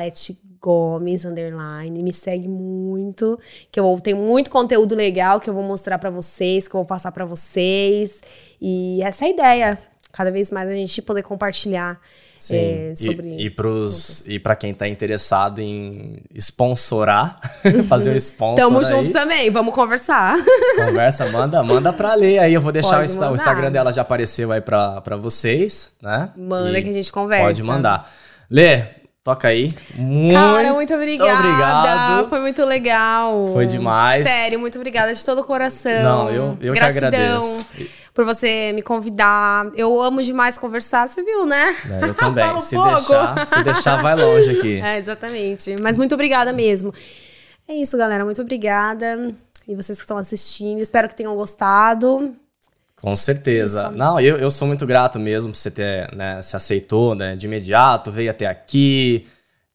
Gomes, 0.59 1.26
underline. 1.26 2.02
Me 2.02 2.12
segue 2.12 2.48
muito, 2.48 3.38
que 3.70 3.78
eu 3.78 3.98
tenho 4.02 4.16
muito 4.16 4.50
conteúdo 4.50 4.94
legal 4.94 5.38
que 5.38 5.50
eu 5.50 5.52
vou 5.52 5.62
mostrar 5.62 5.98
pra 5.98 6.09
vocês, 6.09 6.66
que 6.66 6.74
eu 6.74 6.78
vou 6.78 6.86
passar 6.86 7.12
pra 7.12 7.26
vocês. 7.26 8.22
E 8.59 9.02
essa 9.02 9.26
é 9.26 9.28
a 9.28 9.30
ideia. 9.30 9.93
Cada 10.17 10.31
vez 10.31 10.49
mais 10.53 10.71
a 10.71 10.75
gente 10.75 11.03
poder 11.03 11.25
compartilhar 11.25 12.01
Sim. 12.39 12.57
é, 12.57 12.93
E- 12.93 12.97
sobre... 12.97 13.37
e, 13.37 13.51
pros, 13.51 14.29
e 14.29 14.39
para 14.39 14.55
quem 14.55 14.73
tá 14.73 14.87
interessado 14.87 15.59
em 15.61 16.23
sponsorar, 16.37 17.37
fazer 17.89 18.12
um 18.12 18.15
sponsor 18.17 18.65
Tamo 18.65 18.79
aí, 18.79 18.85
juntos 18.85 19.11
também, 19.11 19.51
vamos 19.51 19.75
conversar. 19.75 20.37
conversa, 20.77 21.27
manda, 21.33 21.62
manda 21.65 21.93
pra 21.93 22.15
ler 22.15 22.39
aí. 22.39 22.55
Eu 22.55 22.61
vou 22.61 22.71
deixar 22.71 22.99
o, 23.05 23.33
o. 23.33 23.35
Instagram 23.35 23.73
dela 23.73 23.93
já 23.93 24.03
apareceu 24.03 24.53
aí 24.53 24.61
pra, 24.61 25.01
pra 25.01 25.17
vocês, 25.17 25.91
né? 26.01 26.31
Manda 26.37 26.79
E 26.79 26.83
que 26.83 26.91
a 26.91 26.93
gente 26.93 27.11
conversa. 27.11 27.47
Pode 27.47 27.62
mandar. 27.65 28.09
Lê, 28.49 28.85
toca 29.25 29.49
aí. 29.49 29.69
Muito, 29.97 30.33
Cara, 30.35 30.73
muito 30.75 30.95
obrigada. 30.95 31.33
obrigado. 31.41 32.29
Foi 32.29 32.41
muito 32.41 32.65
legal. 32.65 33.49
Foi 33.53 33.67
demais. 33.67 34.23
Sério, 34.29 34.61
muito 34.61 34.79
obrigada 34.79 35.12
de 35.12 35.25
todo 35.25 35.41
o 35.41 35.45
coração. 35.45 36.03
Não, 36.05 36.31
eu, 36.31 36.59
eu 36.61 36.73
que 36.73 36.79
agradeço. 36.79 37.67
Por 38.15 38.25
você 38.25 38.73
me 38.73 38.81
convidar. 38.81 39.71
Eu 39.75 40.01
amo 40.01 40.23
demais 40.23 40.57
conversar, 40.57 41.09
você 41.09 41.23
viu, 41.23 41.45
né? 41.45 41.77
Né, 41.85 42.01
Eu 42.05 42.15
também. 42.15 42.61
Se, 42.61 42.77
pouco. 42.77 42.91
deixar, 42.91 43.49
se 43.49 43.65
deixar, 43.65 44.01
vai 44.01 44.15
longe 44.15 44.57
aqui. 44.57 44.81
É, 44.85 44.99
exatamente. 44.99 45.75
Mas 45.83 45.97
muito 45.97 46.15
obrigada 46.15 46.53
mesmo. 46.53 46.95
É 47.67 47.75
isso, 47.75 47.99
galera. 47.99 48.25
Muito 48.25 48.41
obrigada. 48.41 49.35
E 49.67 49.75
vocês 49.75 49.99
que 49.99 50.05
estão 50.05 50.17
assistindo, 50.17 50.81
espero 50.81 51.09
que 51.09 51.17
tenham 51.17 51.35
gostado. 51.35 52.35
Com 53.01 53.17
certeza. 53.17 53.91
Não, 53.91 54.21
eu, 54.21 54.39
eu 54.39 54.49
sou 54.49 54.69
muito 54.69 54.87
grato 54.87 55.19
mesmo 55.19 55.51
por 55.53 55.59
você 55.59 55.71
ter, 55.71 56.15
né, 56.15 56.41
se 56.41 56.57
aceitou, 56.57 57.15
né, 57.15 57.35
de 57.37 57.47
imediato, 57.47 58.11
veio 58.11 58.31
até 58.31 58.47
aqui, 58.47 59.27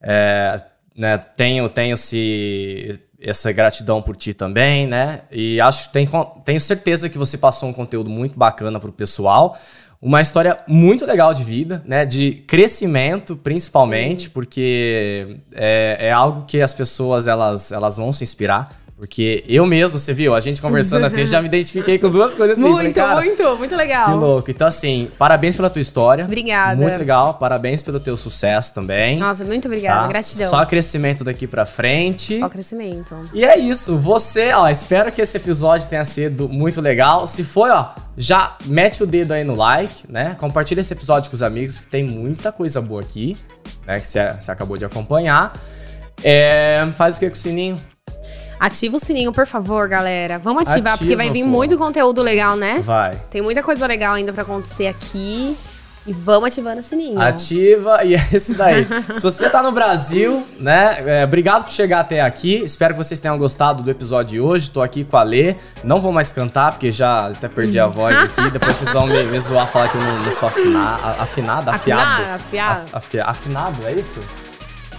é, 0.01 0.57
né, 0.95 1.17
tenho, 1.35 1.69
tenho 1.69 1.95
se, 1.95 2.99
essa 3.21 3.51
gratidão 3.51 4.01
por 4.01 4.15
ti 4.15 4.33
também, 4.33 4.87
né, 4.87 5.21
e 5.31 5.59
acho 5.59 5.87
que 5.91 6.05
tenho, 6.45 6.59
certeza 6.59 7.09
que 7.09 7.17
você 7.17 7.37
passou 7.37 7.69
um 7.69 7.73
conteúdo 7.73 8.09
muito 8.09 8.37
bacana 8.37 8.79
pro 8.79 8.91
pessoal, 8.91 9.57
uma 10.01 10.21
história 10.21 10.59
muito 10.65 11.05
legal 11.05 11.33
de 11.33 11.43
vida, 11.43 11.83
né, 11.85 12.05
de 12.05 12.31
crescimento 12.31 13.35
principalmente, 13.35 14.29
porque 14.29 15.35
é, 15.53 16.07
é 16.07 16.11
algo 16.11 16.45
que 16.45 16.61
as 16.61 16.73
pessoas, 16.73 17.27
elas, 17.27 17.71
elas 17.71 17.97
vão 17.97 18.13
se 18.13 18.23
inspirar, 18.23 18.69
porque 18.99 19.45
eu 19.47 19.65
mesmo, 19.65 19.97
você 19.97 20.13
viu, 20.13 20.35
a 20.35 20.41
gente 20.41 20.61
conversando 20.61 21.05
assim, 21.05 21.21
eu 21.21 21.25
já 21.25 21.41
me 21.41 21.47
identifiquei 21.47 21.97
com 21.97 22.09
duas 22.09 22.35
coisas 22.35 22.59
assim. 22.59 22.67
falei, 22.67 22.83
muito, 22.83 22.95
cara, 22.97 23.15
muito, 23.15 23.57
muito 23.57 23.73
legal. 23.73 24.05
que 24.05 24.11
louco. 24.11 24.51
Então, 24.51 24.67
assim, 24.67 25.09
parabéns 25.17 25.55
pela 25.55 25.69
tua 25.69 25.81
história. 25.81 26.25
Obrigada. 26.25 26.81
Muito 26.81 26.99
legal. 26.99 27.35
Parabéns 27.35 27.81
pelo 27.81 27.97
teu 27.97 28.17
sucesso 28.17 28.73
também. 28.73 29.17
Nossa, 29.17 29.45
muito 29.45 29.69
obrigada. 29.69 30.01
tá? 30.01 30.07
Gratidão. 30.09 30.49
Só 30.49 30.65
crescimento 30.65 31.23
daqui 31.23 31.47
pra 31.47 31.65
frente. 31.65 32.39
Só 32.39 32.49
crescimento. 32.49 33.15
E 33.33 33.45
é 33.45 33.57
isso. 33.57 33.97
Você, 33.97 34.51
ó, 34.51 34.67
espero 34.67 35.13
que 35.13 35.21
esse 35.21 35.37
episódio 35.37 35.87
tenha 35.87 36.03
sido 36.03 36.49
muito 36.49 36.81
legal. 36.81 37.25
Se 37.25 37.45
foi, 37.45 37.69
ó, 37.69 37.91
já 38.17 38.57
mete 38.65 39.01
o 39.01 39.07
dedo 39.07 39.31
aí 39.31 39.45
no 39.45 39.55
like, 39.55 40.11
né? 40.11 40.35
Compartilha 40.37 40.81
esse 40.81 40.91
episódio 40.91 41.29
com 41.29 41.35
os 41.35 41.43
amigos, 41.43 41.79
que 41.79 41.87
tem 41.87 42.03
muita 42.03 42.51
coisa 42.51 42.81
boa 42.81 42.99
aqui, 42.99 43.37
né? 43.87 43.97
Que 43.97 44.05
você 44.05 44.33
você 44.33 44.51
acabou 44.51 44.75
de 44.75 44.83
acompanhar. 44.83 45.53
É, 46.21 46.85
faz 46.97 47.15
o 47.15 47.19
que 47.21 47.29
com 47.29 47.35
o 47.35 47.37
sininho? 47.37 47.79
Ativa 48.59 48.97
o 48.97 48.99
sininho, 48.99 49.31
por 49.31 49.45
favor, 49.47 49.87
galera. 49.87 50.37
Vamos 50.37 50.63
ativar, 50.63 50.93
porque 50.97 51.13
Ativa, 51.13 51.23
vai 51.23 51.31
vir 51.31 51.43
pô. 51.43 51.49
muito 51.49 51.77
conteúdo 51.77 52.21
legal, 52.21 52.55
né? 52.57 52.79
Vai. 52.83 53.15
Tem 53.29 53.41
muita 53.41 53.63
coisa 53.63 53.87
legal 53.87 54.15
ainda 54.15 54.33
pra 54.33 54.41
acontecer 54.43 54.87
aqui. 54.87 55.55
E 56.07 56.13
vamos 56.13 56.47
ativando 56.47 56.79
o 56.79 56.83
sininho. 56.83 57.19
Ativa 57.21 58.03
e 58.03 58.15
é 58.15 58.27
isso 58.33 58.55
daí. 58.57 58.87
Se 59.13 59.21
você 59.21 59.49
tá 59.49 59.61
no 59.61 59.71
Brasil, 59.71 60.43
né? 60.57 60.95
é, 61.05 61.23
obrigado 61.23 61.65
por 61.65 61.71
chegar 61.71 61.99
até 61.99 62.21
aqui. 62.21 62.55
Espero 62.63 62.95
que 62.95 62.97
vocês 62.97 63.19
tenham 63.19 63.37
gostado 63.37 63.83
do 63.83 63.91
episódio 63.91 64.31
de 64.31 64.39
hoje. 64.41 64.71
Tô 64.71 64.81
aqui 64.81 65.03
com 65.03 65.17
a 65.17 65.23
Lê. 65.23 65.55
Não 65.83 65.99
vou 65.99 66.11
mais 66.11 66.31
cantar, 66.33 66.71
porque 66.71 66.89
já 66.89 67.27
até 67.27 67.47
perdi 67.47 67.79
a 67.79 67.85
voz 67.85 68.17
aqui. 68.23 68.49
Depois 68.49 68.77
vocês 68.77 68.91
vão 68.91 69.05
me, 69.07 69.23
me 69.23 69.39
zoar 69.39 69.67
falar 69.67 69.89
que 69.89 69.97
eu 69.97 70.01
não, 70.01 70.23
não 70.23 70.31
sou 70.31 70.47
afina, 70.47 70.79
a- 70.79 71.15
afinado, 71.23 71.69
afiado. 71.69 72.01
Afinar, 72.01 72.35
afiado. 72.35 72.89
Af- 72.93 73.15
afinado, 73.25 73.85
é 73.85 73.91
isso? 73.93 74.21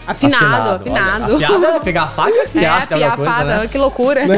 Afinado, 0.06 0.44
Olha, 0.44 0.76
afinado. 0.76 1.34
afiado 1.34 1.64
é 1.64 1.80
pegar 1.80 2.02
a 2.02 2.08
faca 2.08 2.30
e 2.34 2.40
afiar, 2.40 2.82
é, 2.82 2.86
se 2.86 2.94
é 2.94 2.96
afiar 2.96 3.16
coisa, 3.16 3.40
a 3.40 3.44
né? 3.44 3.66
que 3.68 3.78
loucura. 3.78 4.22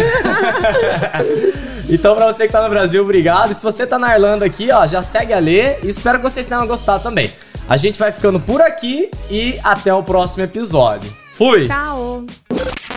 Então, 1.89 2.15
pra 2.15 2.33
você 2.33 2.47
que 2.47 2.53
tá 2.53 2.63
no 2.63 2.71
Brasil, 2.71 3.03
obrigado. 3.03 3.51
E 3.51 3.55
se 3.55 3.63
você 3.63 3.87
tá 3.87 3.99
na 3.99 4.15
Irlanda 4.15 4.47
aqui, 4.47 4.71
ó, 4.71 4.87
já 4.87 5.03
segue 5.03 5.33
a 5.35 5.39
Lê. 5.39 5.79
E 5.83 5.89
espero 5.89 6.19
que 6.19 6.25
vocês 6.25 6.47
tenham 6.47 6.67
gostado 6.67 7.03
também. 7.03 7.31
A 7.69 7.77
gente 7.77 7.99
vai 7.99 8.11
ficando 8.11 8.41
por 8.41 8.63
aqui 8.63 9.11
e 9.31 9.59
até 9.63 9.93
o 9.93 10.03
próximo 10.03 10.45
episódio. 10.45 11.13
Fui! 11.35 11.67
Tchau. 11.67 12.25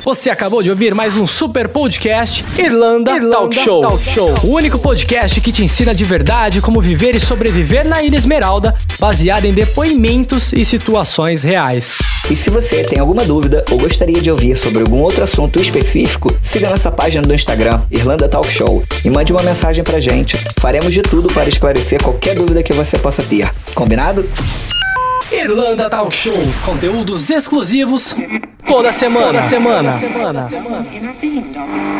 Você 0.05 0.29
acabou 0.29 0.61
de 0.61 0.69
ouvir 0.69 0.93
mais 0.93 1.17
um 1.17 1.25
super 1.25 1.67
podcast 1.67 2.45
Irlanda, 2.59 3.19
Talk, 3.27 3.55
Show. 3.55 3.83
O 4.43 4.49
único 4.49 4.77
podcast 4.77 5.41
que 5.41 5.51
te 5.51 5.63
ensina 5.63 5.95
de 5.95 6.03
verdade 6.03 6.61
como 6.61 6.79
viver 6.79 7.15
e 7.15 7.19
sobreviver 7.19 7.87
na 7.87 8.03
Ilha 8.03 8.15
Esmeralda, 8.15 8.75
baseado 8.99 9.45
em 9.45 9.53
depoimentos 9.53 10.53
e 10.53 10.63
situações 10.63 11.41
reais. 11.41 11.97
E 12.29 12.35
se 12.35 12.51
você 12.51 12.83
tem 12.83 12.99
alguma 12.99 13.25
dúvida 13.25 13.65
ou 13.71 13.79
gostaria 13.79 14.21
de 14.21 14.29
ouvir 14.29 14.55
sobre 14.55 14.83
algum 14.83 14.99
outro 14.99 15.23
assunto 15.23 15.59
específico, 15.59 16.31
siga 16.39 16.69
nossa 16.69 16.91
página 16.91 17.25
do 17.25 17.33
Instagram, 17.33 17.81
Irlanda 17.89 18.29
Talk 18.29 18.47
Show, 18.47 18.83
e 19.03 19.09
mande 19.09 19.33
uma 19.33 19.41
mensagem 19.41 19.83
pra 19.83 19.99
gente. 19.99 20.37
Faremos 20.59 20.93
de 20.93 21.01
tudo 21.01 21.33
para 21.33 21.49
esclarecer 21.49 21.99
qualquer 22.03 22.35
dúvida 22.35 22.61
que 22.61 22.73
você 22.73 22.99
possa 22.99 23.23
ter. 23.23 23.49
Combinado? 23.73 24.23
Irlanda 25.31 25.89
Talk 25.89 26.13
Show. 26.13 26.33
Conteúdos 26.65 27.29
exclusivos 27.29 28.15
toda 28.67 28.91
semana. 28.91 29.27
Toda 29.27 29.43
semana. 29.43 29.91
Nothing 29.91 31.39
is 31.39 31.45
stopping 31.47 31.89
us. 31.89 31.95